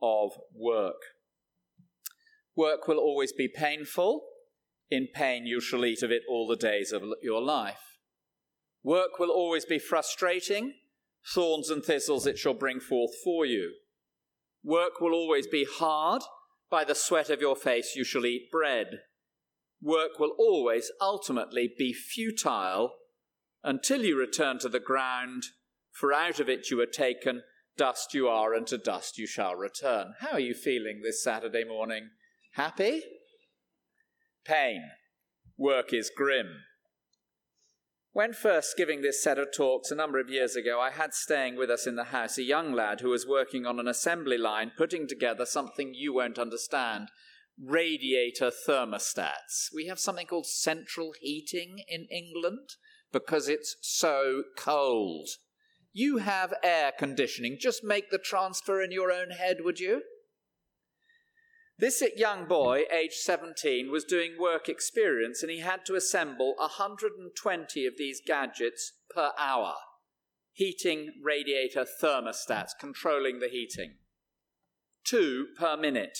of 0.00 0.32
work. 0.54 1.02
Work 2.54 2.86
will 2.88 2.98
always 2.98 3.32
be 3.32 3.48
painful. 3.48 4.24
In 4.90 5.08
pain 5.12 5.46
you 5.46 5.60
shall 5.60 5.84
eat 5.84 6.02
of 6.02 6.10
it 6.10 6.22
all 6.28 6.46
the 6.46 6.56
days 6.56 6.92
of 6.92 7.02
your 7.22 7.42
life. 7.42 7.98
Work 8.82 9.18
will 9.18 9.30
always 9.30 9.64
be 9.64 9.80
frustrating. 9.80 10.74
Thorns 11.34 11.70
and 11.70 11.84
thistles 11.84 12.26
it 12.26 12.38
shall 12.38 12.54
bring 12.54 12.78
forth 12.78 13.10
for 13.24 13.44
you. 13.44 13.72
Work 14.62 15.00
will 15.00 15.12
always 15.12 15.46
be 15.46 15.66
hard. 15.68 16.22
By 16.70 16.84
the 16.84 16.94
sweat 16.94 17.30
of 17.30 17.40
your 17.40 17.56
face 17.56 17.94
you 17.94 18.04
shall 18.04 18.26
eat 18.26 18.50
bread. 18.50 19.00
Work 19.80 20.18
will 20.18 20.34
always 20.38 20.90
ultimately 21.00 21.72
be 21.76 21.92
futile 21.92 22.94
until 23.62 24.02
you 24.02 24.18
return 24.18 24.58
to 24.60 24.68
the 24.68 24.80
ground, 24.80 25.44
for 25.92 26.12
out 26.12 26.40
of 26.40 26.48
it 26.48 26.70
you 26.70 26.76
were 26.76 26.86
taken, 26.86 27.42
dust 27.76 28.14
you 28.14 28.28
are, 28.28 28.54
and 28.54 28.66
to 28.68 28.78
dust 28.78 29.18
you 29.18 29.26
shall 29.26 29.54
return. 29.54 30.14
How 30.20 30.32
are 30.32 30.40
you 30.40 30.54
feeling 30.54 31.02
this 31.02 31.22
Saturday 31.22 31.64
morning? 31.64 32.10
Happy? 32.52 33.02
Pain. 34.44 34.82
Work 35.58 35.92
is 35.92 36.10
grim. 36.14 36.62
When 38.16 38.32
first 38.32 38.78
giving 38.78 39.02
this 39.02 39.22
set 39.22 39.38
of 39.38 39.52
talks 39.52 39.90
a 39.90 39.94
number 39.94 40.18
of 40.18 40.30
years 40.30 40.56
ago, 40.56 40.80
I 40.80 40.88
had 40.88 41.12
staying 41.12 41.56
with 41.56 41.68
us 41.68 41.86
in 41.86 41.96
the 41.96 42.04
house 42.04 42.38
a 42.38 42.42
young 42.42 42.72
lad 42.72 43.02
who 43.02 43.10
was 43.10 43.26
working 43.26 43.66
on 43.66 43.78
an 43.78 43.86
assembly 43.86 44.38
line 44.38 44.72
putting 44.74 45.06
together 45.06 45.44
something 45.44 45.92
you 45.92 46.14
won't 46.14 46.38
understand 46.38 47.10
radiator 47.62 48.50
thermostats. 48.50 49.68
We 49.74 49.88
have 49.88 49.98
something 49.98 50.26
called 50.26 50.46
central 50.46 51.12
heating 51.20 51.84
in 51.88 52.06
England 52.10 52.76
because 53.12 53.50
it's 53.50 53.76
so 53.82 54.44
cold. 54.56 55.28
You 55.92 56.16
have 56.16 56.54
air 56.64 56.92
conditioning. 56.98 57.58
Just 57.60 57.84
make 57.84 58.10
the 58.10 58.16
transfer 58.16 58.80
in 58.80 58.92
your 58.92 59.12
own 59.12 59.32
head, 59.32 59.58
would 59.60 59.78
you? 59.78 60.00
This 61.78 62.02
young 62.16 62.46
boy, 62.46 62.84
aged 62.90 63.20
17, 63.20 63.90
was 63.90 64.04
doing 64.04 64.38
work 64.38 64.66
experience 64.68 65.42
and 65.42 65.50
he 65.50 65.60
had 65.60 65.84
to 65.86 65.94
assemble 65.94 66.54
120 66.58 67.86
of 67.86 67.94
these 67.98 68.22
gadgets 68.26 68.94
per 69.14 69.32
hour. 69.38 69.74
Heating 70.52 71.12
radiator 71.22 71.84
thermostats, 72.02 72.70
controlling 72.80 73.40
the 73.40 73.48
heating. 73.48 73.96
Two 75.04 75.48
per 75.58 75.76
minute. 75.76 76.18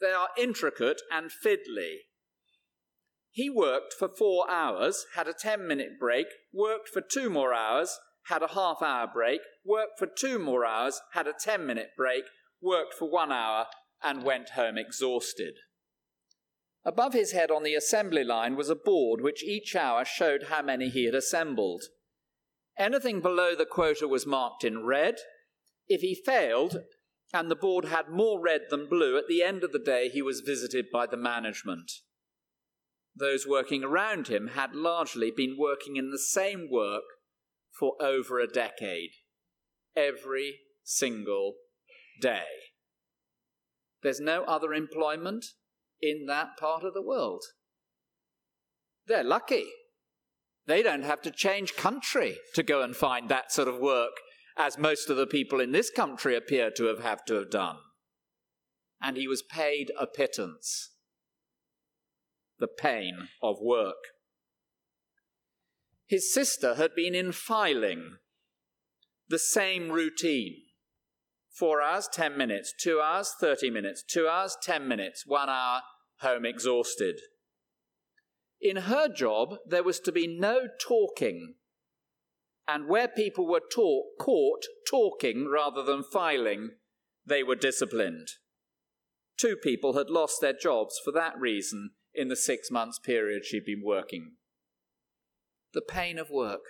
They 0.00 0.10
are 0.10 0.30
intricate 0.36 1.00
and 1.12 1.30
fiddly. 1.30 1.98
He 3.30 3.48
worked 3.48 3.94
for 3.96 4.08
four 4.08 4.50
hours, 4.50 5.06
had 5.14 5.28
a 5.28 5.32
10 5.32 5.64
minute 5.64 6.00
break, 6.00 6.26
worked 6.52 6.88
for 6.88 7.00
two 7.00 7.30
more 7.30 7.54
hours, 7.54 8.00
had 8.24 8.42
a 8.42 8.48
half 8.48 8.82
hour 8.82 9.06
break, 9.06 9.42
worked 9.64 9.96
for 9.96 10.08
two 10.08 10.40
more 10.40 10.66
hours, 10.66 11.00
had 11.12 11.28
a 11.28 11.32
10 11.38 11.64
minute 11.64 11.90
break, 11.96 12.24
worked 12.60 12.94
for 12.94 13.08
one 13.08 13.30
hour, 13.30 13.66
and 14.02 14.22
went 14.22 14.50
home 14.50 14.78
exhausted. 14.78 15.54
Above 16.84 17.12
his 17.12 17.32
head 17.32 17.50
on 17.50 17.62
the 17.62 17.74
assembly 17.74 18.24
line 18.24 18.56
was 18.56 18.70
a 18.70 18.74
board 18.74 19.20
which 19.20 19.44
each 19.44 19.76
hour 19.76 20.04
showed 20.04 20.44
how 20.44 20.62
many 20.62 20.88
he 20.88 21.04
had 21.04 21.14
assembled. 21.14 21.84
Anything 22.78 23.20
below 23.20 23.54
the 23.54 23.66
quota 23.66 24.08
was 24.08 24.26
marked 24.26 24.64
in 24.64 24.84
red. 24.84 25.16
If 25.86 26.00
he 26.00 26.14
failed, 26.14 26.84
and 27.32 27.50
the 27.50 27.56
board 27.56 27.86
had 27.86 28.08
more 28.08 28.40
red 28.40 28.62
than 28.70 28.88
blue, 28.88 29.18
at 29.18 29.28
the 29.28 29.42
end 29.42 29.62
of 29.62 29.72
the 29.72 29.78
day 29.78 30.08
he 30.08 30.22
was 30.22 30.40
visited 30.40 30.86
by 30.90 31.06
the 31.06 31.16
management. 31.16 31.92
Those 33.14 33.46
working 33.46 33.84
around 33.84 34.28
him 34.28 34.48
had 34.54 34.74
largely 34.74 35.30
been 35.30 35.56
working 35.58 35.96
in 35.96 36.10
the 36.10 36.18
same 36.18 36.68
work 36.70 37.02
for 37.78 37.94
over 38.00 38.40
a 38.40 38.46
decade, 38.46 39.10
every 39.94 40.60
single 40.82 41.54
day. 42.20 42.69
There's 44.02 44.20
no 44.20 44.44
other 44.44 44.72
employment 44.72 45.44
in 46.00 46.26
that 46.26 46.56
part 46.58 46.84
of 46.84 46.94
the 46.94 47.02
world. 47.02 47.42
They're 49.06 49.24
lucky. 49.24 49.66
They 50.66 50.82
don't 50.82 51.02
have 51.02 51.22
to 51.22 51.30
change 51.30 51.76
country 51.76 52.38
to 52.54 52.62
go 52.62 52.82
and 52.82 52.94
find 52.94 53.28
that 53.28 53.52
sort 53.52 53.68
of 53.68 53.78
work, 53.78 54.12
as 54.56 54.78
most 54.78 55.10
of 55.10 55.16
the 55.16 55.26
people 55.26 55.60
in 55.60 55.72
this 55.72 55.90
country 55.90 56.36
appear 56.36 56.70
to 56.76 56.84
have 56.84 57.00
had 57.00 57.20
to 57.26 57.34
have 57.34 57.50
done. 57.50 57.76
And 59.02 59.16
he 59.16 59.26
was 59.26 59.42
paid 59.42 59.90
a 59.98 60.06
pittance. 60.06 60.90
The 62.58 62.68
pain 62.68 63.28
of 63.42 63.56
work. 63.60 63.96
His 66.06 66.32
sister 66.32 66.74
had 66.74 66.94
been 66.94 67.14
in 67.14 67.32
filing, 67.32 68.16
the 69.28 69.38
same 69.38 69.90
routine. 69.90 70.56
Four 71.60 71.82
hours, 71.82 72.08
10 72.10 72.38
minutes. 72.38 72.72
Two 72.72 73.02
hours, 73.02 73.34
30 73.38 73.68
minutes. 73.68 74.02
Two 74.02 74.26
hours, 74.26 74.56
10 74.62 74.88
minutes. 74.88 75.24
One 75.26 75.50
hour, 75.50 75.82
home 76.20 76.46
exhausted. 76.46 77.20
In 78.62 78.76
her 78.76 79.08
job, 79.08 79.56
there 79.68 79.82
was 79.82 80.00
to 80.00 80.10
be 80.10 80.26
no 80.26 80.68
talking. 80.80 81.56
And 82.66 82.88
where 82.88 83.08
people 83.08 83.46
were 83.46 83.60
taught, 83.60 84.06
caught 84.18 84.64
talking 84.90 85.50
rather 85.52 85.82
than 85.82 86.02
filing, 86.02 86.70
they 87.26 87.42
were 87.42 87.56
disciplined. 87.56 88.28
Two 89.38 89.54
people 89.54 89.98
had 89.98 90.08
lost 90.08 90.40
their 90.40 90.54
jobs 90.54 90.98
for 91.04 91.12
that 91.12 91.38
reason 91.38 91.90
in 92.14 92.28
the 92.28 92.36
six 92.36 92.70
months 92.70 92.98
period 92.98 93.44
she'd 93.44 93.66
been 93.66 93.82
working. 93.84 94.36
The 95.74 95.82
pain 95.82 96.18
of 96.18 96.30
work. 96.30 96.62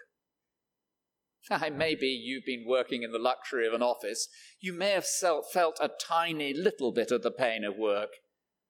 Maybe 1.73 2.07
you've 2.07 2.45
been 2.45 2.65
working 2.67 3.03
in 3.03 3.13
the 3.13 3.19
luxury 3.19 3.67
of 3.67 3.73
an 3.73 3.83
office. 3.83 4.29
You 4.61 4.73
may 4.73 4.91
have 4.91 5.07
felt 5.07 5.79
a 5.81 5.91
tiny 6.01 6.53
little 6.55 6.93
bit 6.93 7.11
of 7.11 7.23
the 7.23 7.31
pain 7.31 7.65
of 7.65 7.77
work. 7.77 8.11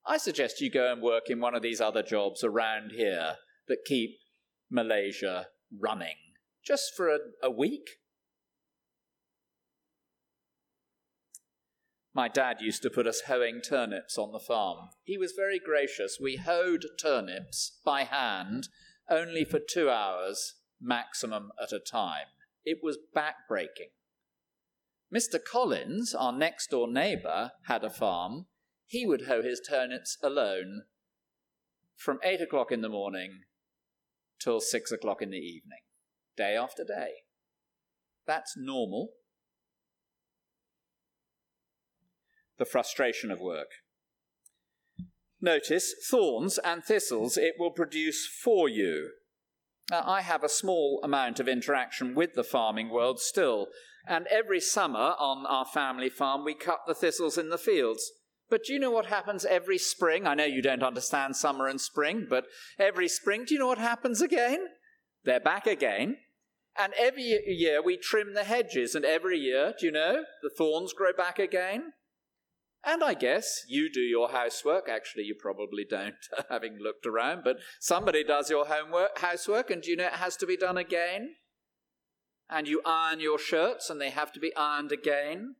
I 0.06 0.16
suggest 0.16 0.60
you 0.60 0.70
go 0.70 0.92
and 0.92 1.02
work 1.02 1.28
in 1.28 1.40
one 1.40 1.54
of 1.54 1.62
these 1.62 1.80
other 1.80 2.02
jobs 2.02 2.42
around 2.42 2.92
here 2.92 3.36
that 3.68 3.84
keep 3.84 4.18
Malaysia 4.70 5.46
running 5.78 6.16
just 6.64 6.94
for 6.96 7.08
a, 7.08 7.18
a 7.42 7.50
week. 7.50 7.88
My 12.12 12.28
dad 12.28 12.60
used 12.60 12.82
to 12.82 12.90
put 12.90 13.06
us 13.06 13.22
hoeing 13.26 13.60
turnips 13.60 14.18
on 14.18 14.32
the 14.32 14.40
farm. 14.40 14.88
He 15.04 15.16
was 15.16 15.32
very 15.32 15.60
gracious. 15.60 16.18
We 16.20 16.36
hoed 16.36 16.84
turnips 17.00 17.78
by 17.84 18.02
hand 18.04 18.68
only 19.08 19.44
for 19.44 19.60
two 19.60 19.88
hours 19.88 20.54
maximum 20.80 21.50
at 21.62 21.72
a 21.72 21.78
time. 21.78 22.26
It 22.64 22.78
was 22.82 22.98
backbreaking. 23.16 23.92
Mr. 25.14 25.38
Collins, 25.42 26.14
our 26.14 26.32
next 26.32 26.70
door 26.70 26.90
neighbour, 26.90 27.52
had 27.66 27.82
a 27.84 27.90
farm. 27.90 28.46
He 28.86 29.06
would 29.06 29.26
hoe 29.26 29.42
his 29.42 29.60
turnips 29.60 30.16
alone 30.22 30.82
from 31.96 32.18
8 32.22 32.40
o'clock 32.40 32.70
in 32.70 32.80
the 32.80 32.88
morning 32.88 33.40
till 34.40 34.60
6 34.60 34.92
o'clock 34.92 35.20
in 35.20 35.30
the 35.30 35.36
evening, 35.36 35.80
day 36.36 36.56
after 36.56 36.84
day. 36.84 37.10
That's 38.26 38.54
normal. 38.56 39.10
The 42.58 42.64
frustration 42.64 43.30
of 43.30 43.40
work. 43.40 43.68
Notice 45.40 45.94
thorns 46.10 46.58
and 46.58 46.84
thistles 46.84 47.36
it 47.36 47.54
will 47.58 47.70
produce 47.70 48.26
for 48.26 48.68
you. 48.68 49.10
Now, 49.90 50.04
I 50.06 50.22
have 50.22 50.44
a 50.44 50.48
small 50.48 51.00
amount 51.02 51.40
of 51.40 51.48
interaction 51.48 52.14
with 52.14 52.34
the 52.34 52.44
farming 52.44 52.90
world 52.90 53.18
still, 53.18 53.66
and 54.06 54.28
every 54.28 54.60
summer 54.60 55.14
on 55.18 55.44
our 55.46 55.64
family 55.64 56.08
farm 56.08 56.44
we 56.44 56.54
cut 56.54 56.80
the 56.86 56.94
thistles 56.94 57.36
in 57.36 57.48
the 57.48 57.58
fields. 57.58 58.12
But 58.48 58.64
do 58.64 58.72
you 58.72 58.78
know 58.78 58.92
what 58.92 59.06
happens 59.06 59.44
every 59.44 59.78
spring? 59.78 60.26
I 60.26 60.34
know 60.34 60.44
you 60.44 60.62
don't 60.62 60.84
understand 60.84 61.34
summer 61.34 61.66
and 61.66 61.80
spring, 61.80 62.26
but 62.30 62.44
every 62.78 63.08
spring, 63.08 63.44
do 63.44 63.54
you 63.54 63.60
know 63.60 63.66
what 63.66 63.78
happens 63.78 64.20
again? 64.20 64.66
They're 65.24 65.40
back 65.40 65.66
again. 65.66 66.18
And 66.78 66.92
every 66.96 67.24
year 67.46 67.82
we 67.82 67.96
trim 67.96 68.34
the 68.34 68.44
hedges, 68.44 68.94
and 68.94 69.04
every 69.04 69.38
year, 69.38 69.74
do 69.78 69.86
you 69.86 69.92
know, 69.92 70.22
the 70.42 70.50
thorns 70.56 70.92
grow 70.92 71.12
back 71.12 71.40
again? 71.40 71.92
And 72.84 73.04
I 73.04 73.14
guess 73.14 73.64
you 73.68 73.90
do 73.92 74.00
your 74.00 74.30
housework. 74.30 74.88
Actually, 74.88 75.24
you 75.24 75.34
probably 75.34 75.84
don't, 75.88 76.14
having 76.50 76.78
looked 76.78 77.06
around, 77.06 77.42
but 77.44 77.58
somebody 77.78 78.24
does 78.24 78.48
your 78.48 78.66
homework, 78.66 79.18
housework, 79.18 79.70
and 79.70 79.84
you 79.84 79.96
know 79.96 80.06
it 80.06 80.14
has 80.14 80.36
to 80.38 80.46
be 80.46 80.56
done 80.56 80.78
again? 80.78 81.34
And 82.48 82.66
you 82.66 82.80
iron 82.84 83.20
your 83.20 83.38
shirts, 83.38 83.90
and 83.90 84.00
they 84.00 84.10
have 84.10 84.32
to 84.32 84.40
be 84.40 84.54
ironed 84.56 84.92
again. 84.92 85.56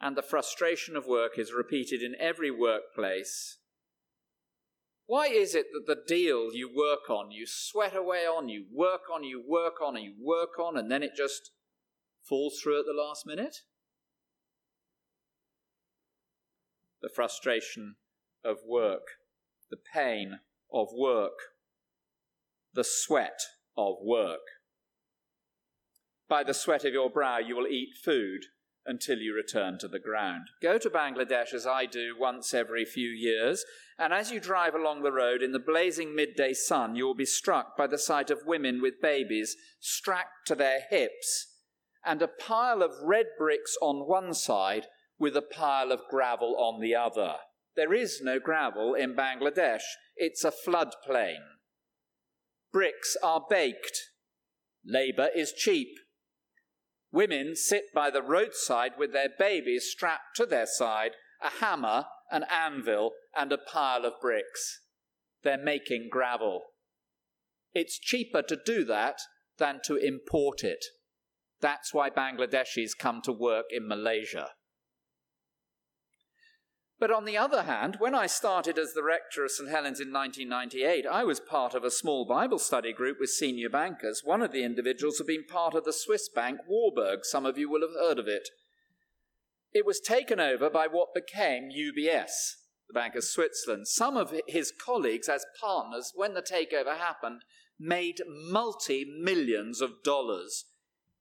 And 0.00 0.16
the 0.16 0.22
frustration 0.22 0.96
of 0.96 1.06
work 1.06 1.38
is 1.38 1.52
repeated 1.52 2.02
in 2.02 2.14
every 2.18 2.50
workplace. 2.50 3.58
Why 5.06 5.26
is 5.26 5.56
it 5.56 5.66
that 5.72 5.86
the 5.86 6.00
deal 6.06 6.54
you 6.54 6.70
work 6.74 7.10
on, 7.10 7.32
you 7.32 7.44
sweat 7.46 7.96
away 7.96 8.20
on, 8.20 8.48
you 8.48 8.66
work 8.72 9.02
on, 9.12 9.24
you 9.24 9.42
work 9.46 9.74
on, 9.84 9.96
and 9.96 10.04
you 10.04 10.14
work 10.22 10.58
on, 10.60 10.76
and 10.76 10.90
then 10.90 11.02
it 11.02 11.16
just 11.16 11.50
falls 12.22 12.60
through 12.62 12.78
at 12.78 12.86
the 12.86 12.94
last 12.94 13.26
minute? 13.26 13.56
The 17.02 17.08
frustration 17.08 17.96
of 18.44 18.58
work, 18.66 19.02
the 19.70 19.78
pain 19.94 20.40
of 20.72 20.88
work, 20.96 21.38
the 22.72 22.84
sweat 22.84 23.40
of 23.76 23.96
work. 24.02 24.40
By 26.28 26.44
the 26.44 26.54
sweat 26.54 26.84
of 26.84 26.92
your 26.92 27.10
brow 27.10 27.38
you 27.38 27.56
will 27.56 27.66
eat 27.66 27.90
food 28.04 28.42
until 28.86 29.18
you 29.18 29.34
return 29.34 29.78
to 29.78 29.88
the 29.88 29.98
ground. 29.98 30.46
Go 30.62 30.78
to 30.78 30.88
Bangladesh 30.88 31.52
as 31.52 31.66
I 31.66 31.86
do 31.86 32.14
once 32.18 32.54
every 32.54 32.84
few 32.84 33.08
years, 33.08 33.64
and 33.98 34.12
as 34.12 34.30
you 34.30 34.40
drive 34.40 34.74
along 34.74 35.02
the 35.02 35.12
road 35.12 35.42
in 35.42 35.52
the 35.52 35.58
blazing 35.58 36.14
midday 36.14 36.54
sun, 36.54 36.94
you 36.94 37.04
will 37.04 37.14
be 37.14 37.26
struck 37.26 37.76
by 37.76 37.86
the 37.86 37.98
sight 37.98 38.30
of 38.30 38.46
women 38.46 38.80
with 38.80 39.02
babies 39.02 39.56
strapped 39.80 40.46
to 40.46 40.54
their 40.54 40.80
hips, 40.88 41.54
and 42.04 42.22
a 42.22 42.28
pile 42.28 42.82
of 42.82 42.92
red 43.02 43.26
bricks 43.38 43.76
on 43.82 44.08
one 44.08 44.32
side 44.32 44.86
with 45.20 45.36
a 45.36 45.42
pile 45.42 45.92
of 45.92 46.00
gravel 46.08 46.56
on 46.58 46.80
the 46.80 46.96
other. 46.96 47.34
There 47.76 47.92
is 47.92 48.20
no 48.22 48.40
gravel 48.40 48.94
in 48.94 49.14
Bangladesh, 49.14 49.82
it's 50.16 50.42
a 50.42 50.50
floodplain. 50.50 51.38
Bricks 52.72 53.16
are 53.22 53.44
baked. 53.48 54.10
Labour 54.84 55.28
is 55.34 55.52
cheap. 55.52 55.88
Women 57.12 57.54
sit 57.54 57.84
by 57.94 58.10
the 58.10 58.22
roadside 58.22 58.92
with 58.98 59.12
their 59.12 59.28
babies 59.38 59.88
strapped 59.90 60.36
to 60.36 60.46
their 60.46 60.66
side, 60.66 61.12
a 61.42 61.50
hammer, 61.60 62.06
an 62.30 62.44
anvil, 62.50 63.12
and 63.36 63.52
a 63.52 63.58
pile 63.58 64.04
of 64.04 64.14
bricks. 64.20 64.80
They're 65.42 65.58
making 65.58 66.08
gravel. 66.10 66.62
It's 67.74 67.98
cheaper 67.98 68.42
to 68.42 68.58
do 68.64 68.84
that 68.84 69.18
than 69.58 69.80
to 69.84 69.96
import 69.96 70.62
it. 70.62 70.84
That's 71.60 71.92
why 71.92 72.10
Bangladeshis 72.10 72.96
come 72.98 73.20
to 73.24 73.32
work 73.32 73.66
in 73.70 73.86
Malaysia. 73.86 74.48
But 77.00 77.10
on 77.10 77.24
the 77.24 77.38
other 77.38 77.62
hand, 77.62 77.96
when 77.98 78.14
I 78.14 78.26
started 78.26 78.78
as 78.78 78.92
the 78.92 79.02
rector 79.02 79.42
of 79.42 79.50
St. 79.50 79.70
Helens 79.70 80.00
in 80.00 80.12
1998, 80.12 81.06
I 81.06 81.24
was 81.24 81.40
part 81.40 81.72
of 81.72 81.82
a 81.82 81.90
small 81.90 82.26
Bible 82.26 82.58
study 82.58 82.92
group 82.92 83.16
with 83.18 83.30
senior 83.30 83.70
bankers. 83.70 84.20
One 84.22 84.42
of 84.42 84.52
the 84.52 84.62
individuals 84.62 85.16
had 85.16 85.26
been 85.26 85.46
part 85.46 85.74
of 85.74 85.84
the 85.84 85.94
Swiss 85.94 86.28
bank 86.28 86.58
Warburg. 86.68 87.20
Some 87.24 87.46
of 87.46 87.56
you 87.56 87.70
will 87.70 87.80
have 87.80 87.98
heard 87.98 88.18
of 88.18 88.28
it. 88.28 88.50
It 89.72 89.86
was 89.86 89.98
taken 89.98 90.38
over 90.38 90.68
by 90.68 90.88
what 90.88 91.14
became 91.14 91.70
UBS, 91.70 92.56
the 92.86 92.92
Bank 92.92 93.14
of 93.14 93.24
Switzerland. 93.24 93.88
Some 93.88 94.18
of 94.18 94.34
his 94.46 94.70
colleagues, 94.70 95.28
as 95.28 95.46
partners, 95.58 96.12
when 96.14 96.34
the 96.34 96.42
takeover 96.42 96.98
happened, 96.98 97.44
made 97.78 98.20
multi 98.28 99.06
millions 99.06 99.80
of 99.80 100.02
dollars. 100.04 100.66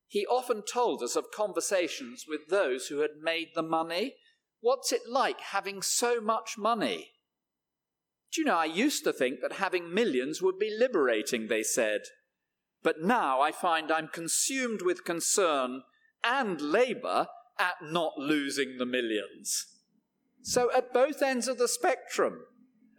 He 0.09 0.25
often 0.25 0.61
told 0.63 1.01
us 1.01 1.15
of 1.15 1.31
conversations 1.33 2.25
with 2.27 2.49
those 2.49 2.87
who 2.87 2.99
had 2.99 3.21
made 3.21 3.51
the 3.55 3.63
money 3.63 4.15
What's 4.61 4.91
it 4.91 5.01
like 5.09 5.39
having 5.39 5.81
so 5.81 6.19
much 6.19 6.57
money? 6.57 7.11
Do 8.31 8.41
you 8.41 8.45
know, 8.45 8.57
I 8.57 8.65
used 8.65 9.03
to 9.05 9.13
think 9.13 9.39
that 9.41 9.53
having 9.53 9.93
millions 9.93 10.41
would 10.41 10.59
be 10.59 10.75
liberating, 10.77 11.47
they 11.47 11.63
said. 11.63 12.01
But 12.83 13.01
now 13.01 13.41
I 13.41 13.51
find 13.51 13.91
I'm 13.91 14.07
consumed 14.07 14.81
with 14.81 15.03
concern 15.03 15.81
and 16.23 16.61
labour 16.61 17.27
at 17.57 17.75
not 17.81 18.17
losing 18.17 18.77
the 18.77 18.85
millions. 18.85 19.65
So, 20.41 20.71
at 20.73 20.93
both 20.93 21.21
ends 21.21 21.47
of 21.47 21.57
the 21.57 21.67
spectrum, 21.67 22.45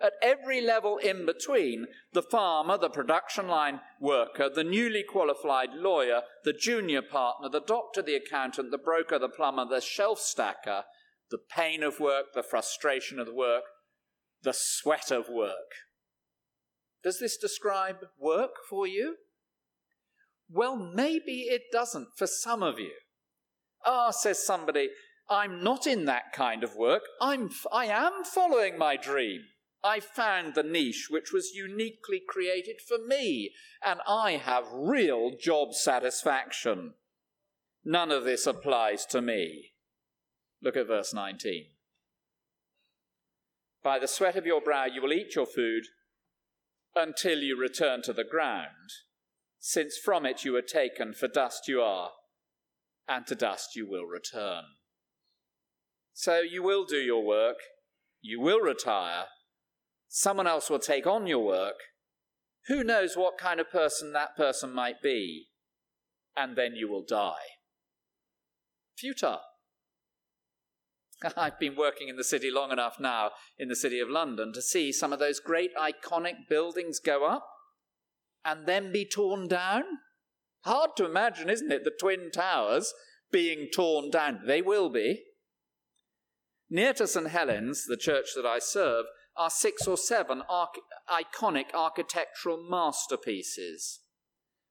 at 0.00 0.12
every 0.22 0.60
level 0.60 0.98
in 0.98 1.24
between, 1.24 1.86
the 2.12 2.22
farmer, 2.22 2.76
the 2.76 2.90
production 2.90 3.48
line 3.48 3.80
worker, 4.00 4.50
the 4.52 4.64
newly 4.64 5.02
qualified 5.02 5.70
lawyer, 5.74 6.22
the 6.44 6.52
junior 6.52 7.02
partner, 7.02 7.48
the 7.48 7.60
doctor, 7.60 8.02
the 8.02 8.14
accountant, 8.14 8.70
the 8.70 8.78
broker, 8.78 9.18
the 9.18 9.28
plumber, 9.28 9.64
the 9.64 9.80
shelf 9.80 10.20
stacker, 10.20 10.84
the 11.30 11.38
pain 11.38 11.82
of 11.82 12.00
work, 12.00 12.32
the 12.34 12.42
frustration 12.42 13.18
of 13.18 13.28
work, 13.32 13.64
the 14.42 14.52
sweat 14.54 15.10
of 15.10 15.28
work. 15.28 15.74
Does 17.02 17.18
this 17.18 17.36
describe 17.36 17.96
work 18.18 18.56
for 18.68 18.86
you? 18.86 19.16
Well, 20.50 20.76
maybe 20.76 21.42
it 21.42 21.62
doesn't 21.72 22.08
for 22.16 22.26
some 22.26 22.62
of 22.62 22.78
you. 22.78 22.92
Ah, 23.84 24.10
says 24.10 24.44
somebody, 24.44 24.90
I'm 25.28 25.62
not 25.62 25.86
in 25.86 26.04
that 26.06 26.32
kind 26.32 26.64
of 26.64 26.74
work. 26.74 27.02
I'm, 27.20 27.50
I 27.72 27.86
am 27.86 28.24
following 28.24 28.76
my 28.76 28.96
dream. 28.96 29.42
I 29.82 30.00
found 30.00 30.54
the 30.54 30.62
niche 30.62 31.06
which 31.08 31.32
was 31.32 31.54
uniquely 31.54 32.20
created 32.28 32.80
for 32.86 32.98
me, 32.98 33.52
and 33.82 34.00
I 34.06 34.32
have 34.32 34.64
real 34.72 35.30
job 35.40 35.72
satisfaction. 35.72 36.94
None 37.84 38.10
of 38.10 38.24
this 38.24 38.46
applies 38.46 39.06
to 39.06 39.22
me. 39.22 39.69
Look 40.62 40.76
at 40.76 40.86
verse 40.86 41.14
19. 41.14 41.66
By 43.82 43.98
the 43.98 44.08
sweat 44.08 44.36
of 44.36 44.46
your 44.46 44.60
brow 44.60 44.84
you 44.84 45.00
will 45.00 45.12
eat 45.12 45.34
your 45.34 45.46
food 45.46 45.84
until 46.94 47.38
you 47.38 47.58
return 47.58 48.02
to 48.02 48.12
the 48.12 48.24
ground, 48.24 48.90
since 49.58 49.96
from 49.96 50.26
it 50.26 50.44
you 50.44 50.52
were 50.52 50.62
taken, 50.62 51.14
for 51.14 51.28
dust 51.28 51.68
you 51.68 51.80
are, 51.80 52.10
and 53.08 53.26
to 53.26 53.34
dust 53.34 53.76
you 53.76 53.88
will 53.88 54.04
return. 54.04 54.64
So 56.12 56.40
you 56.40 56.62
will 56.62 56.84
do 56.84 56.96
your 56.96 57.24
work, 57.24 57.56
you 58.20 58.40
will 58.40 58.60
retire, 58.60 59.26
someone 60.08 60.46
else 60.46 60.68
will 60.68 60.78
take 60.78 61.06
on 61.06 61.26
your 61.26 61.44
work. 61.44 61.76
Who 62.66 62.84
knows 62.84 63.16
what 63.16 63.38
kind 63.38 63.60
of 63.60 63.70
person 63.70 64.12
that 64.12 64.36
person 64.36 64.74
might 64.74 65.00
be? 65.02 65.46
And 66.36 66.56
then 66.56 66.74
you 66.74 66.90
will 66.90 67.04
die. 67.08 67.56
Futile. 68.96 69.40
I've 71.36 71.58
been 71.58 71.76
working 71.76 72.08
in 72.08 72.16
the 72.16 72.24
city 72.24 72.50
long 72.50 72.72
enough 72.72 72.98
now, 72.98 73.30
in 73.58 73.68
the 73.68 73.76
city 73.76 74.00
of 74.00 74.08
London, 74.08 74.52
to 74.52 74.62
see 74.62 74.92
some 74.92 75.12
of 75.12 75.18
those 75.18 75.40
great 75.40 75.70
iconic 75.76 76.48
buildings 76.48 76.98
go 76.98 77.26
up 77.26 77.46
and 78.44 78.66
then 78.66 78.92
be 78.92 79.04
torn 79.04 79.48
down. 79.48 79.82
Hard 80.64 80.90
to 80.96 81.04
imagine, 81.04 81.50
isn't 81.50 81.72
it? 81.72 81.84
The 81.84 81.92
Twin 81.98 82.30
Towers 82.30 82.92
being 83.32 83.68
torn 83.74 84.10
down. 84.10 84.40
They 84.46 84.62
will 84.62 84.88
be. 84.90 85.22
Near 86.68 86.92
to 86.94 87.06
St. 87.06 87.28
Helens, 87.28 87.84
the 87.86 87.96
church 87.96 88.28
that 88.36 88.46
I 88.46 88.58
serve, 88.58 89.06
are 89.36 89.50
six 89.50 89.86
or 89.86 89.96
seven 89.96 90.42
iconic 91.08 91.74
architectural 91.74 92.62
masterpieces. 92.68 94.00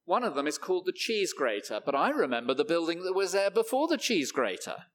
One 0.06 0.24
of 0.24 0.36
them 0.36 0.48
is 0.48 0.58
called 0.58 0.86
the 0.86 0.94
Cheese 0.94 1.34
Grater, 1.34 1.82
but 1.86 1.96
I 1.96 2.10
remember 2.10 2.54
the 2.54 2.66
building 2.66 3.04
that 3.04 3.14
was 3.14 3.32
there 3.32 3.52
before 3.52 3.88
the 3.88 3.98
Cheese 3.98 4.32
Grater. 4.32 4.86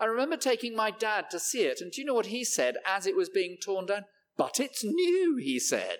I 0.00 0.06
remember 0.06 0.36
taking 0.36 0.74
my 0.74 0.90
dad 0.90 1.26
to 1.30 1.38
see 1.38 1.62
it, 1.62 1.80
and 1.80 1.92
do 1.92 2.00
you 2.00 2.06
know 2.06 2.14
what 2.14 2.26
he 2.26 2.44
said 2.44 2.76
as 2.86 3.06
it 3.06 3.16
was 3.16 3.28
being 3.28 3.56
torn 3.62 3.86
down? 3.86 4.04
But 4.36 4.58
it's 4.58 4.82
new, 4.82 5.36
he 5.40 5.60
said. 5.60 5.98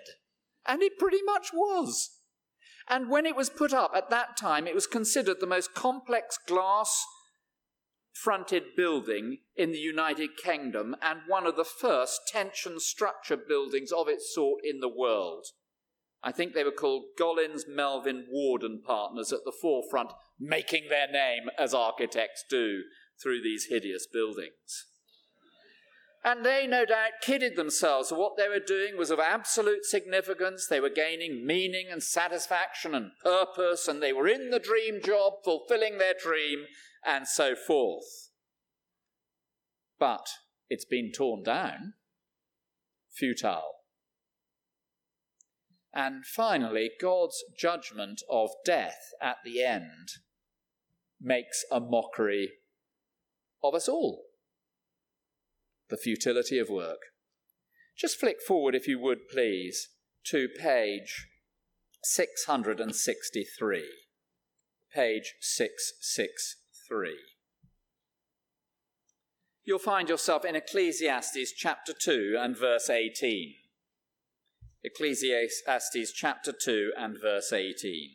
And 0.67 0.81
it 0.81 0.99
pretty 0.99 1.21
much 1.23 1.53
was. 1.53 2.11
And 2.89 3.09
when 3.09 3.25
it 3.25 3.35
was 3.35 3.49
put 3.49 3.73
up 3.73 3.91
at 3.95 4.09
that 4.09 4.37
time, 4.37 4.67
it 4.67 4.75
was 4.75 4.87
considered 4.87 5.39
the 5.39 5.47
most 5.47 5.73
complex 5.73 6.37
glass 6.45 7.03
fronted 8.11 8.63
building 8.77 9.39
in 9.55 9.71
the 9.71 9.77
United 9.77 10.37
Kingdom 10.37 10.95
and 11.01 11.19
one 11.27 11.45
of 11.45 11.55
the 11.55 11.65
first 11.65 12.21
tension 12.27 12.79
structure 12.79 13.37
buildings 13.37 13.91
of 13.91 14.07
its 14.07 14.33
sort 14.33 14.61
in 14.63 14.79
the 14.79 14.89
world. 14.89 15.45
I 16.23 16.31
think 16.31 16.53
they 16.53 16.63
were 16.63 16.71
called 16.71 17.03
Gollins, 17.19 17.63
Melvin, 17.67 18.25
Ward 18.29 18.63
and 18.63 18.83
Partners 18.83 19.31
at 19.31 19.41
the 19.45 19.51
forefront, 19.51 20.11
making 20.39 20.85
their 20.89 21.11
name 21.11 21.49
as 21.59 21.73
architects 21.73 22.43
do 22.49 22.83
through 23.21 23.41
these 23.41 23.67
hideous 23.69 24.07
buildings. 24.11 24.85
And 26.23 26.43
they 26.43 26.65
no 26.65 26.85
doubt 26.85 27.21
kidded 27.21 27.55
themselves 27.55 28.09
that 28.09 28.17
what 28.17 28.35
they 28.35 28.47
were 28.47 28.59
doing 28.59 28.97
was 28.97 29.11
of 29.11 29.19
absolute 29.19 29.85
significance. 29.85 30.65
They 30.67 30.79
were 30.79 30.89
gaining 30.89 31.45
meaning 31.45 31.85
and 31.91 32.01
satisfaction 32.01 32.95
and 32.95 33.11
purpose, 33.23 33.87
and 33.87 34.01
they 34.01 34.11
were 34.11 34.27
in 34.27 34.49
the 34.49 34.59
dream 34.59 35.01
job, 35.03 35.33
fulfilling 35.43 35.99
their 35.99 36.15
dream, 36.19 36.65
and 37.05 37.27
so 37.27 37.53
forth. 37.55 38.31
But 39.99 40.27
it's 40.67 40.85
been 40.85 41.11
torn 41.15 41.43
down. 41.43 41.93
Futile. 43.15 43.73
And 45.93 46.25
finally, 46.25 46.89
God's 46.99 47.41
judgment 47.57 48.21
of 48.29 48.49
death 48.65 49.11
at 49.21 49.37
the 49.45 49.63
end 49.63 50.09
makes 51.21 51.63
a 51.71 51.79
mockery 51.79 52.49
of 53.69 53.75
us 53.75 53.87
all 53.87 54.23
the 55.89 55.97
futility 55.97 56.57
of 56.57 56.69
work. 56.69 56.99
Just 57.97 58.19
flick 58.19 58.41
forward, 58.41 58.75
if 58.75 58.87
you 58.87 58.99
would 58.99 59.27
please, 59.31 59.89
to 60.25 60.47
page 60.47 61.27
663. 62.03 63.83
Page 64.93 65.33
663. 65.41 67.17
You'll 69.63 69.79
find 69.79 70.09
yourself 70.09 70.45
in 70.45 70.55
Ecclesiastes 70.55 71.53
chapter 71.53 71.93
2 71.93 72.37
and 72.39 72.57
verse 72.57 72.89
18. 72.89 73.55
Ecclesiastes 74.83 76.11
chapter 76.13 76.53
2 76.53 76.93
and 76.97 77.17
verse 77.19 77.51
18. 77.51 78.09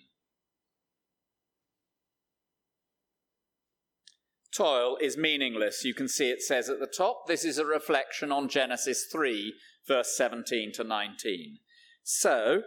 Toil 4.56 4.96
is 5.00 5.16
meaningless. 5.16 5.84
You 5.84 5.94
can 5.94 6.08
see 6.08 6.30
it 6.30 6.42
says 6.42 6.68
at 6.68 6.80
the 6.80 6.86
top, 6.86 7.26
this 7.26 7.44
is 7.44 7.58
a 7.58 7.66
reflection 7.66 8.32
on 8.32 8.48
Genesis 8.48 9.06
3, 9.10 9.54
verse 9.86 10.16
17 10.16 10.72
to 10.72 10.84
19. 10.84 11.58
So, 12.02 12.62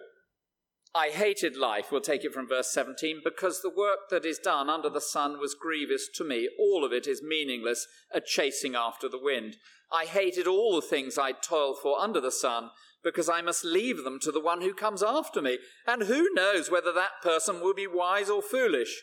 I 0.95 1.09
hated 1.09 1.57
life, 1.57 1.91
we'll 1.91 2.01
take 2.01 2.23
it 2.23 2.33
from 2.33 2.47
verse 2.47 2.71
17, 2.71 3.21
because 3.23 3.61
the 3.61 3.73
work 3.75 4.09
that 4.11 4.25
is 4.25 4.37
done 4.37 4.69
under 4.69 4.89
the 4.89 5.01
sun 5.01 5.39
was 5.39 5.55
grievous 5.55 6.07
to 6.15 6.23
me. 6.23 6.47
All 6.59 6.85
of 6.85 6.93
it 6.93 7.07
is 7.07 7.23
meaningless, 7.23 7.87
a 8.13 8.21
chasing 8.21 8.75
after 8.75 9.09
the 9.09 9.19
wind. 9.19 9.57
I 9.91 10.05
hated 10.05 10.45
all 10.45 10.75
the 10.75 10.87
things 10.87 11.17
I 11.17 11.31
toiled 11.31 11.77
for 11.81 11.99
under 11.99 12.21
the 12.21 12.31
sun, 12.31 12.69
because 13.03 13.27
I 13.27 13.41
must 13.41 13.65
leave 13.65 14.03
them 14.03 14.19
to 14.21 14.31
the 14.31 14.39
one 14.39 14.61
who 14.61 14.73
comes 14.73 15.01
after 15.01 15.41
me. 15.41 15.57
And 15.87 16.03
who 16.03 16.29
knows 16.33 16.69
whether 16.69 16.93
that 16.93 17.21
person 17.23 17.59
will 17.59 17.73
be 17.73 17.87
wise 17.87 18.29
or 18.29 18.41
foolish? 18.41 19.01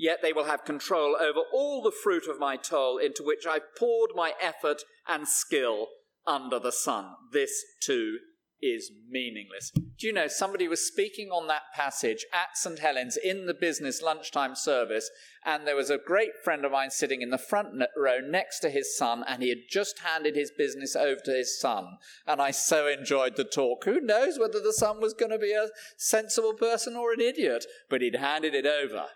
Yet 0.00 0.20
they 0.22 0.32
will 0.32 0.44
have 0.44 0.64
control 0.64 1.14
over 1.20 1.40
all 1.52 1.82
the 1.82 1.92
fruit 1.92 2.26
of 2.26 2.40
my 2.40 2.56
toil 2.56 2.96
into 2.96 3.22
which 3.22 3.46
I've 3.46 3.76
poured 3.78 4.12
my 4.14 4.32
effort 4.40 4.82
and 5.06 5.28
skill 5.28 5.88
under 6.26 6.58
the 6.58 6.72
sun. 6.72 7.10
This 7.32 7.62
too 7.82 8.16
is 8.62 8.90
meaningless. 9.08 9.70
Do 9.98 10.06
you 10.06 10.12
know, 10.12 10.26
somebody 10.26 10.68
was 10.68 10.86
speaking 10.86 11.28
on 11.28 11.48
that 11.48 11.62
passage 11.74 12.24
at 12.32 12.56
St. 12.56 12.78
Helens 12.78 13.18
in 13.18 13.46
the 13.46 13.54
business 13.54 14.00
lunchtime 14.00 14.54
service, 14.54 15.10
and 15.44 15.66
there 15.66 15.76
was 15.76 15.90
a 15.90 15.98
great 15.98 16.32
friend 16.44 16.64
of 16.64 16.72
mine 16.72 16.90
sitting 16.90 17.20
in 17.20 17.30
the 17.30 17.38
front 17.38 17.68
row 17.96 18.18
next 18.20 18.60
to 18.60 18.70
his 18.70 18.96
son, 18.96 19.22
and 19.26 19.42
he 19.42 19.50
had 19.50 19.68
just 19.70 20.00
handed 20.00 20.34
his 20.34 20.50
business 20.50 20.96
over 20.96 21.20
to 21.24 21.32
his 21.32 21.60
son. 21.60 21.98
And 22.26 22.40
I 22.40 22.50
so 22.52 22.86
enjoyed 22.86 23.36
the 23.36 23.44
talk. 23.44 23.84
Who 23.84 24.00
knows 24.00 24.38
whether 24.38 24.60
the 24.60 24.74
son 24.74 25.00
was 25.00 25.14
going 25.14 25.32
to 25.32 25.38
be 25.38 25.52
a 25.52 25.68
sensible 25.98 26.54
person 26.54 26.96
or 26.96 27.12
an 27.12 27.20
idiot, 27.20 27.66
but 27.90 28.00
he'd 28.00 28.16
handed 28.16 28.54
it 28.54 28.66
over 28.66 29.06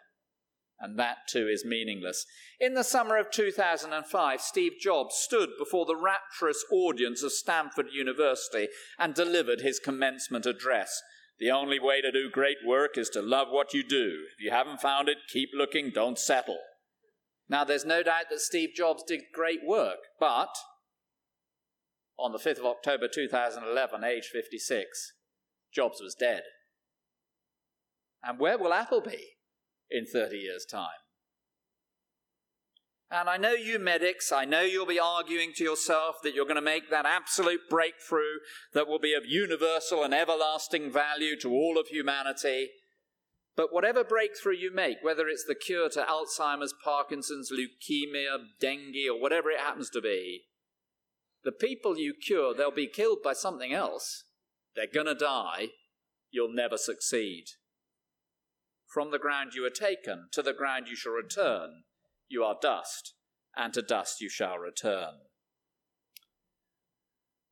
and 0.81 0.99
that 0.99 1.19
too 1.29 1.49
is 1.49 1.65
meaningless. 1.65 2.27
In 2.61 2.75
the 2.75 2.85
summer 2.85 3.17
of 3.17 3.31
2005, 3.31 4.41
Steve 4.41 4.73
Jobs 4.81 5.15
stood 5.17 5.51
before 5.59 5.87
the 5.87 5.97
rapturous 5.97 6.65
audience 6.71 7.23
of 7.23 7.33
Stanford 7.33 7.87
University 7.93 8.69
and 8.99 9.15
delivered 9.15 9.61
his 9.61 9.79
commencement 9.79 10.47
address. 10.47 11.01
The 11.39 11.51
only 11.51 11.81
way 11.81 12.01
to 12.01 12.13
do 12.13 12.31
great 12.31 12.59
work 12.67 12.97
is 12.97 13.09
to 13.11 13.23
love 13.23 13.49
what 13.51 13.75
you 13.75 13.83
do. 13.83 14.25
If 14.39 14.45
you 14.45 14.51
haven't 14.51 14.81
found 14.81 15.09
it, 15.09 15.19
keep 15.33 15.51
looking, 15.55 15.91
don't 15.91 16.19
settle. 16.19 16.59
Now, 17.49 17.65
there's 17.65 17.85
no 17.85 18.03
doubt 18.03 18.27
that 18.31 18.41
Steve 18.41 18.71
Jobs 18.75 19.03
did 19.07 19.21
great 19.33 19.61
work, 19.67 19.99
but 20.19 20.55
on 22.19 22.33
the 22.33 22.39
5th 22.39 22.61
of 22.61 22.67
October 22.67 23.09
2011, 23.13 24.05
age 24.05 24.31
56, 24.33 25.13
Jobs 25.75 26.01
was 26.01 26.15
dead. 26.15 26.43
And 28.23 28.39
where 28.39 28.57
will 28.57 28.73
Apple 28.73 29.01
be? 29.01 29.34
In 29.95 30.07
30 30.07 30.37
years' 30.37 30.67
time. 30.67 30.89
And 33.11 33.29
I 33.29 33.37
know 33.37 33.53
you 33.53 33.79
medics, 33.79 34.33
I 34.33 34.45
know 34.45 34.63
you'll 34.63 34.87
be 34.87 34.99
arguing 34.99 35.53
to 35.55 35.65
yourself 35.65 36.17
that 36.23 36.35
you're 36.35 36.47
going 36.47 36.57
to 36.57 36.61
make 36.61 36.91
that 36.91 37.07
absolute 37.07 37.61
breakthrough 37.71 38.41
that 38.73 38.89
will 38.89 38.99
be 38.99 39.15
of 39.15 39.25
universal 39.25 40.03
and 40.03 40.13
everlasting 40.13 40.91
value 40.91 41.39
to 41.41 41.51
all 41.53 41.79
of 41.79 41.87
humanity. 41.89 42.71
But 43.57 43.73
whatever 43.73 44.03
breakthrough 44.03 44.57
you 44.57 44.75
make, 44.75 44.97
whether 45.03 45.29
it's 45.29 45.45
the 45.45 45.55
cure 45.55 45.89
to 45.91 46.03
Alzheimer's, 46.03 46.75
Parkinson's, 46.83 47.53
leukemia, 47.53 48.39
dengue, 48.61 49.09
or 49.09 49.21
whatever 49.21 49.49
it 49.51 49.61
happens 49.61 49.91
to 49.91 50.01
be, 50.01 50.47
the 51.45 51.53
people 51.53 51.97
you 51.97 52.15
cure, 52.15 52.53
they'll 52.53 52.73
be 52.73 52.89
killed 52.89 53.19
by 53.23 53.35
something 53.35 53.73
else. 53.73 54.25
They're 54.75 54.87
going 54.93 55.07
to 55.07 55.15
die. 55.15 55.69
You'll 56.33 56.53
never 56.53 56.77
succeed. 56.77 57.45
From 58.95 59.11
the 59.11 59.19
ground 59.19 59.55
you 59.55 59.67
are 59.67 59.71
taken, 59.71 60.29
to 60.31 60.41
the 60.41 60.53
ground 60.53 60.87
you 60.87 60.95
shall 60.95 61.15
return. 61.15 61.83
You 62.29 62.45
are 62.45 62.57
dust, 62.63 63.15
and 63.57 63.75
to 63.75 63.83
dust 63.83 64.21
you 64.21 64.29
shall 64.29 64.57
return. 64.57 65.15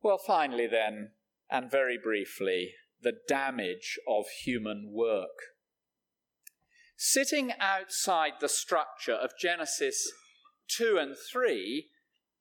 Well, 0.01 0.17
finally, 0.17 0.67
then, 0.67 1.11
and 1.51 1.69
very 1.69 1.99
briefly, 2.01 2.75
the 3.01 3.17
damage 3.27 3.99
of 4.07 4.27
human 4.45 4.91
work. 4.93 5.51
Sitting 6.95 7.51
outside 7.59 8.35
the 8.39 8.47
structure 8.47 9.11
of 9.11 9.31
Genesis 9.37 10.09
2 10.69 10.97
and 10.97 11.17
3, 11.29 11.89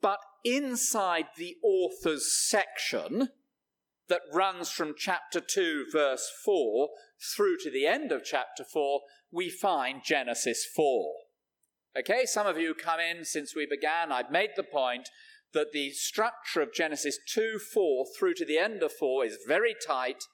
but 0.01 0.21
inside 0.45 1.27
the 1.37 1.57
author's 1.65 2.33
section, 2.33 3.31
that 4.09 4.23
runs 4.33 4.71
from 4.71 4.95
chapter 4.97 5.41
2, 5.41 5.87
verse 5.91 6.31
4, 6.45 6.91
through 7.37 7.57
to 7.59 7.71
the 7.71 7.87
end 7.87 8.13
of 8.13 8.25
chapter 8.25 8.65
4, 8.65 9.01
we 9.31 9.49
find 9.49 10.03
Genesis 10.05 10.67
4. 10.75 11.13
Okay, 11.99 12.25
some 12.25 12.47
of 12.47 12.59
you 12.59 12.75
come 12.75 13.01
in 13.01 13.25
since 13.25 13.55
we 13.55 13.67
began. 13.67 14.11
I've 14.11 14.31
made 14.31 14.51
the 14.57 14.63
point 14.63 15.09
that 15.53 15.73
the 15.73 15.91
structure 15.91 16.63
of 16.63 16.73
Genesis 16.73 17.19
2, 17.35 17.59
4 17.59 18.07
through 18.19 18.35
to 18.35 18.47
the 18.47 18.59
end 18.59 18.83
of 18.83 18.93
4 18.93 19.25
is 19.27 19.39
very 19.47 19.75
tight. 19.87 20.25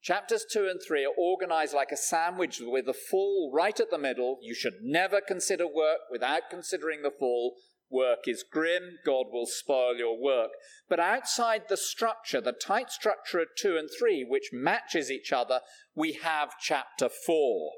Chapters 0.00 0.46
2 0.52 0.68
and 0.70 0.80
3 0.86 1.04
are 1.04 1.14
organized 1.18 1.74
like 1.74 1.90
a 1.90 1.96
sandwich 1.96 2.60
with 2.60 2.86
the 2.86 2.94
fall 2.94 3.50
right 3.52 3.78
at 3.80 3.90
the 3.90 3.98
middle. 3.98 4.38
You 4.40 4.54
should 4.54 4.76
never 4.80 5.20
consider 5.20 5.66
work 5.66 5.98
without 6.10 6.42
considering 6.50 7.02
the 7.02 7.10
full 7.10 7.54
work 7.90 8.26
is 8.26 8.44
grim, 8.48 8.98
God 9.04 9.26
will 9.32 9.46
spoil 9.46 9.96
your 9.96 10.20
work. 10.20 10.50
But 10.88 11.00
outside 11.00 11.62
the 11.68 11.76
structure, 11.76 12.40
the 12.40 12.52
tight 12.52 12.90
structure 12.90 13.40
of 13.40 13.48
2 13.56 13.76
and 13.76 13.88
3, 13.98 14.24
which 14.28 14.50
matches 14.52 15.10
each 15.10 15.32
other, 15.32 15.60
we 15.94 16.14
have 16.14 16.58
chapter 16.60 17.08
4. 17.08 17.72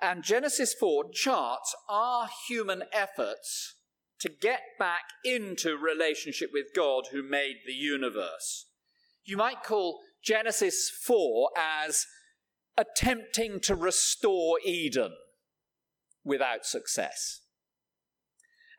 And 0.00 0.22
Genesis 0.22 0.74
4 0.74 1.10
charts 1.12 1.74
our 1.88 2.28
human 2.48 2.84
efforts 2.92 3.76
to 4.20 4.28
get 4.28 4.60
back 4.78 5.04
into 5.24 5.76
relationship 5.76 6.50
with 6.52 6.74
God 6.74 7.04
who 7.12 7.22
made 7.22 7.56
the 7.66 7.72
universe. 7.72 8.66
You 9.24 9.36
might 9.36 9.62
call 9.62 10.00
Genesis 10.22 10.90
4 10.90 11.50
as 11.56 12.06
attempting 12.76 13.60
to 13.60 13.74
restore 13.74 14.58
Eden 14.64 15.12
without 16.24 16.66
success. 16.66 17.40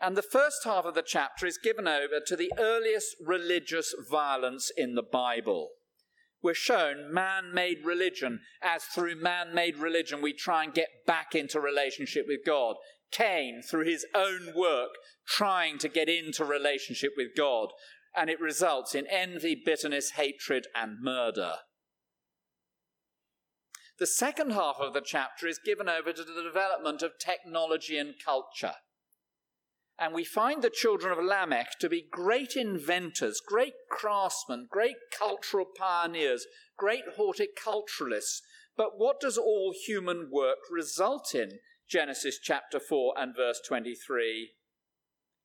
And 0.01 0.17
the 0.17 0.21
first 0.21 0.63
half 0.63 0.85
of 0.85 0.93
the 0.93 1.03
chapter 1.05 1.45
is 1.45 1.57
given 1.57 1.87
over 1.87 2.19
to 2.25 2.35
the 2.35 2.51
earliest 2.57 3.15
religious 3.25 3.95
violence 4.09 4.71
in 4.75 4.95
the 4.95 5.03
Bible. 5.03 5.69
We're 6.43 6.53
shown 6.53 7.11
man 7.11 7.53
made 7.53 7.83
religion 7.83 8.41
as 8.61 8.83
through 8.83 9.15
man 9.15 9.55
made 9.55 9.77
religion 9.77 10.21
we 10.21 10.33
try 10.33 10.63
and 10.63 10.73
get 10.73 10.89
back 11.07 11.33
into 11.33 11.59
relationship 11.59 12.25
with 12.27 12.41
God. 12.45 12.75
Cain, 13.11 13.61
through 13.61 13.85
his 13.85 14.05
own 14.13 14.53
work, 14.55 14.89
trying 15.27 15.77
to 15.79 15.89
get 15.89 16.09
into 16.09 16.45
relationship 16.45 17.13
with 17.17 17.29
God. 17.35 17.69
And 18.15 18.29
it 18.29 18.39
results 18.39 18.93
in 18.93 19.07
envy, 19.07 19.59
bitterness, 19.65 20.11
hatred, 20.11 20.67
and 20.75 21.01
murder. 21.01 21.53
The 23.97 24.07
second 24.07 24.51
half 24.51 24.75
of 24.79 24.93
the 24.93 25.01
chapter 25.01 25.47
is 25.47 25.57
given 25.57 25.87
over 25.87 26.11
to 26.11 26.23
the 26.23 26.43
development 26.43 27.01
of 27.01 27.13
technology 27.19 27.97
and 27.97 28.13
culture. 28.23 28.75
And 29.97 30.13
we 30.13 30.25
find 30.25 30.61
the 30.61 30.69
children 30.69 31.17
of 31.17 31.23
Lamech 31.23 31.79
to 31.79 31.87
be 31.87 32.05
great 32.09 32.55
inventors, 32.55 33.41
great 33.45 33.73
craftsmen, 33.89 34.67
great 34.69 34.97
cultural 35.17 35.65
pioneers, 35.65 36.45
great 36.77 37.03
horticulturalists. 37.17 38.41
But 38.75 38.97
what 38.97 39.21
does 39.21 39.37
all 39.37 39.73
human 39.85 40.29
work 40.29 40.57
result 40.69 41.33
in? 41.33 41.59
Genesis 41.87 42.39
chapter 42.41 42.79
4 42.79 43.13
and 43.17 43.35
verse 43.35 43.61
23. 43.65 44.51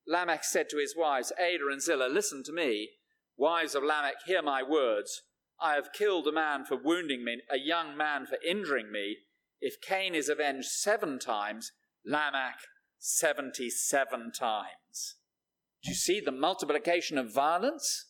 Lamech 0.07 0.42
said 0.42 0.68
to 0.70 0.78
his 0.78 0.96
wives, 0.96 1.32
Adah 1.38 1.70
and 1.70 1.80
Zillah, 1.80 2.09
Listen 2.09 2.42
to 2.44 2.53
me. 2.53 2.90
Wives 3.36 3.74
of 3.74 3.84
Lamech, 3.84 4.16
hear 4.26 4.42
my 4.42 4.62
words. 4.62 5.22
I 5.61 5.74
have 5.74 5.92
killed 5.92 6.26
a 6.26 6.32
man 6.32 6.64
for 6.64 6.76
wounding 6.76 7.24
me, 7.24 7.42
a 7.51 7.59
young 7.59 7.96
man 7.96 8.26
for 8.26 8.38
injuring 8.46 8.90
me. 8.90 9.18
If 9.61 9.80
Cain 9.80 10.14
is 10.14 10.28
avenged 10.28 10.68
seven 10.68 11.18
times, 11.18 11.70
Lamech 12.05 12.57
77 13.01 14.30
times. 14.32 15.16
Do 15.82 15.90
you 15.90 15.96
see 15.96 16.20
the 16.20 16.30
multiplication 16.30 17.16
of 17.18 17.34
violence? 17.34 18.07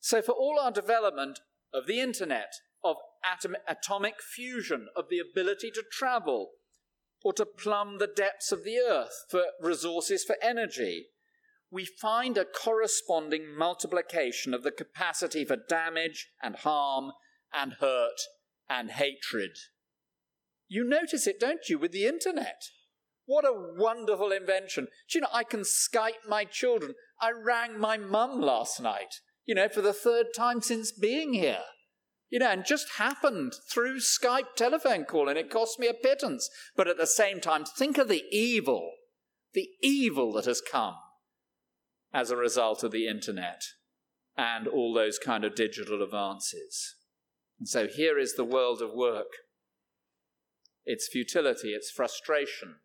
So, 0.00 0.20
for 0.20 0.32
all 0.32 0.58
our 0.60 0.72
development 0.72 1.38
of 1.72 1.86
the 1.86 2.00
internet, 2.00 2.52
of 2.84 2.96
atom, 3.24 3.56
atomic 3.68 4.20
fusion, 4.20 4.88
of 4.96 5.08
the 5.08 5.20
ability 5.20 5.70
to 5.72 5.84
travel, 5.90 6.50
or 7.24 7.32
to 7.34 7.46
plumb 7.46 7.98
the 7.98 8.06
depths 8.06 8.52
of 8.52 8.64
the 8.64 8.78
earth 8.78 9.24
for 9.30 9.44
resources 9.60 10.24
for 10.24 10.36
energy, 10.42 11.06
we 11.70 11.84
find 11.84 12.36
a 12.36 12.44
corresponding 12.44 13.56
multiplication 13.56 14.54
of 14.54 14.62
the 14.62 14.70
capacity 14.70 15.44
for 15.44 15.56
damage 15.56 16.28
and 16.42 16.56
harm 16.56 17.12
and 17.52 17.74
hurt 17.74 18.20
and 18.68 18.90
hatred. 18.92 19.56
You 20.68 20.84
notice 20.84 21.26
it, 21.26 21.38
don't 21.38 21.68
you, 21.68 21.78
with 21.78 21.92
the 21.92 22.06
internet? 22.06 22.70
What 23.26 23.44
a 23.44 23.52
wonderful 23.76 24.30
invention. 24.30 24.86
Do 25.10 25.18
you 25.18 25.20
know, 25.22 25.28
I 25.32 25.42
can 25.42 25.60
Skype 25.60 26.28
my 26.28 26.44
children. 26.44 26.94
I 27.20 27.32
rang 27.32 27.78
my 27.78 27.96
mum 27.96 28.40
last 28.40 28.80
night, 28.80 29.20
you 29.44 29.54
know, 29.54 29.68
for 29.68 29.82
the 29.82 29.92
third 29.92 30.26
time 30.34 30.62
since 30.62 30.92
being 30.92 31.34
here. 31.34 31.62
You 32.30 32.38
know, 32.40 32.50
and 32.50 32.64
just 32.64 32.94
happened 32.98 33.54
through 33.70 33.98
Skype 33.98 34.54
telephone 34.56 35.04
call, 35.04 35.28
and 35.28 35.38
it 35.38 35.50
cost 35.50 35.78
me 35.78 35.86
a 35.86 35.94
pittance. 35.94 36.48
But 36.76 36.88
at 36.88 36.96
the 36.96 37.06
same 37.06 37.40
time, 37.40 37.64
think 37.64 37.98
of 37.98 38.08
the 38.08 38.24
evil, 38.32 38.92
the 39.54 39.68
evil 39.82 40.32
that 40.32 40.44
has 40.44 40.60
come 40.60 40.94
as 42.12 42.30
a 42.30 42.36
result 42.36 42.82
of 42.82 42.90
the 42.92 43.06
internet 43.06 43.62
and 44.36 44.66
all 44.66 44.92
those 44.92 45.18
kind 45.18 45.44
of 45.44 45.54
digital 45.54 46.02
advances. 46.02 46.96
And 47.58 47.68
so 47.68 47.86
here 47.86 48.18
is 48.18 48.34
the 48.34 48.44
world 48.44 48.82
of 48.82 48.92
work 48.92 49.26
its 50.84 51.08
futility, 51.08 51.70
its 51.70 51.90
frustration, 51.90 52.76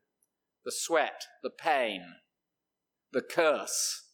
the 0.66 0.72
sweat, 0.72 1.26
the 1.44 1.50
pain, 1.50 2.04
the 3.12 3.22
curse, 3.22 4.10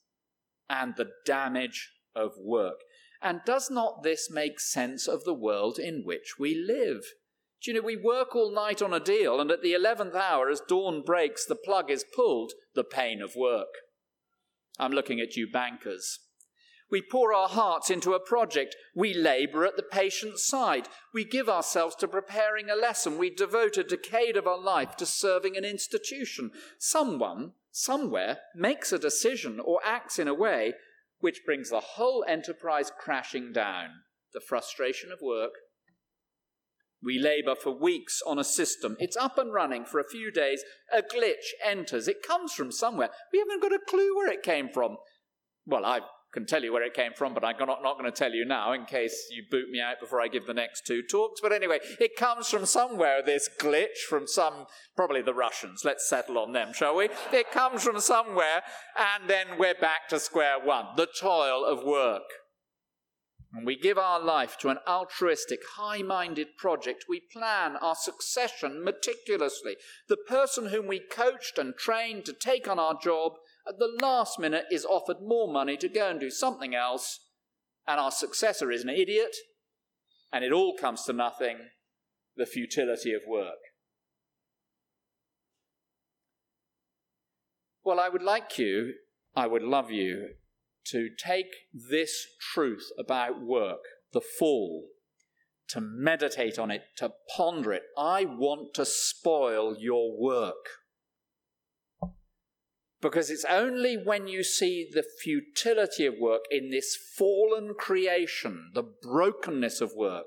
and 0.69 0.95
the 0.95 1.11
damage 1.25 1.91
of 2.15 2.33
work. 2.39 2.81
And 3.21 3.41
does 3.45 3.69
not 3.69 4.03
this 4.03 4.29
make 4.29 4.59
sense 4.59 5.07
of 5.07 5.23
the 5.23 5.33
world 5.33 5.79
in 5.79 6.03
which 6.05 6.35
we 6.39 6.55
live? 6.55 7.03
Do 7.63 7.71
you 7.71 7.77
know, 7.77 7.85
we 7.85 7.95
work 7.97 8.35
all 8.35 8.53
night 8.53 8.81
on 8.81 8.93
a 8.93 8.99
deal, 8.99 9.41
and 9.41 9.49
at 9.49 9.63
the 9.63 9.73
11th 9.73 10.15
hour, 10.15 10.49
as 10.49 10.61
dawn 10.67 11.01
breaks, 11.03 11.45
the 11.45 11.55
plug 11.55 11.89
is 11.89 12.05
pulled, 12.15 12.53
the 12.75 12.83
pain 12.83 13.21
of 13.21 13.35
work. 13.35 13.67
I'm 14.77 14.91
looking 14.91 15.19
at 15.19 15.35
you, 15.35 15.49
bankers. 15.51 16.19
We 16.89 17.01
pour 17.01 17.33
our 17.33 17.49
hearts 17.49 17.89
into 17.89 18.13
a 18.13 18.19
project. 18.19 18.75
We 18.95 19.13
labour 19.13 19.65
at 19.65 19.75
the 19.75 19.83
patient's 19.83 20.47
side. 20.47 20.87
We 21.13 21.25
give 21.25 21.49
ourselves 21.49 21.95
to 21.97 22.07
preparing 22.07 22.69
a 22.69 22.75
lesson. 22.75 23.17
We 23.17 23.29
devote 23.29 23.77
a 23.77 23.83
decade 23.83 24.37
of 24.37 24.47
our 24.47 24.59
life 24.59 24.95
to 24.97 25.05
serving 25.05 25.57
an 25.57 25.65
institution. 25.65 26.51
Someone, 26.79 27.51
somewhere, 27.71 28.39
makes 28.55 28.93
a 28.93 28.99
decision 28.99 29.59
or 29.59 29.79
acts 29.83 30.17
in 30.17 30.27
a 30.27 30.33
way 30.33 30.73
which 31.19 31.43
brings 31.45 31.71
the 31.71 31.79
whole 31.79 32.23
enterprise 32.27 32.91
crashing 32.97 33.51
down. 33.51 33.89
The 34.33 34.39
frustration 34.39 35.11
of 35.11 35.19
work. 35.21 35.53
We 37.03 37.19
labour 37.19 37.55
for 37.55 37.71
weeks 37.71 38.21
on 38.25 38.39
a 38.39 38.43
system. 38.43 38.95
It's 38.99 39.17
up 39.17 39.37
and 39.37 39.53
running 39.53 39.85
for 39.85 39.99
a 39.99 40.07
few 40.07 40.31
days. 40.31 40.63
A 40.91 41.01
glitch 41.01 41.53
enters. 41.63 42.07
It 42.07 42.23
comes 42.25 42.53
from 42.53 42.71
somewhere. 42.71 43.09
We 43.31 43.39
haven't 43.39 43.61
got 43.61 43.73
a 43.73 43.79
clue 43.87 44.15
where 44.15 44.31
it 44.31 44.41
came 44.41 44.69
from. 44.69 44.97
Well, 45.65 45.85
I 45.85 46.01
can 46.37 46.45
tell 46.45 46.63
you 46.63 46.71
where 46.71 46.83
it 46.83 46.93
came 46.93 47.13
from, 47.13 47.33
but 47.33 47.43
I'm 47.43 47.57
not, 47.57 47.81
not 47.81 47.97
going 47.97 48.11
to 48.11 48.15
tell 48.15 48.31
you 48.31 48.45
now 48.45 48.71
in 48.71 48.85
case 48.85 49.27
you 49.31 49.41
boot 49.49 49.71
me 49.71 49.81
out 49.81 49.99
before 49.99 50.21
I 50.21 50.27
give 50.27 50.45
the 50.45 50.53
next 50.53 50.85
two 50.85 51.01
talks. 51.01 51.41
But 51.41 51.51
anyway, 51.51 51.79
it 51.99 52.15
comes 52.15 52.47
from 52.47 52.67
somewhere, 52.67 53.23
this 53.25 53.49
glitch, 53.57 54.05
from 54.07 54.27
some, 54.27 54.67
probably 54.95 55.23
the 55.23 55.33
Russians. 55.33 55.81
Let's 55.83 56.07
settle 56.07 56.37
on 56.37 56.51
them, 56.51 56.73
shall 56.73 56.95
we? 56.95 57.09
It 57.33 57.49
comes 57.49 57.83
from 57.83 57.99
somewhere, 57.99 58.61
and 58.95 59.27
then 59.27 59.57
we're 59.57 59.73
back 59.81 60.09
to 60.09 60.19
square 60.19 60.59
one 60.63 60.85
the 60.95 61.07
toil 61.07 61.65
of 61.65 61.83
work. 61.83 62.21
And 63.51 63.65
we 63.65 63.75
give 63.75 63.97
our 63.97 64.19
life 64.19 64.59
to 64.59 64.69
an 64.69 64.77
altruistic, 64.87 65.61
high 65.77 66.03
minded 66.03 66.49
project. 66.59 67.05
We 67.09 67.23
plan 67.33 67.77
our 67.77 67.95
succession 67.95 68.83
meticulously. 68.83 69.77
The 70.07 70.17
person 70.17 70.67
whom 70.67 70.85
we 70.85 70.99
coached 70.99 71.57
and 71.57 71.75
trained 71.75 72.25
to 72.25 72.33
take 72.33 72.67
on 72.67 72.77
our 72.77 72.99
job 73.01 73.31
at 73.67 73.79
the 73.79 73.97
last 74.01 74.39
minute 74.39 74.65
is 74.71 74.85
offered 74.85 75.17
more 75.21 75.51
money 75.51 75.77
to 75.77 75.89
go 75.89 76.09
and 76.09 76.19
do 76.19 76.29
something 76.29 76.73
else, 76.75 77.19
and 77.87 77.99
our 77.99 78.11
successor 78.11 78.71
is 78.71 78.83
an 78.83 78.89
idiot, 78.89 79.35
and 80.31 80.43
it 80.43 80.51
all 80.51 80.75
comes 80.75 81.03
to 81.03 81.13
nothing 81.13 81.57
the 82.35 82.45
futility 82.45 83.13
of 83.13 83.21
work. 83.27 83.55
Well, 87.83 87.99
I 87.99 88.09
would 88.09 88.21
like 88.21 88.57
you, 88.57 88.93
I 89.35 89.47
would 89.47 89.63
love 89.63 89.91
you 89.91 90.31
to 90.87 91.09
take 91.17 91.47
this 91.73 92.25
truth 92.53 92.89
about 92.99 93.41
work, 93.41 93.79
the 94.13 94.21
fall, 94.21 94.87
to 95.69 95.81
meditate 95.81 96.57
on 96.57 96.71
it, 96.71 96.83
to 96.97 97.11
ponder 97.35 97.73
it. 97.73 97.83
I 97.97 98.25
want 98.25 98.73
to 98.75 98.85
spoil 98.85 99.75
your 99.79 100.17
work. 100.17 100.55
Because 103.01 103.29
it's 103.29 103.45
only 103.45 103.95
when 103.95 104.27
you 104.27 104.43
see 104.43 104.89
the 104.91 105.03
futility 105.21 106.05
of 106.05 106.15
work 106.19 106.41
in 106.49 106.71
this 106.71 106.97
fallen 107.15 107.75
creation, 107.77 108.71
the 108.73 108.83
brokenness 108.83 109.81
of 109.81 109.93
work, 109.95 110.25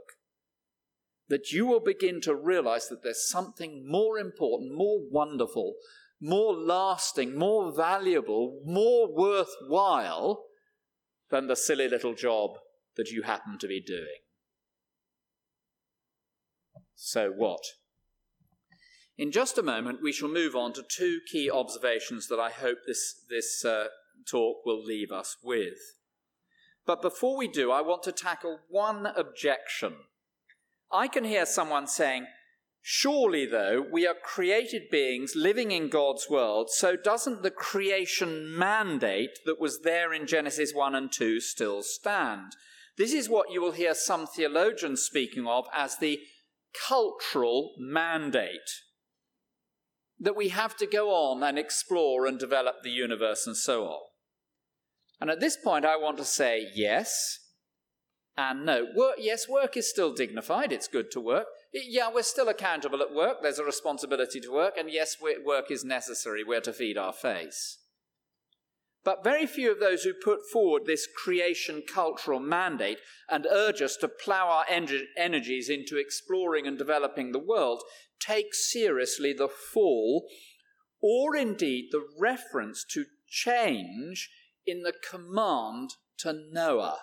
that 1.28 1.50
you 1.52 1.66
will 1.66 1.80
begin 1.80 2.20
to 2.20 2.34
realize 2.34 2.88
that 2.88 3.02
there's 3.02 3.28
something 3.28 3.84
more 3.88 4.18
important, 4.18 4.76
more 4.76 5.00
wonderful, 5.10 5.74
more 6.20 6.54
lasting, 6.54 7.36
more 7.36 7.74
valuable, 7.74 8.60
more 8.64 9.12
worthwhile 9.12 10.44
than 11.30 11.46
the 11.46 11.56
silly 11.56 11.88
little 11.88 12.14
job 12.14 12.50
that 12.96 13.10
you 13.10 13.22
happen 13.22 13.58
to 13.58 13.66
be 13.66 13.80
doing. 13.80 14.20
So 16.94 17.30
what? 17.30 17.62
In 19.20 19.32
just 19.32 19.58
a 19.58 19.62
moment, 19.62 20.00
we 20.02 20.12
shall 20.12 20.30
move 20.30 20.56
on 20.56 20.72
to 20.72 20.82
two 20.82 21.20
key 21.30 21.50
observations 21.50 22.28
that 22.28 22.40
I 22.40 22.48
hope 22.48 22.78
this, 22.86 23.22
this 23.28 23.62
uh, 23.66 23.88
talk 24.26 24.64
will 24.64 24.82
leave 24.82 25.12
us 25.12 25.36
with. 25.44 25.76
But 26.86 27.02
before 27.02 27.36
we 27.36 27.46
do, 27.46 27.70
I 27.70 27.82
want 27.82 28.02
to 28.04 28.12
tackle 28.12 28.60
one 28.70 29.04
objection. 29.04 29.96
I 30.90 31.06
can 31.06 31.24
hear 31.24 31.44
someone 31.44 31.86
saying, 31.86 32.28
Surely, 32.80 33.44
though, 33.44 33.84
we 33.92 34.06
are 34.06 34.14
created 34.14 34.88
beings 34.90 35.36
living 35.36 35.70
in 35.70 35.90
God's 35.90 36.30
world, 36.30 36.70
so 36.70 36.96
doesn't 36.96 37.42
the 37.42 37.50
creation 37.50 38.56
mandate 38.56 39.38
that 39.44 39.60
was 39.60 39.82
there 39.82 40.14
in 40.14 40.26
Genesis 40.26 40.72
1 40.72 40.94
and 40.94 41.12
2 41.12 41.40
still 41.40 41.82
stand? 41.82 42.52
This 42.96 43.12
is 43.12 43.28
what 43.28 43.52
you 43.52 43.60
will 43.60 43.72
hear 43.72 43.92
some 43.92 44.26
theologians 44.26 45.02
speaking 45.02 45.46
of 45.46 45.66
as 45.74 45.98
the 45.98 46.20
cultural 46.88 47.74
mandate. 47.78 48.80
That 50.20 50.36
we 50.36 50.48
have 50.48 50.76
to 50.76 50.86
go 50.86 51.10
on 51.10 51.42
and 51.42 51.58
explore 51.58 52.26
and 52.26 52.38
develop 52.38 52.82
the 52.82 52.90
universe 52.90 53.46
and 53.46 53.56
so 53.56 53.86
on. 53.86 54.00
And 55.20 55.30
at 55.30 55.40
this 55.40 55.56
point, 55.56 55.84
I 55.84 55.96
want 55.96 56.18
to 56.18 56.24
say 56.24 56.68
yes 56.74 57.38
and 58.36 58.64
no. 58.64 58.86
Work, 58.94 59.16
yes, 59.18 59.48
work 59.48 59.76
is 59.76 59.88
still 59.88 60.12
dignified, 60.12 60.72
it's 60.72 60.88
good 60.88 61.10
to 61.12 61.20
work 61.20 61.46
yeah, 61.72 62.10
we're 62.12 62.22
still 62.22 62.48
accountable 62.48 63.00
at 63.02 63.14
work. 63.14 63.42
There's 63.42 63.58
a 63.58 63.64
responsibility 63.64 64.40
to 64.40 64.52
work. 64.52 64.74
And 64.76 64.90
yes, 64.90 65.16
work 65.44 65.70
is 65.70 65.84
necessary. 65.84 66.42
We're 66.44 66.60
to 66.62 66.72
feed 66.72 66.98
our 66.98 67.12
face. 67.12 67.78
But 69.02 69.24
very 69.24 69.46
few 69.46 69.72
of 69.72 69.80
those 69.80 70.02
who 70.02 70.12
put 70.12 70.40
forward 70.52 70.84
this 70.84 71.06
creation 71.06 71.82
cultural 71.86 72.38
mandate 72.38 72.98
and 73.30 73.46
urge 73.50 73.80
us 73.80 73.96
to 73.98 74.08
plough 74.08 74.48
our 74.48 74.66
energies 74.68 75.70
into 75.70 75.96
exploring 75.96 76.66
and 76.66 76.76
developing 76.76 77.32
the 77.32 77.38
world 77.38 77.82
take 78.18 78.52
seriously 78.52 79.32
the 79.32 79.48
fall 79.48 80.28
or 81.00 81.34
indeed 81.34 81.88
the 81.90 82.06
reference 82.18 82.84
to 82.84 83.06
change 83.26 84.30
in 84.66 84.82
the 84.82 84.92
command 84.92 85.94
to 86.18 86.34
Noah. 86.52 86.98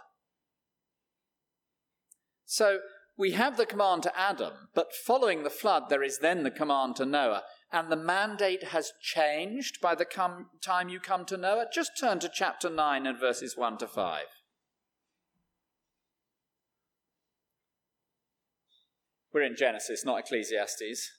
So, 2.46 2.80
we 3.18 3.32
have 3.32 3.58
the 3.58 3.66
command 3.66 4.04
to 4.04 4.18
Adam, 4.18 4.54
but 4.76 4.94
following 4.94 5.44
the 5.44 5.50
flood, 5.50 5.90
there 5.90 6.04
is 6.04 6.20
then 6.20 6.44
the 6.44 6.52
command 6.52 6.96
to 6.98 7.06
Noah. 7.06 7.44
And 7.72 7.92
the 7.92 7.98
mandate 7.98 8.66
has 8.66 8.94
changed 9.02 9.82
by 9.82 9.94
the 9.94 10.06
time 10.06 10.90
you 10.90 11.00
come 11.00 11.26
to 11.26 11.38
Noah. 11.38 11.66
Just 11.74 11.92
turn 12.00 12.20
to 12.20 12.30
chapter 12.34 12.70
9 12.70 13.06
and 13.06 13.20
verses 13.20 13.58
1 13.58 13.78
to 13.80 13.88
5. 13.88 14.24
We're 19.34 19.44
in 19.44 19.56
Genesis, 19.56 20.06
not 20.06 20.20
Ecclesiastes. 20.20 21.12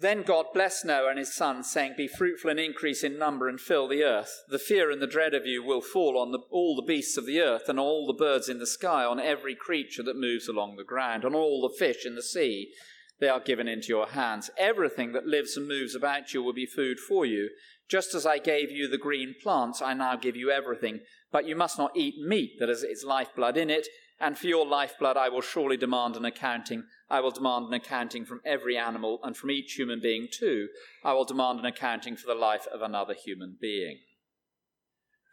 Then 0.00 0.22
God 0.22 0.46
blessed 0.54 0.84
Noah 0.84 1.10
and 1.10 1.18
his 1.18 1.34
sons, 1.34 1.70
saying, 1.70 1.94
Be 1.96 2.06
fruitful 2.06 2.50
and 2.50 2.60
increase 2.60 3.02
in 3.02 3.18
number 3.18 3.48
and 3.48 3.60
fill 3.60 3.88
the 3.88 4.04
earth. 4.04 4.44
The 4.48 4.58
fear 4.58 4.90
and 4.90 5.02
the 5.02 5.08
dread 5.08 5.34
of 5.34 5.44
you 5.44 5.62
will 5.62 5.80
fall 5.80 6.16
on 6.16 6.30
the, 6.30 6.38
all 6.50 6.76
the 6.76 6.86
beasts 6.86 7.16
of 7.16 7.26
the 7.26 7.40
earth 7.40 7.68
and 7.68 7.80
all 7.80 8.06
the 8.06 8.12
birds 8.12 8.48
in 8.48 8.60
the 8.60 8.66
sky, 8.66 9.04
on 9.04 9.18
every 9.18 9.56
creature 9.56 10.04
that 10.04 10.16
moves 10.16 10.48
along 10.48 10.76
the 10.76 10.84
ground, 10.84 11.24
on 11.24 11.34
all 11.34 11.60
the 11.60 11.76
fish 11.76 12.06
in 12.06 12.14
the 12.14 12.22
sea. 12.22 12.72
They 13.20 13.28
are 13.28 13.40
given 13.40 13.66
into 13.66 13.88
your 13.88 14.08
hands. 14.08 14.50
Everything 14.56 15.12
that 15.12 15.26
lives 15.26 15.56
and 15.56 15.66
moves 15.66 15.94
about 15.94 16.32
you 16.32 16.42
will 16.42 16.52
be 16.52 16.66
food 16.66 17.00
for 17.00 17.26
you. 17.26 17.50
Just 17.88 18.14
as 18.14 18.26
I 18.26 18.38
gave 18.38 18.70
you 18.70 18.88
the 18.88 18.98
green 18.98 19.34
plants, 19.42 19.82
I 19.82 19.94
now 19.94 20.14
give 20.16 20.36
you 20.36 20.50
everything. 20.50 21.00
But 21.32 21.46
you 21.46 21.56
must 21.56 21.78
not 21.78 21.96
eat 21.96 22.14
meat 22.20 22.58
that 22.60 22.68
has 22.68 22.82
its 22.82 23.04
lifeblood 23.04 23.56
in 23.56 23.70
it, 23.70 23.88
and 24.20 24.38
for 24.38 24.46
your 24.46 24.66
lifeblood 24.66 25.16
I 25.16 25.28
will 25.28 25.40
surely 25.40 25.76
demand 25.76 26.16
an 26.16 26.24
accounting. 26.24 26.84
I 27.10 27.20
will 27.20 27.30
demand 27.30 27.66
an 27.66 27.74
accounting 27.74 28.24
from 28.24 28.40
every 28.44 28.76
animal 28.76 29.20
and 29.22 29.36
from 29.36 29.50
each 29.50 29.72
human 29.72 30.00
being 30.00 30.28
too. 30.30 30.68
I 31.04 31.12
will 31.14 31.24
demand 31.24 31.58
an 31.60 31.66
accounting 31.66 32.16
for 32.16 32.26
the 32.26 32.38
life 32.38 32.66
of 32.72 32.82
another 32.82 33.14
human 33.14 33.56
being. 33.60 33.98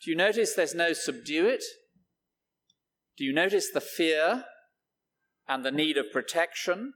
Do 0.04 0.12
you 0.12 0.18
notice 0.18 0.54
there's 0.54 0.76
no 0.76 0.94
subdue 0.94 1.48
it? 1.48 1.64
Do 3.18 3.24
you 3.24 3.34
notice 3.34 3.70
the 3.70 3.82
fear 3.82 4.46
and 5.48 5.66
the 5.66 5.72
need 5.72 5.98
of 5.98 6.12
protection? 6.12 6.94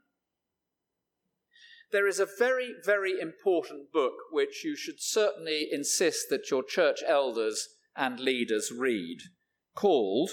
There 1.91 2.07
is 2.07 2.19
a 2.19 2.27
very, 2.27 2.75
very 2.83 3.19
important 3.19 3.91
book 3.91 4.13
which 4.31 4.63
you 4.63 4.75
should 4.75 5.01
certainly 5.01 5.67
insist 5.71 6.27
that 6.29 6.51
your 6.51 6.63
church 6.63 7.01
elders 7.05 7.67
and 7.95 8.19
leaders 8.19 8.71
read, 8.71 9.19
called 9.75 10.31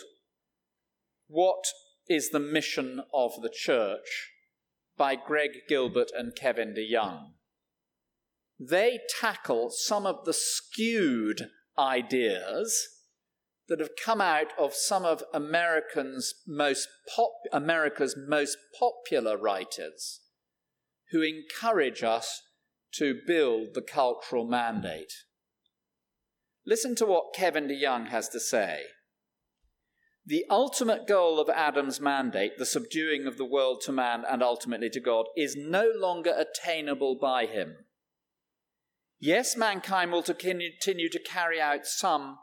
What 1.29 1.65
is 2.09 2.31
the 2.31 2.41
Mission 2.41 3.03
of 3.13 3.41
the 3.41 3.51
Church? 3.51 4.33
by 4.99 5.15
Greg 5.15 5.51
Gilbert 5.69 6.11
and 6.17 6.35
Kevin 6.35 6.75
DeYoung. 6.75 7.33
They 8.59 9.01
tackle 9.21 9.69
some 9.71 10.07
of 10.07 10.25
the 10.25 10.33
skewed 10.33 11.51
ideas 11.79 12.89
that 13.69 13.81
have 13.81 13.91
come 14.03 14.23
out 14.23 14.53
of 14.59 14.73
some 14.75 15.05
of 15.05 15.23
Americans 15.35 16.33
most 16.47 16.89
pop, 17.15 17.33
America's 17.53 18.17
most 18.17 18.57
popular 18.79 19.37
writers 19.37 20.21
who 21.11 21.23
encourage 21.23 22.03
us 22.03 22.43
to 22.95 23.21
build 23.27 23.75
the 23.75 23.83
cultural 23.83 24.47
mandate. 24.47 25.13
Listen 26.67 26.95
to 26.97 27.07
what 27.07 27.35
Kevin 27.35 27.69
DeYoung 27.69 28.09
has 28.09 28.29
to 28.31 28.41
say. 28.41 28.83
The 30.25 30.45
ultimate 30.51 31.07
goal 31.07 31.39
of 31.39 31.49
Adam's 31.49 32.01
mandate, 32.01 32.59
the 32.59 32.67
subduing 32.67 33.27
of 33.29 33.37
the 33.37 33.45
world 33.45 33.81
to 33.83 33.93
man 33.93 34.25
and 34.29 34.43
ultimately 34.43 34.91
to 34.91 35.01
God, 35.01 35.27
is 35.37 35.55
no 35.57 35.89
longer 35.95 36.35
attainable 36.37 37.17
by 37.21 37.47
him. 37.47 37.77
Yes, 39.21 39.57
mankind 39.57 40.11
will 40.11 40.25
continue 40.25 41.09
to 41.11 41.19
carry 41.21 41.61
out 41.61 41.87
some 41.87 42.39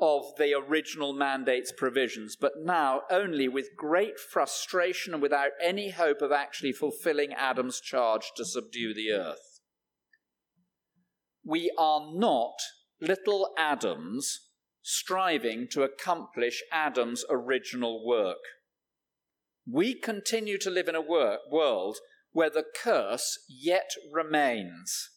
of 0.00 0.36
the 0.38 0.54
original 0.54 1.12
mandate's 1.12 1.72
provisions, 1.72 2.36
but 2.40 2.52
now 2.62 3.02
only 3.10 3.48
with 3.48 3.76
great 3.76 4.18
frustration 4.18 5.12
and 5.12 5.22
without 5.22 5.50
any 5.62 5.90
hope 5.90 6.22
of 6.22 6.30
actually 6.30 6.72
fulfilling 6.72 7.32
Adam's 7.32 7.80
charge 7.80 8.30
to 8.36 8.44
subdue 8.44 8.94
the 8.94 9.10
earth. 9.10 9.60
We 11.44 11.72
are 11.78 12.12
not 12.12 12.58
little 13.00 13.52
Adams 13.58 14.48
striving 14.82 15.66
to 15.70 15.82
accomplish 15.82 16.62
Adam's 16.72 17.24
original 17.28 18.06
work. 18.06 18.38
We 19.70 19.94
continue 19.94 20.58
to 20.58 20.70
live 20.70 20.88
in 20.88 20.94
a 20.94 21.00
work, 21.00 21.40
world 21.50 21.98
where 22.32 22.50
the 22.50 22.64
curse 22.82 23.38
yet 23.48 23.90
remains. 24.12 25.10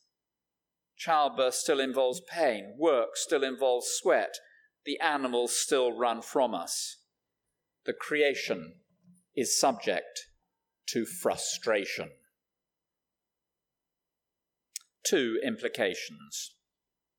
Childbirth 0.98 1.54
still 1.54 1.80
involves 1.80 2.22
pain, 2.30 2.76
work 2.78 3.12
still 3.16 3.44
involves 3.44 3.88
sweat, 3.88 4.36
the 4.86 5.00
animals 5.00 5.56
still 5.56 5.92
run 5.92 6.22
from 6.22 6.54
us. 6.54 6.98
The 7.86 7.94
creation 7.94 8.74
is 9.36 9.60
subject 9.60 10.28
to 10.88 11.06
frustration. 11.06 12.10
Two 15.04 15.40
implications. 15.44 16.56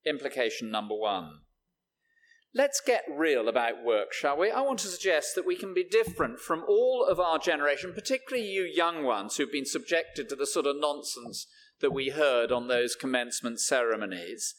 Implication 0.04 0.70
number 0.70 0.94
one 0.94 1.40
Let's 2.54 2.82
get 2.82 3.04
real 3.10 3.48
about 3.48 3.82
work, 3.82 4.12
shall 4.12 4.36
we? 4.36 4.50
I 4.50 4.60
want 4.60 4.78
to 4.80 4.88
suggest 4.88 5.34
that 5.36 5.46
we 5.46 5.56
can 5.56 5.72
be 5.72 5.84
different 5.84 6.38
from 6.38 6.62
all 6.68 7.06
of 7.08 7.18
our 7.18 7.38
generation, 7.38 7.94
particularly 7.94 8.46
you 8.46 8.64
young 8.64 9.04
ones 9.04 9.36
who've 9.36 9.50
been 9.50 9.64
subjected 9.64 10.28
to 10.28 10.36
the 10.36 10.46
sort 10.46 10.66
of 10.66 10.76
nonsense 10.78 11.46
that 11.80 11.94
we 11.94 12.10
heard 12.10 12.52
on 12.52 12.68
those 12.68 12.94
commencement 12.94 13.58
ceremonies. 13.58 14.54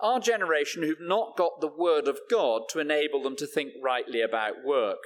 Our 0.00 0.20
generation 0.20 0.82
who've 0.82 0.98
not 1.00 1.36
got 1.36 1.60
the 1.60 1.68
Word 1.68 2.08
of 2.08 2.18
God 2.30 2.62
to 2.70 2.80
enable 2.80 3.22
them 3.22 3.36
to 3.36 3.46
think 3.46 3.72
rightly 3.82 4.20
about 4.20 4.64
work. 4.64 4.98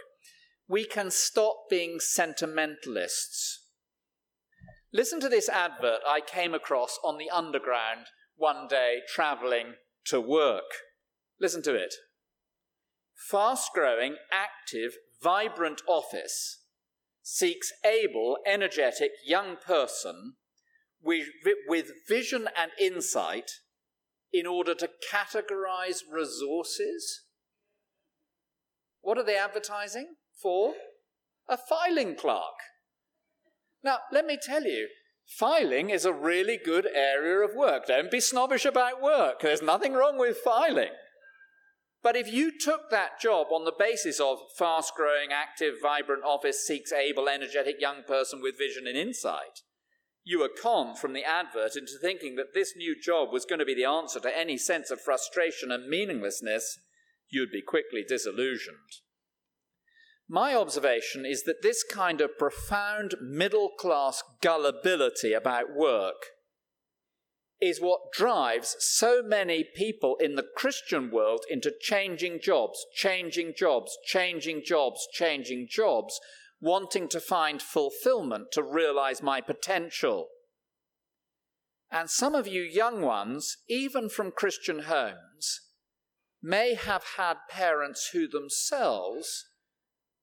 We 0.68 0.84
can 0.84 1.10
stop 1.10 1.64
being 1.70 2.00
sentimentalists. 2.00 3.64
Listen 4.92 5.20
to 5.20 5.28
this 5.28 5.48
advert 5.48 6.00
I 6.06 6.20
came 6.20 6.54
across 6.54 6.98
on 7.04 7.18
the 7.18 7.30
Underground 7.30 8.06
one 8.36 8.66
day 8.68 8.98
travelling 9.06 9.74
to 10.06 10.20
work. 10.20 10.64
Listen 11.40 11.62
to 11.62 11.74
it 11.74 11.94
fast 13.18 13.70
growing, 13.74 14.16
active, 14.32 14.92
vibrant 15.22 15.82
office 15.88 16.62
seeks 17.22 17.72
able, 17.84 18.38
energetic 18.46 19.10
young 19.26 19.56
person 19.56 20.34
with, 21.02 21.26
vision 22.08 22.48
and 22.56 22.70
insight 22.80 23.50
in 24.32 24.46
order 24.46 24.74
to 24.74 24.90
categorize 25.12 26.02
resources. 26.10 27.22
What 29.00 29.18
are 29.18 29.24
they 29.24 29.36
advertising 29.36 30.14
for? 30.40 30.74
A 31.48 31.56
filing 31.56 32.14
clerk. 32.14 32.42
Now, 33.82 33.98
let 34.12 34.26
me 34.26 34.38
tell 34.40 34.64
you, 34.64 34.88
filing 35.26 35.90
is 35.90 36.04
a 36.04 36.12
really 36.12 36.58
good 36.62 36.86
area 36.94 37.38
of 37.38 37.54
work. 37.54 37.86
Don't 37.86 38.10
be 38.10 38.20
snobbish 38.20 38.64
about 38.64 39.00
work. 39.00 39.40
There's 39.40 39.62
nothing 39.62 39.94
wrong 39.94 40.18
with 40.18 40.38
filing. 40.38 40.90
But 42.02 42.16
if 42.16 42.32
you 42.32 42.52
took 42.56 42.90
that 42.90 43.20
job 43.20 43.48
on 43.52 43.64
the 43.64 43.72
basis 43.76 44.20
of 44.20 44.38
fast 44.56 44.94
growing, 44.94 45.30
active, 45.32 45.74
vibrant 45.82 46.22
office 46.24 46.64
seeks 46.64 46.92
able, 46.92 47.28
energetic 47.28 47.76
young 47.80 48.02
person 48.06 48.40
with 48.42 48.58
vision 48.58 48.86
and 48.86 48.96
insight, 48.96 49.62
you 50.28 50.40
were 50.40 50.50
conned 50.50 50.98
from 50.98 51.14
the 51.14 51.24
advert 51.24 51.74
into 51.74 51.92
thinking 51.98 52.36
that 52.36 52.52
this 52.52 52.74
new 52.76 52.94
job 53.00 53.32
was 53.32 53.46
going 53.46 53.60
to 53.60 53.64
be 53.64 53.74
the 53.74 53.86
answer 53.86 54.20
to 54.20 54.38
any 54.38 54.58
sense 54.58 54.90
of 54.90 55.00
frustration 55.00 55.72
and 55.72 55.88
meaninglessness, 55.88 56.78
you'd 57.30 57.50
be 57.50 57.62
quickly 57.62 58.04
disillusioned. 58.06 58.76
My 60.28 60.54
observation 60.54 61.24
is 61.24 61.44
that 61.44 61.62
this 61.62 61.82
kind 61.82 62.20
of 62.20 62.36
profound 62.36 63.14
middle 63.22 63.70
class 63.78 64.22
gullibility 64.42 65.32
about 65.32 65.74
work 65.74 66.26
is 67.58 67.80
what 67.80 68.12
drives 68.12 68.76
so 68.80 69.22
many 69.22 69.64
people 69.64 70.18
in 70.20 70.34
the 70.34 70.46
Christian 70.54 71.10
world 71.10 71.46
into 71.48 71.72
changing 71.80 72.40
jobs, 72.42 72.84
changing 72.94 73.54
jobs, 73.56 73.96
changing 74.04 74.62
jobs, 74.62 75.08
changing 75.10 75.68
jobs, 75.70 76.20
wanting 76.60 77.08
to 77.08 77.20
find 77.20 77.62
fulfillment 77.62 78.48
to 78.52 78.62
realize 78.62 79.22
my 79.22 79.40
potential. 79.40 80.28
And 81.90 82.10
some 82.10 82.34
of 82.34 82.46
you 82.46 82.62
young 82.62 83.00
ones, 83.00 83.58
even 83.68 84.08
from 84.08 84.32
Christian 84.32 84.80
homes, 84.80 85.60
may 86.42 86.74
have 86.74 87.04
had 87.16 87.36
parents 87.48 88.10
who 88.12 88.28
themselves, 88.28 89.46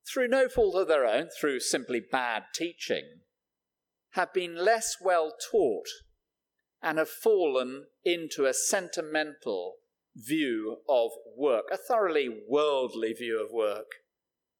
through 0.07 0.27
no 0.27 0.47
fault 0.47 0.75
of 0.75 0.87
their 0.87 1.05
own, 1.05 1.29
through 1.39 1.59
simply 1.59 1.99
bad 1.99 2.43
teaching, 2.53 3.21
have 4.11 4.33
been 4.33 4.55
less 4.55 4.97
well 5.01 5.33
taught 5.51 5.87
and 6.81 6.97
have 6.97 7.09
fallen 7.09 7.85
into 8.03 8.45
a 8.45 8.53
sentimental 8.53 9.75
view 10.15 10.77
of 10.87 11.11
work, 11.35 11.65
a 11.71 11.77
thoroughly 11.77 12.29
worldly 12.47 13.13
view 13.13 13.43
of 13.43 13.51
work. 13.51 13.87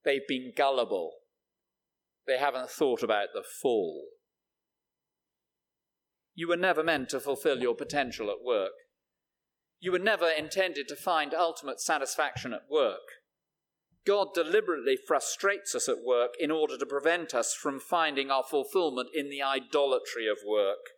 They've 0.04 0.28
been 0.28 0.52
gullible. 0.56 1.14
They 2.28 2.38
haven't 2.38 2.70
thought 2.70 3.04
about 3.04 3.30
the 3.34 3.44
fall. 3.44 4.06
You 6.34 6.48
were 6.48 6.58
never 6.58 6.84
meant 6.84 7.10
to 7.10 7.20
fulfill 7.20 7.60
your 7.60 7.76
potential 7.76 8.30
at 8.30 8.44
work. 8.44 8.72
You 9.80 9.92
were 9.92 10.00
never 10.00 10.30
intended 10.30 10.88
to 10.90 10.96
find 10.96 11.34
ultimate 11.34 11.80
satisfaction 11.80 12.54
at 12.54 12.64
work. 12.70 13.00
God 14.06 14.30
deliberately 14.34 14.98
frustrates 14.98 15.74
us 15.74 15.90
at 15.90 16.04
work 16.06 16.32
in 16.40 16.52
order 16.52 16.78
to 16.78 16.86
prevent 16.86 17.34
us 17.34 17.54
from 17.54 17.80
finding 17.80 18.30
our 18.30 18.44
fulfillment 18.44 19.10
in 19.14 19.30
the 19.30 19.42
idolatry 19.42 20.28
of 20.28 20.38
work. 20.48 20.90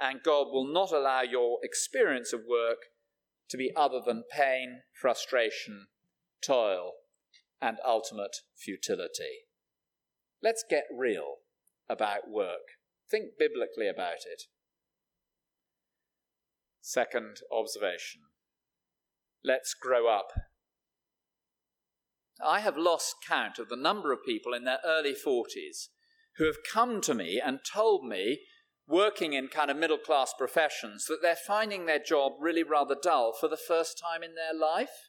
And 0.00 0.22
God 0.22 0.48
will 0.50 0.66
not 0.66 0.90
allow 0.90 1.22
your 1.22 1.58
experience 1.62 2.32
of 2.32 2.40
work 2.48 2.78
to 3.48 3.56
be 3.56 3.72
other 3.76 4.00
than 4.04 4.24
pain, 4.30 4.82
frustration, 5.00 5.86
toil, 6.44 6.92
and 7.60 7.78
ultimate 7.86 8.36
futility. 8.56 9.45
Let's 10.42 10.64
get 10.68 10.84
real 10.94 11.36
about 11.88 12.30
work. 12.30 12.78
Think 13.10 13.32
biblically 13.38 13.88
about 13.88 14.26
it. 14.30 14.42
Second 16.80 17.38
observation. 17.52 18.22
Let's 19.44 19.74
grow 19.74 20.08
up 20.08 20.32
I 22.44 22.60
have 22.60 22.76
lost 22.76 23.16
count 23.26 23.58
of 23.58 23.68
the 23.68 23.76
number 23.76 24.12
of 24.12 24.24
people 24.24 24.52
in 24.52 24.64
their 24.64 24.80
early 24.84 25.14
40s 25.14 25.88
who 26.36 26.44
have 26.44 26.58
come 26.70 27.00
to 27.02 27.14
me 27.14 27.40
and 27.42 27.60
told 27.64 28.04
me, 28.04 28.40
working 28.86 29.32
in 29.32 29.48
kind 29.48 29.70
of 29.70 29.76
middle 29.76 29.98
class 29.98 30.34
professions, 30.36 31.06
that 31.06 31.20
they're 31.22 31.34
finding 31.34 31.86
their 31.86 31.98
job 31.98 32.32
really 32.38 32.62
rather 32.62 32.94
dull 33.00 33.32
for 33.38 33.48
the 33.48 33.56
first 33.56 33.98
time 33.98 34.22
in 34.22 34.34
their 34.34 34.54
life 34.54 35.08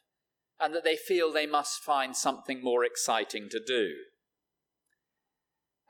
and 0.58 0.74
that 0.74 0.84
they 0.84 0.96
feel 0.96 1.30
they 1.30 1.46
must 1.46 1.82
find 1.82 2.16
something 2.16 2.62
more 2.62 2.82
exciting 2.82 3.48
to 3.50 3.60
do. 3.64 3.92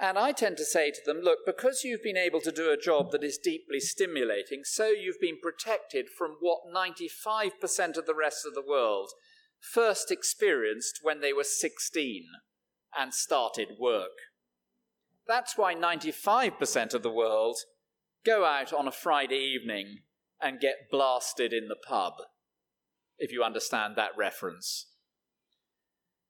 And 0.01 0.17
I 0.17 0.31
tend 0.31 0.57
to 0.59 0.65
say 0.65 0.93
to 0.93 1.01
them, 1.05 1.21
look, 1.23 1.41
because 1.45 1.83
you've 1.83 2.05
been 2.05 2.17
able 2.17 2.41
to 2.43 2.53
do 2.53 2.71
a 2.71 2.77
job 2.77 3.11
that 3.11 3.25
is 3.25 3.37
deeply 3.37 3.81
stimulating, 3.81 4.61
so 4.63 4.89
you've 4.89 5.21
been 5.21 5.39
protected 5.43 6.07
from 6.09 6.37
what 6.41 6.61
95% 6.73 7.97
of 7.97 8.07
the 8.07 8.15
rest 8.15 8.47
of 8.47 8.55
the 8.55 8.65
world 8.67 9.11
first 9.59 10.13
experienced 10.13 11.01
when 11.03 11.21
they 11.21 11.33
were 11.33 11.45
16 11.45 12.25
and 12.97 13.13
started 13.13 13.71
work. 13.81 14.19
That's 15.27 15.59
why 15.59 15.75
95% 15.75 16.95
of 16.95 17.03
the 17.03 17.11
world 17.11 17.57
go 18.25 18.45
out 18.45 18.73
on 18.73 18.87
a 18.87 18.93
Friday 18.93 19.41
evening 19.41 19.99
and 20.41 20.61
get 20.61 20.91
blasted 20.91 21.53
in 21.53 21.67
the 21.67 21.77
pub, 21.77 22.15
if 23.19 23.33
you 23.33 23.43
understand 23.43 23.95
that 23.97 24.17
reference. 24.17 24.87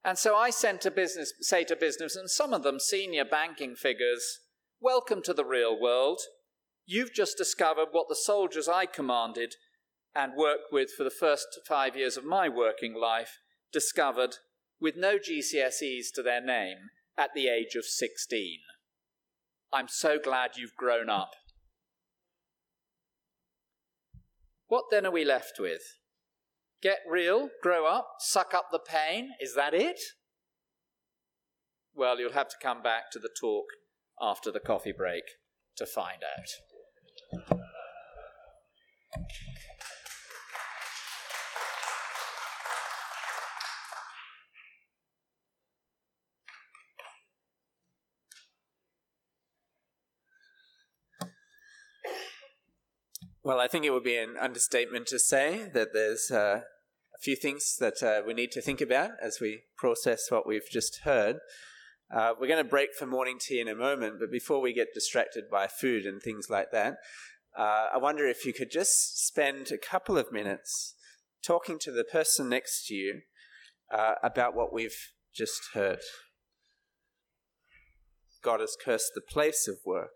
And 0.05 0.16
so 0.16 0.36
I 0.36 0.51
sent 0.51 0.80
to 0.82 0.90
business, 0.90 1.32
say 1.40 1.64
to 1.64 1.76
business, 1.76 2.16
and 2.16 2.30
some 2.30 2.53
of 2.53 2.62
them 2.62 2.78
senior 2.80 3.24
banking 3.24 3.74
figures, 3.74 4.40
welcome 4.80 5.22
to 5.22 5.34
the 5.34 5.44
real 5.44 5.78
world. 5.78 6.20
You've 6.86 7.12
just 7.12 7.36
discovered 7.36 7.88
what 7.90 8.09
the 8.09 8.16
soldiers 8.16 8.68
I 8.68 8.86
commanded 8.86 9.55
and 10.14 10.32
worked 10.36 10.72
with 10.72 10.90
for 10.96 11.05
the 11.05 11.11
first 11.11 11.61
five 11.66 11.96
years 11.96 12.16
of 12.16 12.24
my 12.24 12.49
working 12.49 12.94
life 12.94 13.38
discovered 13.72 14.36
with 14.80 14.96
no 14.96 15.18
GCSEs 15.18 16.07
to 16.14 16.22
their 16.22 16.40
name 16.40 16.76
at 17.16 17.30
the 17.34 17.49
age 17.49 17.74
of 17.74 17.84
16. 17.84 18.59
I'm 19.72 19.88
so 19.88 20.18
glad 20.22 20.53
you've 20.57 20.76
grown 20.76 21.11
up. 21.11 21.32
What 24.68 24.84
then 24.90 25.05
are 25.05 25.12
we 25.12 25.24
left 25.24 25.59
with? 25.59 25.82
Get 26.81 26.99
real, 27.09 27.49
grow 27.62 27.87
up, 27.87 28.16
suck 28.20 28.55
up 28.55 28.66
the 28.70 28.79
pain? 28.79 29.31
Is 29.41 29.55
that 29.57 29.74
it? 29.74 29.99
Well, 31.95 32.20
you'll 32.20 32.33
have 32.33 32.49
to 32.49 32.57
come 32.62 32.83
back 32.83 33.11
to 33.12 33.18
the 33.18 33.31
talk 33.41 33.64
after 34.20 34.53
the 34.53 34.61
coffee 34.61 34.93
break 34.93 35.24
to 35.76 35.87
find 35.87 36.22
out. 36.22 37.59
Well, 53.49 53.61
I 53.61 53.66
think 53.66 53.86
it 53.86 53.92
would 53.92 54.05
be 54.05 54.18
an 54.18 54.36
understatement 54.38 55.07
to 55.07 55.18
say 55.18 55.70
that 55.72 55.94
there's 55.94 56.30
uh, 56.30 56.61
a 57.14 57.18
few 57.18 57.34
things 57.34 57.78
that 57.80 58.03
uh, 58.03 58.20
we 58.26 58.34
need 58.34 58.53
to 58.53 58.61
think 58.61 58.82
about 58.82 59.12
as 59.22 59.40
we 59.40 59.62
process 59.78 60.30
what 60.30 60.46
we've 60.46 60.68
just 60.70 61.01
heard. 61.05 61.36
Uh, 62.14 62.34
we're 62.38 62.46
going 62.46 62.62
to 62.62 62.68
break 62.68 62.90
for 62.92 63.07
morning 63.07 63.38
tea 63.40 63.59
in 63.59 63.66
a 63.66 63.74
moment, 63.74 64.16
but 64.20 64.30
before 64.30 64.61
we 64.61 64.74
get 64.74 64.88
distracted 64.92 65.44
by 65.51 65.66
food 65.66 66.05
and 66.05 66.20
things 66.20 66.49
like 66.51 66.72
that, 66.72 66.96
uh, 67.59 67.86
I 67.94 67.96
wonder 67.96 68.26
if 68.26 68.44
you 68.44 68.53
could 68.53 68.70
just 68.70 69.26
spend 69.26 69.72
a 69.72 69.78
couple 69.78 70.18
of 70.18 70.30
minutes 70.30 70.94
talking 71.42 71.78
to 71.78 71.90
the 71.90 72.05
person 72.05 72.51
next 72.51 72.86
to 72.88 72.94
you 72.94 73.20
uh, 73.90 74.16
about 74.22 74.55
what 74.55 74.74
we've 74.74 75.14
just 75.34 75.70
heard. 75.72 76.01
God 78.44 78.61
has 78.61 78.76
cursed 78.78 79.12
the 79.14 79.22
place 79.22 79.66
of 79.66 79.78
work 79.86 80.11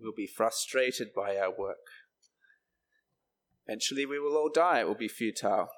We'll 0.00 0.12
be 0.16 0.26
frustrated 0.26 1.08
by 1.14 1.36
our 1.36 1.50
work. 1.56 1.76
Eventually, 3.66 4.06
we 4.06 4.18
will 4.18 4.36
all 4.36 4.50
die. 4.52 4.80
It 4.80 4.86
will 4.86 4.94
be 4.94 5.08
futile. 5.08 5.68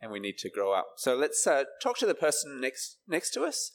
And 0.00 0.10
we 0.10 0.20
need 0.20 0.38
to 0.38 0.50
grow 0.50 0.72
up. 0.72 0.94
So 0.96 1.14
let's 1.14 1.46
uh, 1.46 1.64
talk 1.82 1.98
to 1.98 2.06
the 2.06 2.14
person 2.14 2.60
next, 2.60 2.98
next 3.06 3.30
to 3.32 3.42
us. 3.42 3.70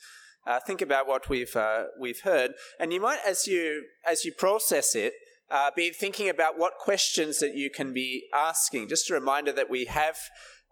Uh, 0.45 0.59
think 0.59 0.81
about 0.81 1.07
what 1.07 1.29
we've, 1.29 1.55
uh, 1.55 1.85
we've 1.99 2.21
heard. 2.21 2.51
And 2.79 2.91
you 2.91 3.01
might, 3.01 3.19
as 3.25 3.47
you, 3.47 3.83
as 4.05 4.25
you 4.25 4.33
process 4.33 4.95
it, 4.95 5.13
uh, 5.49 5.71
be 5.75 5.91
thinking 5.91 6.29
about 6.29 6.57
what 6.57 6.73
questions 6.77 7.39
that 7.39 7.55
you 7.55 7.69
can 7.69 7.93
be 7.93 8.27
asking. 8.33 8.89
Just 8.89 9.09
a 9.09 9.13
reminder 9.13 9.51
that 9.51 9.69
we 9.69 9.85
have 9.85 10.17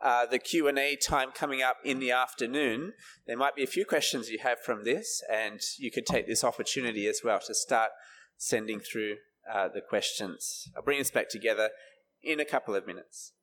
uh, 0.01 0.25
the 0.25 0.39
Q&A 0.39 0.95
time 0.95 1.31
coming 1.33 1.61
up 1.61 1.77
in 1.83 1.99
the 1.99 2.11
afternoon. 2.11 2.93
There 3.27 3.37
might 3.37 3.55
be 3.55 3.63
a 3.63 3.67
few 3.67 3.85
questions 3.85 4.29
you 4.29 4.39
have 4.39 4.59
from 4.59 4.83
this, 4.83 5.21
and 5.31 5.59
you 5.77 5.91
could 5.91 6.05
take 6.05 6.27
this 6.27 6.43
opportunity 6.43 7.07
as 7.07 7.21
well 7.23 7.39
to 7.47 7.55
start 7.55 7.91
sending 8.37 8.79
through 8.79 9.15
uh, 9.51 9.67
the 9.67 9.81
questions. 9.81 10.69
I'll 10.75 10.83
bring 10.83 10.99
us 10.99 11.11
back 11.11 11.29
together 11.29 11.69
in 12.23 12.39
a 12.39 12.45
couple 12.45 12.75
of 12.75 12.87
minutes. 12.87 13.33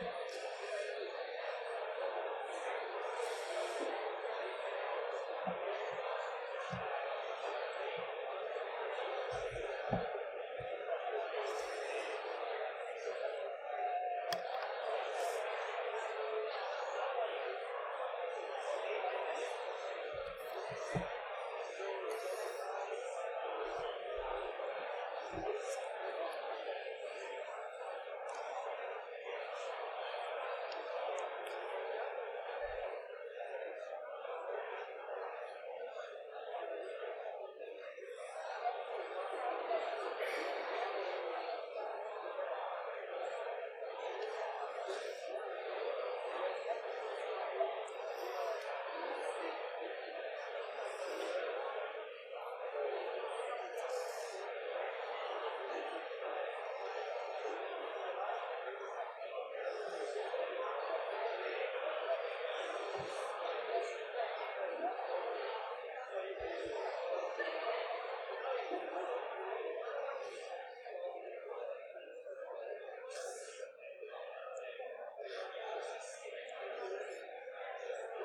you 0.00 0.08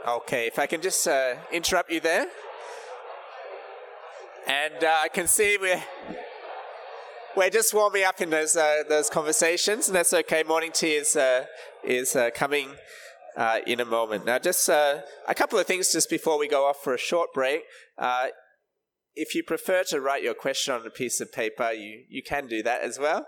Okay, 0.05 0.47
if 0.47 0.59
I 0.59 0.65
can 0.65 0.81
just 0.81 1.07
uh, 1.07 1.35
interrupt 1.49 1.89
you 1.89 2.01
there. 2.01 2.27
And 4.45 4.83
uh, 4.83 4.99
I 5.01 5.07
can 5.07 5.27
see 5.27 5.57
we're, 5.57 5.81
we're 7.37 7.49
just 7.49 7.73
warming 7.73 8.03
up 8.03 8.19
in 8.19 8.29
those, 8.29 8.57
uh, 8.57 8.83
those 8.89 9.09
conversations, 9.09 9.87
and 9.87 9.95
that's 9.95 10.13
okay. 10.13 10.43
Morning 10.43 10.71
tea 10.73 10.95
is, 10.95 11.15
uh, 11.15 11.45
is 11.85 12.17
uh, 12.17 12.31
coming 12.35 12.71
uh, 13.37 13.59
in 13.65 13.79
a 13.79 13.85
moment. 13.85 14.25
Now, 14.25 14.39
just 14.39 14.67
a 14.67 15.05
couple 15.37 15.57
of 15.57 15.67
things 15.67 15.93
just 15.93 16.09
before 16.09 16.37
we 16.37 16.49
go 16.49 16.65
off 16.65 16.83
for 16.83 16.93
a 16.93 16.99
short 16.99 17.29
break. 17.33 17.61
if 19.15 19.33
you 19.33 19.41
prefer 19.41 19.85
to 19.85 20.01
write 20.01 20.21
your 20.21 20.33
question 20.33 20.73
on 20.73 20.85
a 20.85 20.89
piece 20.89 21.21
of 21.21 21.31
paper, 21.31 21.71
you, 21.71 22.03
you 22.09 22.21
can 22.21 22.47
do 22.47 22.61
that 22.61 22.81
as 22.81 22.99
well. 22.99 23.25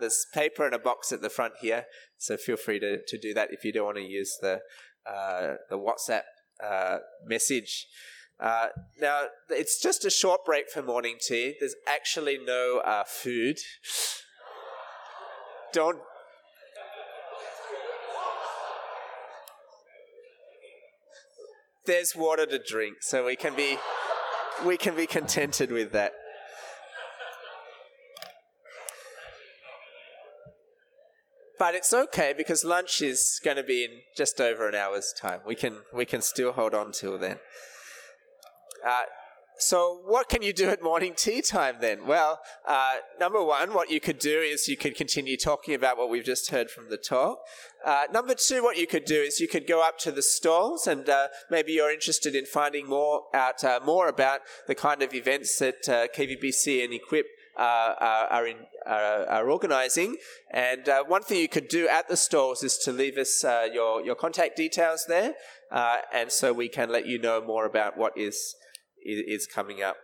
there's 0.00 0.24
paper 0.32 0.64
and 0.64 0.74
a 0.74 0.78
box 0.78 1.12
at 1.12 1.20
the 1.20 1.28
front 1.28 1.52
here, 1.60 1.84
so 2.16 2.38
feel 2.38 2.56
free 2.56 2.80
to, 2.80 3.00
to 3.06 3.18
do 3.18 3.34
that 3.34 3.52
if 3.52 3.66
you 3.66 3.72
don't 3.72 3.84
want 3.84 3.98
to 3.98 4.02
use 4.02 4.38
the 4.40 4.60
uh, 5.08 5.54
the 5.70 5.78
WhatsApp 5.78 6.22
uh, 6.62 6.98
message. 7.24 7.86
Uh, 8.38 8.68
now, 9.00 9.24
it's 9.48 9.80
just 9.80 10.04
a 10.04 10.10
short 10.10 10.44
break 10.44 10.68
for 10.70 10.82
morning 10.82 11.16
tea. 11.20 11.54
There's 11.58 11.74
actually 11.88 12.38
no 12.38 12.82
uh, 12.84 13.04
food. 13.04 13.58
Don't. 15.72 15.98
There's 21.86 22.16
water 22.16 22.46
to 22.46 22.58
drink, 22.58 22.96
so 23.00 23.24
we 23.24 23.36
can 23.36 23.54
be 23.54 23.78
we 24.64 24.76
can 24.76 24.96
be 24.96 25.06
contented 25.06 25.70
with 25.70 25.92
that. 25.92 26.12
But 31.58 31.74
it's 31.74 31.92
okay 31.92 32.34
because 32.36 32.64
lunch 32.64 33.00
is 33.00 33.40
going 33.42 33.56
to 33.56 33.62
be 33.62 33.84
in 33.84 33.90
just 34.16 34.40
over 34.40 34.68
an 34.68 34.74
hour's 34.74 35.14
time. 35.18 35.40
We 35.46 35.54
can 35.54 35.78
we 35.92 36.04
can 36.04 36.20
still 36.20 36.52
hold 36.52 36.74
on 36.74 36.92
till 36.92 37.18
then. 37.18 37.38
Uh, 38.86 39.02
so, 39.58 40.02
what 40.04 40.28
can 40.28 40.42
you 40.42 40.52
do 40.52 40.68
at 40.68 40.82
morning 40.82 41.14
tea 41.16 41.40
time 41.40 41.76
then? 41.80 42.06
Well, 42.06 42.40
uh, 42.68 42.96
number 43.18 43.42
one, 43.42 43.72
what 43.72 43.90
you 43.90 44.00
could 44.00 44.18
do 44.18 44.38
is 44.38 44.68
you 44.68 44.76
could 44.76 44.94
continue 44.94 45.38
talking 45.38 45.74
about 45.74 45.96
what 45.96 46.10
we've 46.10 46.24
just 46.24 46.50
heard 46.50 46.70
from 46.70 46.90
the 46.90 46.98
talk. 46.98 47.38
Uh, 47.84 48.02
number 48.12 48.34
two, 48.34 48.62
what 48.62 48.76
you 48.76 48.86
could 48.86 49.06
do 49.06 49.14
is 49.14 49.40
you 49.40 49.48
could 49.48 49.66
go 49.66 49.82
up 49.82 49.98
to 50.00 50.12
the 50.12 50.20
stalls 50.20 50.86
and 50.86 51.08
uh, 51.08 51.28
maybe 51.50 51.72
you're 51.72 51.90
interested 51.90 52.34
in 52.34 52.44
finding 52.44 52.86
more 52.86 53.22
out 53.32 53.64
uh, 53.64 53.80
more 53.82 54.08
about 54.08 54.40
the 54.66 54.74
kind 54.74 55.02
of 55.02 55.14
events 55.14 55.58
that 55.58 55.88
uh, 55.88 56.06
KVBC 56.14 56.84
and 56.84 56.92
Equip 56.92 57.26
uh, 57.56 58.26
are, 58.30 58.46
in, 58.46 58.56
are 58.86 59.48
organizing. 59.48 60.16
And 60.50 60.88
uh, 60.88 61.04
one 61.04 61.22
thing 61.22 61.40
you 61.40 61.48
could 61.48 61.68
do 61.68 61.88
at 61.88 62.08
the 62.08 62.16
stores 62.16 62.62
is 62.62 62.76
to 62.78 62.92
leave 62.92 63.16
us 63.16 63.44
uh, 63.44 63.66
your, 63.72 64.02
your 64.02 64.14
contact 64.14 64.56
details 64.56 65.04
there, 65.08 65.34
uh, 65.70 65.98
and 66.12 66.30
so 66.30 66.52
we 66.52 66.68
can 66.68 66.90
let 66.90 67.06
you 67.06 67.18
know 67.18 67.42
more 67.42 67.66
about 67.66 67.96
what 67.96 68.12
is, 68.16 68.54
is 69.02 69.46
coming 69.46 69.82
up. 69.82 69.96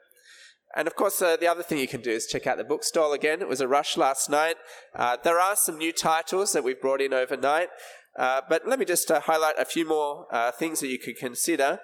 And 0.75 0.89
of 0.89 0.97
course, 0.97 1.21
uh, 1.21 1.37
the 1.37 1.47
other 1.47 1.63
thing 1.63 1.79
you 1.79 1.89
can 1.89 2.01
do 2.01 2.11
is 2.11 2.27
check 2.27 2.47
out 2.47 2.57
the 2.57 2.65
bookstall 2.65 3.13
again. 3.13 3.43
It 3.43 3.49
was 3.49 3.61
a 3.61 3.69
rush 3.69 3.99
last 3.99 4.31
night. 4.31 4.57
Uh, 4.97 5.19
there 5.23 5.39
are 5.39 5.55
some 5.55 5.77
new 5.77 5.93
titles 5.93 6.53
that 6.53 6.65
we've 6.65 6.81
brought 6.81 7.03
in 7.03 7.13
overnight. 7.13 7.69
but 8.17 8.63
let 8.67 8.79
me 8.79 8.87
just 8.87 9.11
highlight 9.11 9.59
a 9.59 9.67
few 9.67 9.87
more 9.87 10.27
things 10.59 10.81
that 10.81 10.89
you 10.89 10.99
could 10.99 11.19
consider. 11.19 11.79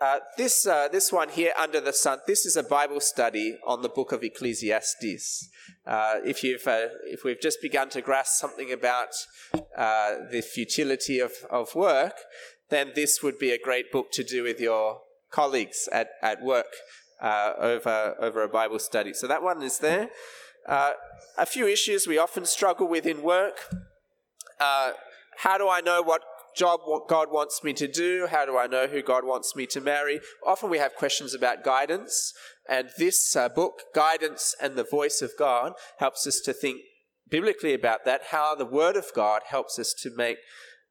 Uh, 0.00 0.18
this, 0.36 0.66
uh, 0.66 0.88
this 0.88 1.12
one 1.12 1.28
here, 1.28 1.52
Under 1.58 1.80
the 1.80 1.92
Sun, 1.92 2.18
this 2.26 2.44
is 2.44 2.56
a 2.56 2.64
Bible 2.64 3.00
study 3.00 3.56
on 3.64 3.82
the 3.82 3.88
book 3.88 4.10
of 4.10 4.24
Ecclesiastes. 4.24 5.48
Uh, 5.86 6.14
if, 6.24 6.42
you've, 6.42 6.66
uh, 6.66 6.88
if 7.04 7.22
we've 7.24 7.40
just 7.40 7.62
begun 7.62 7.88
to 7.90 8.00
grasp 8.00 8.40
something 8.40 8.72
about 8.72 9.10
uh, 9.76 10.16
the 10.32 10.42
futility 10.42 11.20
of, 11.20 11.32
of 11.48 11.74
work, 11.76 12.16
then 12.70 12.90
this 12.96 13.22
would 13.22 13.38
be 13.38 13.52
a 13.52 13.58
great 13.58 13.92
book 13.92 14.10
to 14.12 14.24
do 14.24 14.42
with 14.42 14.58
your 14.60 15.00
colleagues 15.30 15.88
at, 15.92 16.08
at 16.22 16.42
work 16.42 16.74
over, 17.22 18.16
over 18.18 18.42
a 18.42 18.48
Bible 18.48 18.80
study. 18.80 19.14
So 19.14 19.28
that 19.28 19.42
one 19.42 19.62
is 19.62 19.78
there. 19.78 20.10
a 20.66 21.46
few 21.46 21.68
issues 21.68 22.06
we 22.06 22.18
often 22.18 22.46
struggle 22.46 22.88
with 22.88 23.06
in 23.06 23.22
work. 23.22 23.58
how 24.58 25.56
do 25.56 25.68
I 25.68 25.80
know 25.80 26.02
what 26.02 26.22
job 26.56 26.80
God 27.08 27.28
wants 27.30 27.62
me 27.62 27.72
to 27.74 27.88
do? 27.88 28.28
How 28.30 28.44
do 28.44 28.56
I 28.56 28.66
know 28.66 28.86
who 28.86 29.02
God 29.02 29.24
wants 29.24 29.54
me 29.56 29.66
to 29.66 29.80
marry? 29.80 30.20
Often 30.46 30.70
we 30.70 30.78
have 30.78 30.94
questions 30.94 31.34
about 31.34 31.64
guidance, 31.64 32.32
and 32.68 32.88
this 32.98 33.36
uh, 33.36 33.48
book, 33.48 33.82
Guidance 33.94 34.54
and 34.60 34.76
the 34.76 34.84
Voice 34.84 35.20
of 35.22 35.32
God, 35.38 35.72
helps 35.98 36.26
us 36.26 36.40
to 36.40 36.52
think 36.52 36.80
biblically 37.28 37.74
about 37.74 38.04
that, 38.04 38.22
how 38.30 38.54
the 38.54 38.66
Word 38.66 38.96
of 38.96 39.06
God 39.14 39.42
helps 39.48 39.78
us 39.78 39.94
to 40.02 40.10
make 40.14 40.38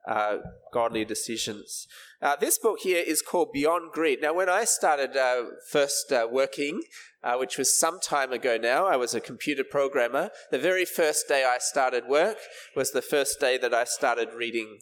uh, 0.07 0.37
godly 0.73 1.05
decisions. 1.05 1.87
Uh, 2.21 2.35
this 2.35 2.57
book 2.57 2.79
here 2.81 3.03
is 3.05 3.21
called 3.21 3.51
Beyond 3.53 3.91
Greed. 3.91 4.19
Now, 4.21 4.33
when 4.33 4.49
I 4.49 4.65
started 4.65 5.15
uh, 5.15 5.43
first 5.69 6.11
uh, 6.11 6.27
working, 6.29 6.81
uh, 7.23 7.35
which 7.37 7.57
was 7.57 7.77
some 7.77 7.99
time 7.99 8.33
ago 8.33 8.57
now, 8.57 8.85
I 8.85 8.97
was 8.97 9.13
a 9.13 9.21
computer 9.21 9.63
programmer. 9.63 10.29
The 10.51 10.59
very 10.59 10.85
first 10.85 11.27
day 11.27 11.45
I 11.45 11.57
started 11.59 12.07
work 12.07 12.37
was 12.75 12.91
the 12.91 13.01
first 13.01 13.39
day 13.39 13.57
that 13.57 13.73
I 13.73 13.85
started 13.85 14.29
reading 14.35 14.79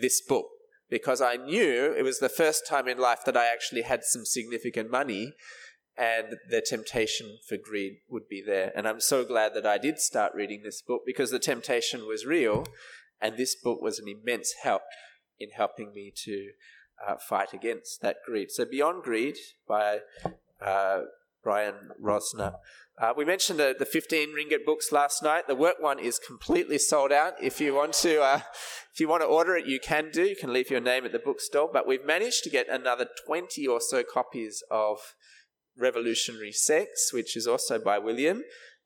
this 0.00 0.20
book 0.20 0.46
because 0.90 1.20
I 1.20 1.36
knew 1.36 1.94
it 1.96 2.02
was 2.02 2.18
the 2.18 2.28
first 2.28 2.66
time 2.68 2.88
in 2.88 2.98
life 2.98 3.24
that 3.24 3.36
I 3.36 3.46
actually 3.52 3.82
had 3.82 4.04
some 4.04 4.24
significant 4.24 4.90
money 4.90 5.32
and 5.96 6.36
the 6.50 6.60
temptation 6.60 7.38
for 7.48 7.56
greed 7.56 7.98
would 8.08 8.28
be 8.28 8.42
there. 8.44 8.72
And 8.76 8.86
I'm 8.86 9.00
so 9.00 9.24
glad 9.24 9.54
that 9.54 9.66
I 9.66 9.78
did 9.78 9.98
start 9.98 10.32
reading 10.34 10.62
this 10.62 10.82
book 10.82 11.02
because 11.06 11.30
the 11.30 11.38
temptation 11.38 12.06
was 12.06 12.26
real 12.26 12.66
and 13.20 13.36
this 13.36 13.54
book 13.54 13.80
was 13.80 13.98
an 13.98 14.06
immense 14.08 14.54
help 14.62 14.82
in 15.38 15.50
helping 15.50 15.92
me 15.94 16.12
to 16.24 16.50
uh, 17.06 17.16
fight 17.16 17.52
against 17.52 18.00
that 18.02 18.16
greed. 18.26 18.50
So, 18.50 18.64
Beyond 18.64 19.02
Greed 19.02 19.36
by 19.66 20.00
uh, 20.60 21.02
Brian 21.44 21.90
Rosner. 22.02 22.54
Uh, 23.00 23.12
we 23.16 23.24
mentioned 23.24 23.58
the, 23.58 23.74
the 23.78 23.84
15 23.84 24.28
ringgit 24.34 24.64
books 24.64 24.92
last 24.92 25.22
night. 25.22 25.46
The 25.48 25.54
work 25.54 25.76
one 25.80 25.98
is 25.98 26.18
completely 26.18 26.78
sold 26.78 27.12
out. 27.12 27.34
If 27.42 27.60
you 27.60 27.74
want 27.74 27.92
to, 27.94 28.22
uh, 28.22 28.40
if 28.92 29.00
you 29.00 29.08
want 29.08 29.22
to 29.22 29.26
order 29.26 29.56
it, 29.56 29.66
you 29.66 29.80
can 29.80 30.10
do. 30.12 30.22
You 30.22 30.36
can 30.36 30.52
leave 30.52 30.70
your 30.70 30.80
name 30.80 31.04
at 31.04 31.12
the 31.12 31.18
bookstore. 31.18 31.68
But 31.72 31.86
we've 31.86 32.04
managed 32.04 32.44
to 32.44 32.50
get 32.50 32.68
another 32.68 33.08
20 33.26 33.66
or 33.66 33.80
so 33.80 34.02
copies 34.02 34.62
of 34.70 34.98
Revolutionary 35.76 36.52
Sex, 36.52 37.12
which 37.12 37.36
is 37.36 37.46
also 37.46 37.78
by 37.78 37.98
William. 37.98 38.42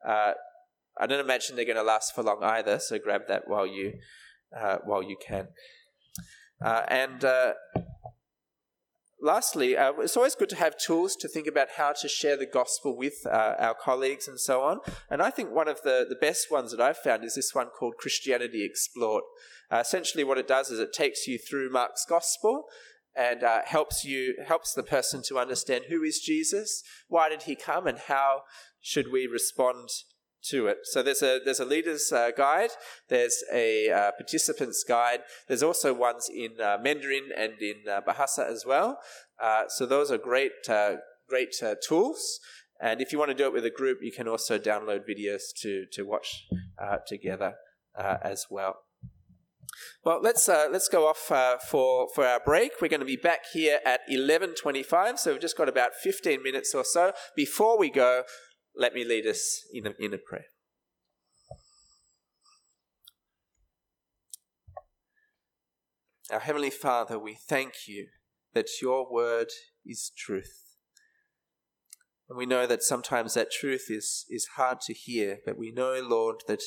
Uh, 0.07 0.33
I 0.99 1.07
don't 1.07 1.21
imagine 1.21 1.57
they're 1.57 1.65
going 1.65 1.77
to 1.77 1.83
last 1.83 2.15
for 2.15 2.23
long 2.23 2.43
either. 2.43 2.79
So 2.79 2.99
grab 2.99 3.23
that 3.29 3.47
while 3.47 3.67
you 3.67 3.93
uh, 4.59 4.79
while 4.85 5.03
you 5.03 5.17
can. 5.25 5.49
Uh, 6.65 6.83
and 6.89 7.25
uh, 7.25 7.53
lastly, 9.21 9.77
uh, 9.77 9.93
it's 9.99 10.17
always 10.17 10.35
good 10.35 10.49
to 10.51 10.57
have 10.57 10.77
tools 10.77 11.17
to 11.17 11.29
think 11.29 11.47
about 11.47 11.69
how 11.77 11.93
to 11.93 12.09
share 12.09 12.37
the 12.37 12.47
gospel 12.47 12.97
with 12.97 13.15
uh, 13.27 13.55
our 13.59 13.75
colleagues 13.75 14.29
and 14.29 14.39
so 14.39 14.63
on. 14.63 14.81
And 15.11 15.23
I 15.23 15.31
think 15.31 15.51
one 15.51 15.69
of 15.69 15.83
the, 15.83 16.07
the 16.09 16.17
best 16.17 16.51
ones 16.51 16.71
that 16.71 16.81
I've 16.81 16.99
found 16.99 17.25
is 17.25 17.35
this 17.35 17.55
one 17.55 17.69
called 17.69 17.97
Christianity 17.99 18.65
Explored. 18.65 19.25
Uh, 19.71 19.79
essentially, 19.79 20.25
what 20.25 20.39
it 20.39 20.49
does 20.49 20.71
is 20.71 20.79
it 20.79 20.93
takes 20.93 21.27
you 21.27 21.39
through 21.39 21.71
Mark's 21.71 22.05
gospel 22.09 22.65
and 23.17 23.43
uh, 23.43 23.61
helps 23.65 24.05
you 24.05 24.37
helps 24.47 24.73
the 24.73 24.83
person 24.83 25.23
to 25.27 25.39
understand 25.39 25.85
who 25.89 26.03
is 26.03 26.21
Jesus, 26.21 26.83
why 27.09 27.29
did 27.29 27.43
he 27.43 27.57
come, 27.57 27.87
and 27.87 27.99
how 27.99 28.43
should 28.81 29.11
we 29.13 29.27
respond 29.27 29.89
to 30.45 30.67
it. 30.69 30.79
So 30.85 31.03
there's 31.03 31.23
a 31.23 31.41
there's 31.45 31.61
a 31.61 31.65
leader's 31.65 32.13
uh, 32.13 32.31
guide, 32.37 32.71
there's 33.09 33.43
a 33.53 33.91
uh, 33.91 34.13
participants 34.13 34.85
guide, 34.87 35.21
there's 35.47 35.63
also 35.63 35.93
ones 35.93 36.29
in 36.33 36.61
uh, 36.61 36.79
Mandarin 36.83 37.31
and 37.37 37.61
in 37.61 37.77
uh, 37.91 38.01
Bahasa 38.01 38.49
as 38.49 38.65
well. 38.67 38.99
Uh, 39.43 39.65
so 39.69 39.87
those 39.87 40.11
are 40.11 40.19
great 40.19 40.53
uh, 40.69 40.97
great 41.29 41.55
tools. 41.87 42.41
And 42.81 43.01
if 43.01 43.13
you 43.13 43.19
want 43.19 43.31
to 43.31 43.37
do 43.37 43.45
it 43.45 43.53
with 43.53 43.65
a 43.65 43.71
group, 43.71 43.99
you 44.03 44.13
can 44.13 44.29
also 44.29 44.59
download 44.59 45.01
videos 45.09 45.53
to 45.63 45.87
to 45.93 46.05
watch 46.05 46.47
together 47.07 47.55
as 47.97 48.47
well. 48.51 48.77
Well, 50.05 50.21
let's 50.23 50.49
uh, 50.49 50.67
let's 50.71 50.89
go 50.89 51.07
off 51.07 51.31
uh, 51.31 51.59
for 51.59 52.09
for 52.15 52.25
our 52.25 52.41
break. 52.41 52.73
We're 52.81 52.89
going 52.89 53.01
to 53.01 53.07
be 53.07 53.17
back 53.17 53.41
here 53.53 53.81
at 53.85 54.01
eleven 54.09 54.55
twenty-five, 54.55 55.19
so 55.19 55.33
we've 55.33 55.41
just 55.41 55.57
got 55.57 55.69
about 55.69 55.95
fifteen 55.95 56.43
minutes 56.43 56.75
or 56.75 56.85
so. 56.85 57.13
Before 57.37 57.79
we 57.79 57.91
go, 57.91 58.23
let 58.79 58.95
me 58.95 59.05
lead 59.05 59.27
us 59.27 59.67
in 59.73 59.89
a, 59.89 59.95
in 59.99 60.15
a 60.15 60.19
prayer. 60.19 60.47
Our 66.31 66.41
Heavenly 66.41 66.71
Father, 66.71 67.19
we 67.19 67.35
thank 67.35 67.89
you 67.89 68.07
that 68.55 68.69
your 68.81 69.11
word 69.11 69.49
is 69.85 70.13
truth. 70.17 70.77
And 72.29 72.39
we 72.39 72.47
know 72.47 72.67
that 72.67 72.83
sometimes 72.83 73.35
that 73.35 73.51
truth 73.51 73.87
is, 73.89 74.27
is 74.29 74.51
hard 74.57 74.81
to 74.83 74.93
hear, 74.93 75.39
but 75.45 75.59
we 75.59 75.73
know, 75.73 76.01
Lord, 76.03 76.43
that 76.47 76.63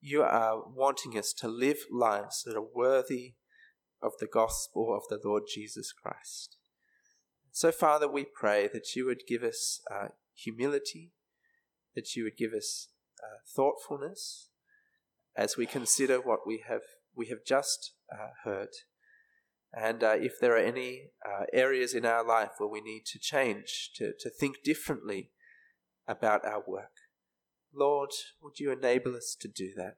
you 0.00 0.22
are 0.22 0.62
wanting 0.66 1.18
us 1.18 1.32
to 1.34 1.48
live 1.48 1.78
lives 1.90 2.42
that 2.44 2.56
are 2.56 2.66
worthy 2.74 3.34
of 4.02 4.12
the 4.18 4.26
gospel 4.26 4.96
of 4.96 5.02
the 5.08 5.20
Lord 5.22 5.44
Jesus 5.52 5.92
Christ. 5.92 6.56
So, 7.52 7.70
Father, 7.70 8.08
we 8.08 8.24
pray 8.24 8.68
that 8.72 8.94
you 8.96 9.04
would 9.06 9.22
give 9.28 9.42
us 9.42 9.80
uh, 9.92 10.08
humility, 10.34 11.12
that 11.98 12.14
you 12.14 12.22
would 12.22 12.36
give 12.36 12.52
us 12.52 12.90
uh, 13.20 13.38
thoughtfulness 13.44 14.50
as 15.36 15.56
we 15.56 15.66
consider 15.66 16.20
what 16.20 16.46
we 16.46 16.62
have 16.68 16.82
we 17.16 17.26
have 17.26 17.44
just 17.44 17.94
uh, 18.12 18.28
heard. 18.44 18.68
And 19.72 20.04
uh, 20.04 20.14
if 20.16 20.38
there 20.40 20.52
are 20.52 20.64
any 20.72 21.10
uh, 21.26 21.46
areas 21.52 21.92
in 21.92 22.06
our 22.06 22.24
life 22.24 22.52
where 22.58 22.68
we 22.68 22.80
need 22.80 23.02
to 23.06 23.18
change, 23.18 23.90
to, 23.96 24.12
to 24.20 24.30
think 24.30 24.62
differently 24.62 25.30
about 26.06 26.46
our 26.46 26.62
work, 26.64 26.92
Lord, 27.74 28.10
would 28.40 28.60
you 28.60 28.70
enable 28.70 29.16
us 29.16 29.36
to 29.40 29.48
do 29.48 29.72
that 29.76 29.96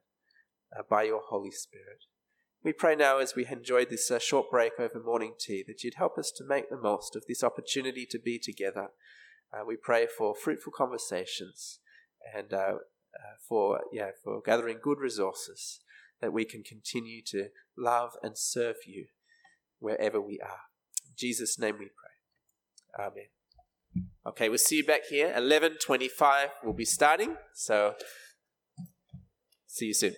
uh, 0.75 0.81
by 0.89 1.03
your 1.03 1.21
Holy 1.29 1.51
Spirit? 1.51 2.05
We 2.63 2.73
pray 2.73 2.95
now 2.95 3.19
as 3.19 3.35
we 3.35 3.45
enjoyed 3.45 3.91
this 3.91 4.09
uh, 4.09 4.17
short 4.17 4.49
break 4.49 4.73
over 4.79 4.99
morning 4.99 5.35
tea 5.39 5.63
that 5.67 5.83
you'd 5.83 5.95
help 5.95 6.17
us 6.17 6.31
to 6.37 6.43
make 6.43 6.71
the 6.71 6.77
most 6.77 7.15
of 7.15 7.25
this 7.27 7.43
opportunity 7.43 8.07
to 8.09 8.17
be 8.17 8.39
together. 8.39 8.87
We 9.67 9.75
pray 9.75 10.07
for 10.07 10.33
fruitful 10.33 10.71
conversations 10.71 11.80
and 12.35 12.53
uh, 12.53 12.75
uh, 13.15 13.35
for 13.47 13.81
yeah 13.91 14.11
for 14.23 14.41
gathering 14.41 14.77
good 14.81 14.99
resources 14.99 15.79
that 16.21 16.31
we 16.31 16.45
can 16.45 16.63
continue 16.63 17.21
to 17.25 17.47
love 17.77 18.11
and 18.21 18.37
serve 18.37 18.75
you 18.85 19.07
wherever 19.79 20.21
we 20.21 20.39
are. 20.39 20.61
In 21.07 21.13
Jesus' 21.17 21.59
name 21.59 21.75
we 21.79 21.85
pray. 21.85 23.05
Amen. 23.05 23.25
Okay, 24.25 24.49
we'll 24.49 24.57
see 24.59 24.77
you 24.77 24.85
back 24.85 25.05
here. 25.09 25.33
11.25 25.35 26.49
we'll 26.63 26.73
be 26.73 26.85
starting. 26.85 27.35
So, 27.53 27.95
see 29.67 29.87
you 29.87 29.93
soon. 29.93 30.15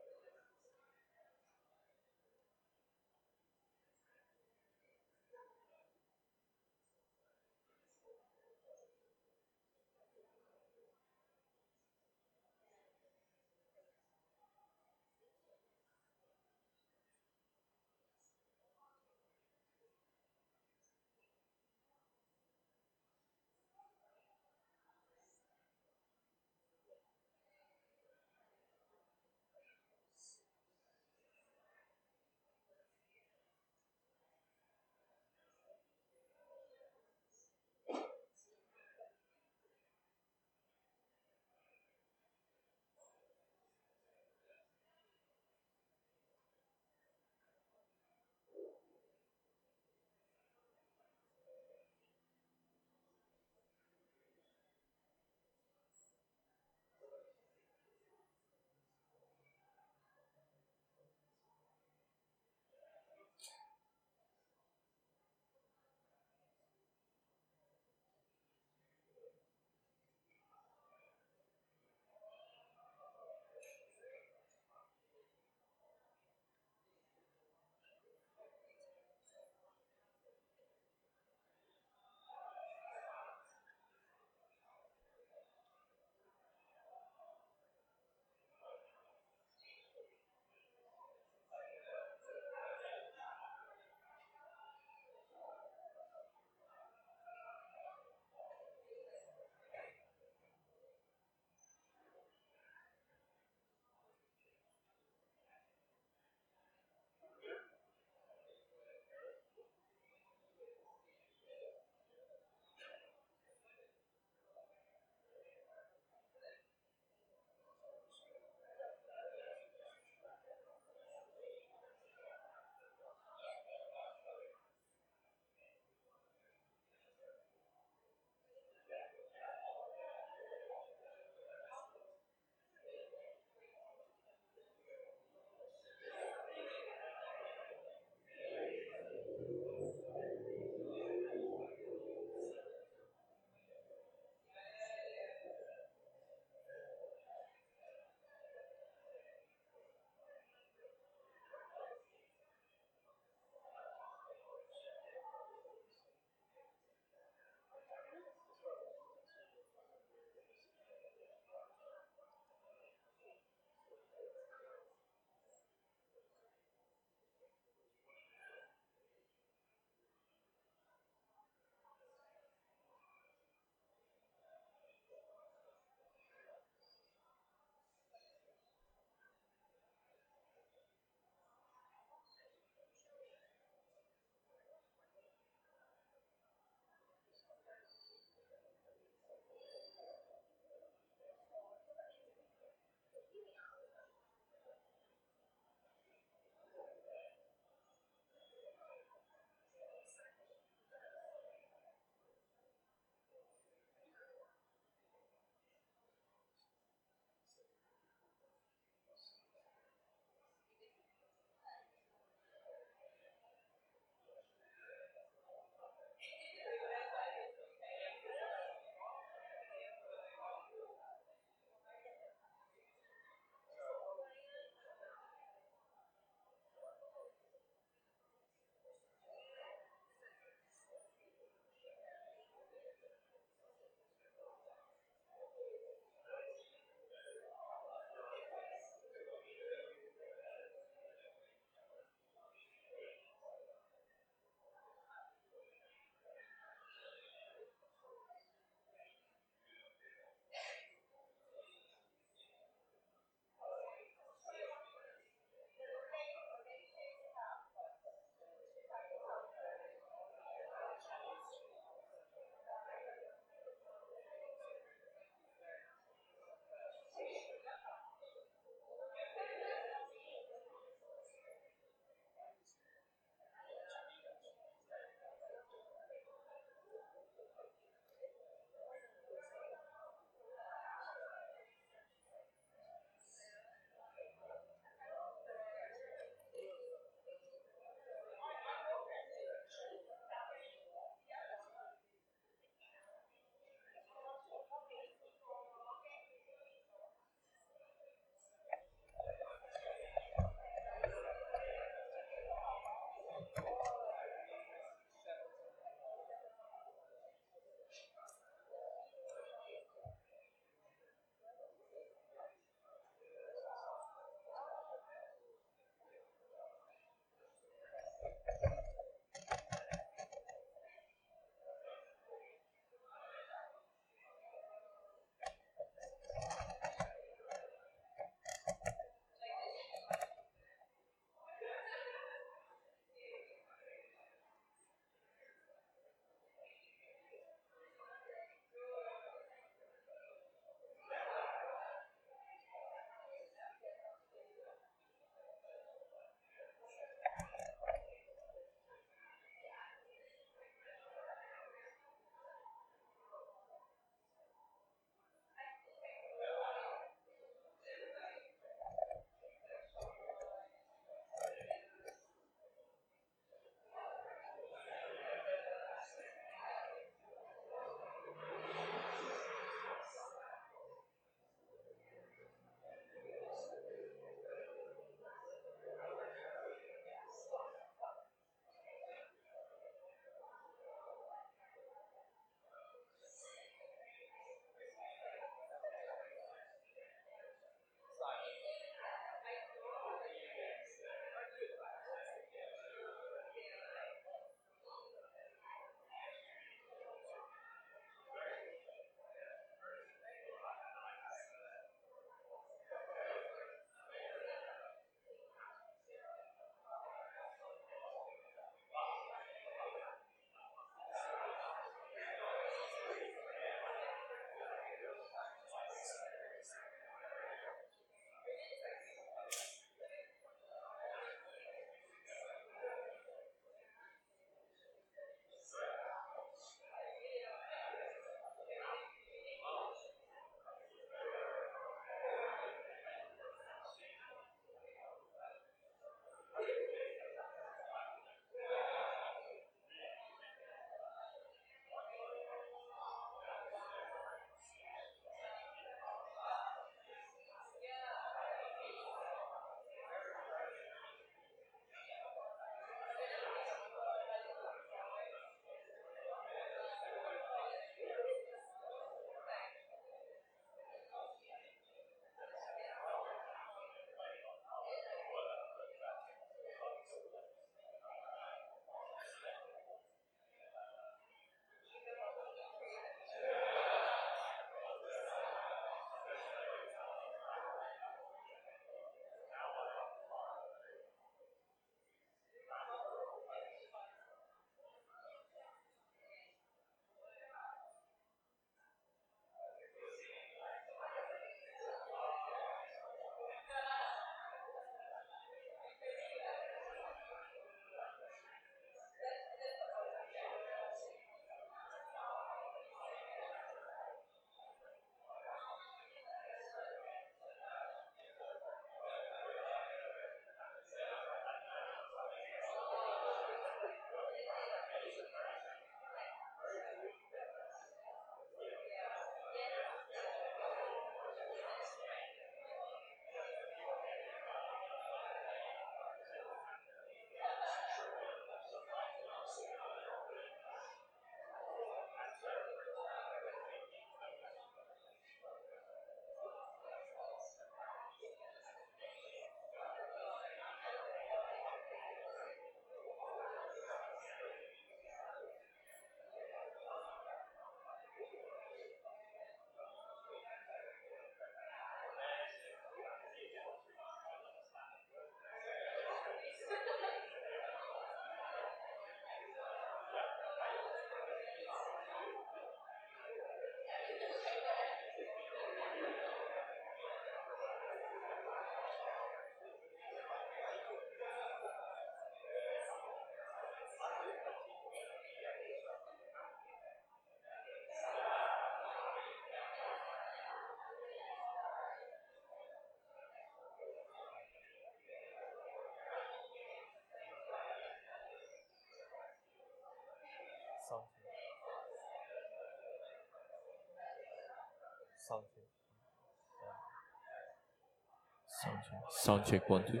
Sound 598.64 598.78
check. 598.88 599.00
Sound 599.10 599.44
check 599.44 599.68
one 599.70 599.84
two. 599.84 600.00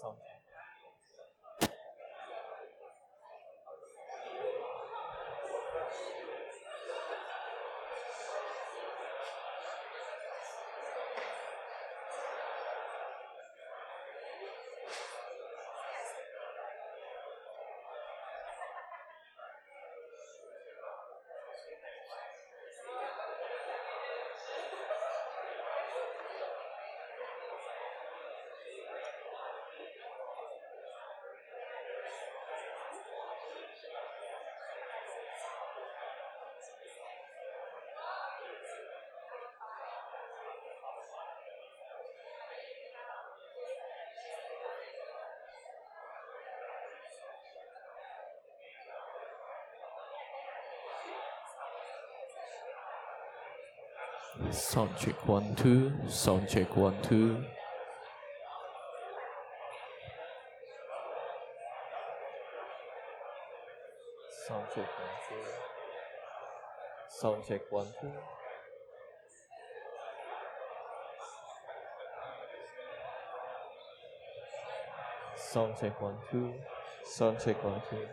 Sound 0.00 0.16
check. 0.18 0.38
Sound 54.50 54.90
check 54.98 55.26
one 55.28 55.54
two. 55.56 55.92
Sound 56.08 56.48
check 56.48 56.76
one 56.76 56.94
two. 57.02 57.44
Sound 64.46 64.66
check 64.74 64.88
one 64.88 65.16
two. 65.28 65.44
Sound 67.10 67.44
check 67.46 67.62
one 67.70 67.86
two. 68.00 68.12
Sound 75.36 75.74
check 75.80 76.00
one 76.00 76.14
two. 76.30 76.54
Sound 77.04 77.38
check 77.44 77.64
one 77.64 77.82
two. 77.90 78.06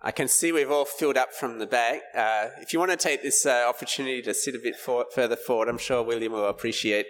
I 0.00 0.10
can 0.10 0.28
see 0.28 0.52
we've 0.52 0.70
all 0.70 0.86
filled 0.86 1.18
up 1.18 1.34
from 1.34 1.58
the 1.58 1.66
back. 1.66 2.00
Uh, 2.16 2.48
if 2.62 2.72
you 2.72 2.78
want 2.78 2.92
to 2.92 2.96
take 2.96 3.22
this 3.22 3.44
uh, 3.44 3.66
opportunity 3.68 4.22
to 4.22 4.32
sit 4.32 4.54
a 4.54 4.58
bit 4.58 4.76
for, 4.76 5.04
further 5.12 5.36
forward, 5.36 5.68
I'm 5.68 5.76
sure 5.76 6.02
William 6.02 6.32
will 6.32 6.46
appreciate 6.46 7.06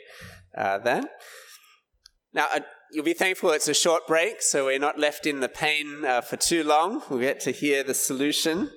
uh, 0.59 0.79
that. 0.79 1.09
Now, 2.35 2.47
uh, 2.55 2.61
you'll 2.93 3.05
be 3.05 3.15
thankful 3.15 3.51
it's 3.51 3.69
a 3.69 3.75
short 3.75 4.07
break, 4.07 4.43
so 4.43 4.67
we're 4.67 4.79
not 4.79 4.99
left 4.99 5.27
in 5.27 5.41
the 5.41 5.49
pain 5.49 6.05
uh, 6.05 6.21
for 6.21 6.37
too 6.37 6.65
long. 6.65 7.03
We'll 7.09 7.21
get 7.21 7.41
to 7.41 7.53
hear 7.53 7.83
the 7.83 7.95
solution. 7.95 8.71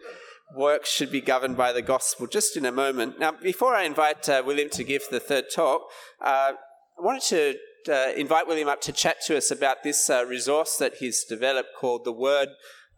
Work 0.56 0.86
should 0.86 1.12
be 1.12 1.22
governed 1.22 1.58
by 1.58 1.72
the 1.74 1.82
gospel 1.82 2.28
just 2.28 2.56
in 2.56 2.66
a 2.66 2.72
moment. 2.72 3.20
Now, 3.20 3.32
before 3.32 3.76
I 3.76 3.84
invite 3.84 4.30
uh, 4.30 4.44
William 4.46 4.70
to 4.72 4.84
give 4.84 5.04
the 5.10 5.20
third 5.20 5.46
talk, 5.54 5.82
I 6.22 6.54
wanted 6.98 7.58
to 7.86 7.94
uh, 7.94 8.12
invite 8.14 8.48
William 8.48 8.68
up 8.68 8.82
to 8.82 8.92
chat 8.92 9.18
to 9.26 9.36
us 9.36 9.50
about 9.50 9.84
this 9.84 10.10
uh, 10.10 10.24
resource 10.26 10.78
that 10.78 10.96
he's 11.00 11.24
developed 11.24 11.70
called 11.80 12.06
the 12.06 12.12
Word 12.12 12.50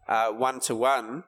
One 0.06 0.60
to 0.60 0.74
One. 0.74 1.24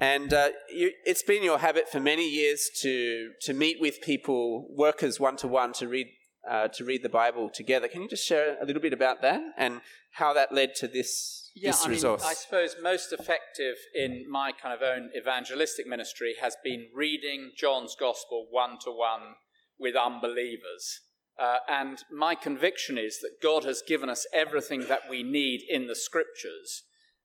And 0.00 0.32
uh, 0.32 0.50
you, 0.72 0.92
it's 1.04 1.24
been 1.24 1.42
your 1.42 1.58
habit 1.58 1.88
for 1.88 1.98
many 1.98 2.28
years 2.28 2.70
to 2.82 3.30
to 3.42 3.52
meet 3.52 3.80
with 3.80 4.00
people, 4.00 4.68
workers 4.76 5.18
one 5.18 5.36
to 5.38 5.48
one, 5.48 5.72
to 5.74 5.88
read 5.88 6.06
uh, 6.48 6.68
to 6.68 6.84
read 6.84 7.02
the 7.02 7.08
Bible 7.08 7.50
together. 7.52 7.88
Can 7.88 8.02
you 8.02 8.08
just 8.08 8.26
share 8.26 8.56
a 8.60 8.64
little 8.64 8.82
bit 8.82 8.92
about 8.92 9.22
that 9.22 9.40
and 9.56 9.80
how 10.12 10.32
that 10.32 10.52
led 10.52 10.74
to 10.76 10.88
this 10.88 11.50
Yeah, 11.54 11.70
this 11.70 11.84
I 11.84 11.88
mean, 11.88 11.96
resource? 11.96 12.24
I 12.24 12.34
suppose 12.34 12.76
most 12.82 13.12
effective 13.12 13.76
in 13.94 14.24
my 14.28 14.52
kind 14.52 14.74
of 14.74 14.82
own 14.82 15.10
evangelistic 15.16 15.86
ministry 15.86 16.34
has 16.40 16.56
been 16.64 16.88
reading 16.94 17.52
John's 17.56 17.94
Gospel 17.98 18.46
one 18.50 18.78
to 18.84 18.90
one 18.90 19.34
with 19.78 19.94
unbelievers. 19.94 21.00
Uh, 21.38 21.58
and 21.68 22.02
my 22.10 22.34
conviction 22.34 22.98
is 22.98 23.20
that 23.20 23.40
God 23.40 23.64
has 23.64 23.82
given 23.86 24.08
us 24.08 24.26
everything 24.32 24.86
that 24.88 25.02
we 25.08 25.22
need 25.22 25.60
in 25.68 25.86
the 25.86 25.94
Scriptures, 25.94 26.82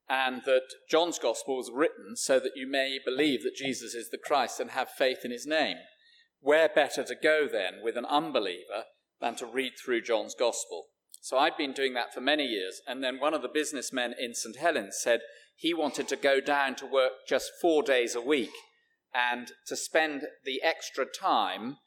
and 0.08 0.44
that 0.46 0.68
John's 0.90 1.18
Gospel 1.18 1.58
was 1.58 1.72
written 1.74 2.16
so 2.16 2.40
that 2.40 2.52
you 2.56 2.68
may 2.70 3.00
believe 3.04 3.42
that 3.44 3.56
Jesus 3.56 3.96
is 3.96 4.10
the 4.12 4.20
Christ 4.20 4.60
and 4.60 4.72
have 4.72 4.90
faith 4.90 5.20
in 5.24 5.32
his 5.32 5.48
name. 5.48 5.78
Where 6.42 6.70
better 6.70 7.04
to 7.04 7.16
go 7.16 7.48
then 7.52 7.76
with 7.82 7.96
an 7.96 8.06
unbeliever 8.06 8.84
than 9.22 9.36
to 9.36 9.46
read 9.46 9.74
through 9.84 10.02
John's 10.02 10.36
Gospel? 10.36 10.86
So 11.22 11.38
I'd 11.38 11.58
been 11.58 11.72
doing 11.72 11.94
that 11.94 12.14
for 12.14 12.22
many 12.22 12.46
years, 12.46 12.82
and 12.86 13.04
then 13.04 13.20
one 13.20 13.34
of 13.34 13.42
the 13.42 13.48
businessmen 13.48 14.14
in 14.20 14.34
St. 14.34 14.58
Helens 14.58 14.98
said 15.02 15.22
he 15.56 15.74
wanted 15.74 16.08
to 16.10 16.16
go 16.16 16.42
down 16.42 16.76
to 16.76 16.86
work 16.86 17.12
just 17.28 17.52
four 17.62 17.84
days 17.84 18.16
a 18.16 18.22
week 18.22 18.52
and 19.14 19.52
to 19.68 19.76
spend 19.76 20.24
the 20.44 20.62
extra 20.62 21.06
time 21.06 21.78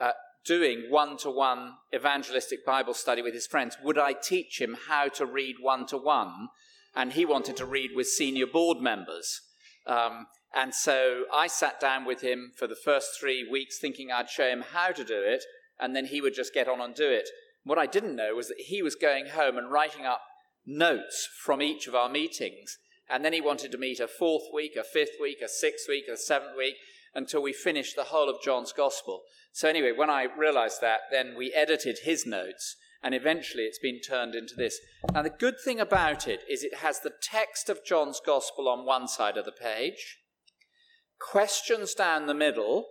uh, 0.00 0.12
doing 0.46 0.86
one 0.88 1.16
to 1.18 1.30
one 1.30 1.74
evangelistic 1.94 2.64
Bible 2.64 2.94
study 2.94 3.20
with 3.20 3.34
his 3.34 3.46
friends. 3.46 3.76
Would 3.82 3.98
I 3.98 4.12
teach 4.12 4.60
him 4.60 4.76
how 4.88 5.08
to 5.08 5.26
read 5.26 5.56
one 5.60 5.86
to 5.86 5.98
one? 5.98 6.48
And 6.94 7.12
he 7.12 7.26
wanted 7.26 7.56
to 7.58 7.66
read 7.66 7.90
with 7.94 8.06
senior 8.06 8.46
board 8.46 8.78
members. 8.80 9.42
Um, 9.86 10.26
and 10.54 10.74
so 10.74 11.24
I 11.34 11.48
sat 11.48 11.80
down 11.80 12.06
with 12.06 12.22
him 12.22 12.52
for 12.56 12.66
the 12.66 12.76
first 12.76 13.20
three 13.20 13.46
weeks 13.46 13.78
thinking 13.78 14.10
I'd 14.10 14.30
show 14.30 14.48
him 14.48 14.64
how 14.72 14.92
to 14.92 15.04
do 15.04 15.20
it, 15.22 15.44
and 15.78 15.94
then 15.94 16.06
he 16.06 16.20
would 16.20 16.34
just 16.34 16.54
get 16.54 16.68
on 16.68 16.80
and 16.80 16.94
do 16.94 17.10
it. 17.10 17.28
What 17.64 17.78
I 17.78 17.86
didn't 17.86 18.16
know 18.16 18.34
was 18.34 18.48
that 18.48 18.60
he 18.66 18.82
was 18.82 18.94
going 18.94 19.28
home 19.28 19.58
and 19.58 19.70
writing 19.70 20.06
up 20.06 20.22
notes 20.66 21.28
from 21.44 21.62
each 21.62 21.86
of 21.86 21.94
our 21.94 22.08
meetings. 22.08 22.78
And 23.08 23.24
then 23.24 23.32
he 23.32 23.40
wanted 23.40 23.70
to 23.72 23.78
meet 23.78 24.00
a 24.00 24.08
fourth 24.08 24.44
week, 24.52 24.76
a 24.76 24.82
fifth 24.82 25.16
week, 25.20 25.38
a 25.44 25.48
sixth 25.48 25.86
week, 25.88 26.04
a 26.12 26.16
seventh 26.16 26.56
week, 26.56 26.76
until 27.14 27.42
we 27.42 27.52
finished 27.52 27.96
the 27.96 28.04
whole 28.04 28.28
of 28.28 28.42
John's 28.42 28.72
Gospel. 28.72 29.22
So, 29.52 29.68
anyway, 29.68 29.92
when 29.92 30.10
I 30.10 30.26
realized 30.36 30.80
that, 30.80 31.00
then 31.10 31.34
we 31.36 31.52
edited 31.54 32.00
his 32.02 32.26
notes, 32.26 32.76
and 33.02 33.14
eventually 33.14 33.62
it's 33.62 33.78
been 33.78 34.00
turned 34.00 34.34
into 34.34 34.54
this. 34.54 34.78
Now, 35.12 35.22
the 35.22 35.30
good 35.30 35.54
thing 35.64 35.80
about 35.80 36.28
it 36.28 36.40
is 36.48 36.62
it 36.62 36.78
has 36.78 37.00
the 37.00 37.14
text 37.22 37.70
of 37.70 37.84
John's 37.84 38.20
Gospel 38.24 38.68
on 38.68 38.84
one 38.84 39.08
side 39.08 39.36
of 39.36 39.44
the 39.44 39.52
page, 39.52 40.18
questions 41.18 41.94
down 41.94 42.26
the 42.26 42.34
middle, 42.34 42.86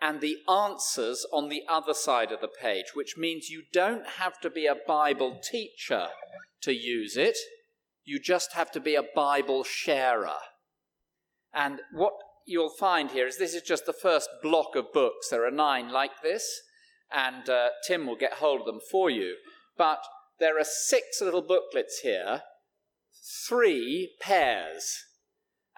and 0.00 0.20
the 0.20 0.38
answers 0.48 1.26
on 1.32 1.48
the 1.48 1.62
other 1.68 1.94
side 1.94 2.32
of 2.32 2.40
the 2.40 2.48
page, 2.48 2.94
which 2.94 3.16
means 3.16 3.50
you 3.50 3.62
don't 3.72 4.06
have 4.18 4.40
to 4.40 4.50
be 4.50 4.66
a 4.66 4.76
Bible 4.86 5.38
teacher 5.42 6.08
to 6.62 6.72
use 6.72 7.16
it. 7.16 7.36
You 8.04 8.18
just 8.18 8.54
have 8.54 8.70
to 8.72 8.80
be 8.80 8.94
a 8.94 9.04
Bible 9.14 9.62
sharer. 9.62 10.38
And 11.52 11.80
what 11.92 12.14
you'll 12.46 12.74
find 12.78 13.10
here 13.10 13.26
is 13.26 13.36
this 13.36 13.54
is 13.54 13.62
just 13.62 13.84
the 13.84 13.92
first 13.92 14.28
block 14.42 14.74
of 14.74 14.92
books. 14.92 15.28
There 15.28 15.46
are 15.46 15.50
nine 15.50 15.90
like 15.92 16.22
this, 16.22 16.48
and 17.12 17.48
uh, 17.48 17.68
Tim 17.86 18.06
will 18.06 18.16
get 18.16 18.34
hold 18.34 18.60
of 18.60 18.66
them 18.66 18.80
for 18.90 19.10
you. 19.10 19.36
But 19.76 20.02
there 20.38 20.58
are 20.58 20.64
six 20.64 21.20
little 21.20 21.42
booklets 21.42 22.00
here, 22.02 22.42
three 23.48 24.14
pairs. 24.20 25.04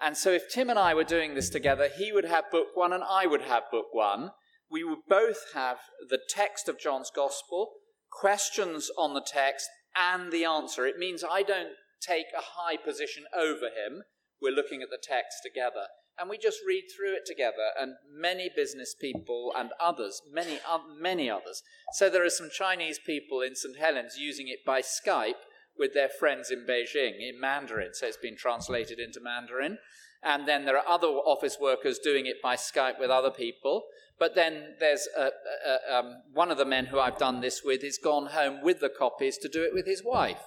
And 0.01 0.17
so 0.17 0.31
if 0.31 0.49
Tim 0.49 0.69
and 0.69 0.79
I 0.79 0.93
were 0.93 1.03
doing 1.03 1.35
this 1.35 1.49
together, 1.49 1.89
he 1.95 2.11
would 2.11 2.25
have 2.25 2.51
book 2.51 2.69
one 2.75 2.93
and 2.93 3.03
I 3.03 3.25
would 3.25 3.43
have 3.43 3.63
book 3.71 3.87
one. 3.91 4.31
We 4.69 4.83
would 4.83 5.05
both 5.07 5.53
have 5.53 5.77
the 6.09 6.19
text 6.29 6.67
of 6.67 6.79
John's 6.79 7.11
Gospel, 7.15 7.73
questions 8.11 8.89
on 8.97 9.13
the 9.13 9.25
text, 9.25 9.69
and 9.95 10.31
the 10.31 10.45
answer. 10.45 10.85
It 10.85 10.97
means 10.97 11.23
I 11.23 11.43
don't 11.43 11.73
take 12.05 12.27
a 12.35 12.41
high 12.41 12.77
position 12.77 13.25
over 13.35 13.67
him. 13.67 14.03
We're 14.41 14.51
looking 14.51 14.81
at 14.81 14.89
the 14.89 15.01
text 15.01 15.37
together. 15.43 15.87
And 16.19 16.29
we 16.29 16.37
just 16.37 16.59
read 16.67 16.83
through 16.95 17.15
it 17.15 17.25
together, 17.25 17.71
and 17.79 17.95
many 18.07 18.49
business 18.55 18.93
people 18.99 19.51
and 19.57 19.71
others, 19.79 20.21
many, 20.31 20.59
uh, 20.69 20.77
many 20.99 21.27
others. 21.27 21.63
So 21.93 22.07
there 22.07 22.23
are 22.23 22.29
some 22.29 22.49
Chinese 22.55 22.99
people 23.03 23.41
in 23.41 23.55
St. 23.55 23.77
Helens 23.77 24.17
using 24.17 24.47
it 24.47 24.59
by 24.63 24.81
Skype 24.81 25.41
with 25.77 25.93
their 25.93 26.09
friends 26.09 26.51
in 26.51 26.65
Beijing 26.67 27.13
in 27.19 27.39
Mandarin. 27.39 27.93
So 27.93 28.07
it's 28.07 28.17
been 28.17 28.37
translated 28.37 28.99
into 28.99 29.19
Mandarin. 29.19 29.77
And 30.21 30.47
then 30.47 30.65
there 30.65 30.77
are 30.77 30.87
other 30.87 31.07
office 31.07 31.57
workers 31.59 31.99
doing 31.99 32.25
it 32.25 32.41
by 32.41 32.55
Skype 32.55 32.99
with 32.99 33.09
other 33.09 33.31
people. 33.31 33.83
But 34.19 34.35
then 34.35 34.75
there's 34.79 35.07
a, 35.17 35.29
a, 35.67 35.97
um, 35.97 36.21
one 36.33 36.51
of 36.51 36.57
the 36.57 36.65
men 36.65 36.85
who 36.85 36.99
I've 36.99 37.17
done 37.17 37.41
this 37.41 37.61
with 37.63 37.81
has 37.81 37.97
gone 37.97 38.27
home 38.27 38.61
with 38.63 38.79
the 38.79 38.89
copies 38.89 39.37
to 39.39 39.49
do 39.49 39.63
it 39.63 39.73
with 39.73 39.85
his 39.85 40.03
wife. 40.03 40.43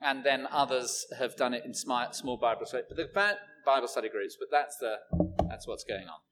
And 0.00 0.24
then 0.24 0.46
others 0.50 1.06
have 1.18 1.36
done 1.36 1.54
it 1.54 1.64
in 1.64 1.74
small 1.74 2.36
Bible 2.36 2.66
study, 2.66 2.84
Bible 3.64 3.88
study 3.88 4.08
groups. 4.08 4.36
But 4.38 4.48
that's, 4.50 4.76
the, 4.78 4.96
that's 5.48 5.66
what's 5.66 5.84
going 5.84 6.06
on. 6.06 6.31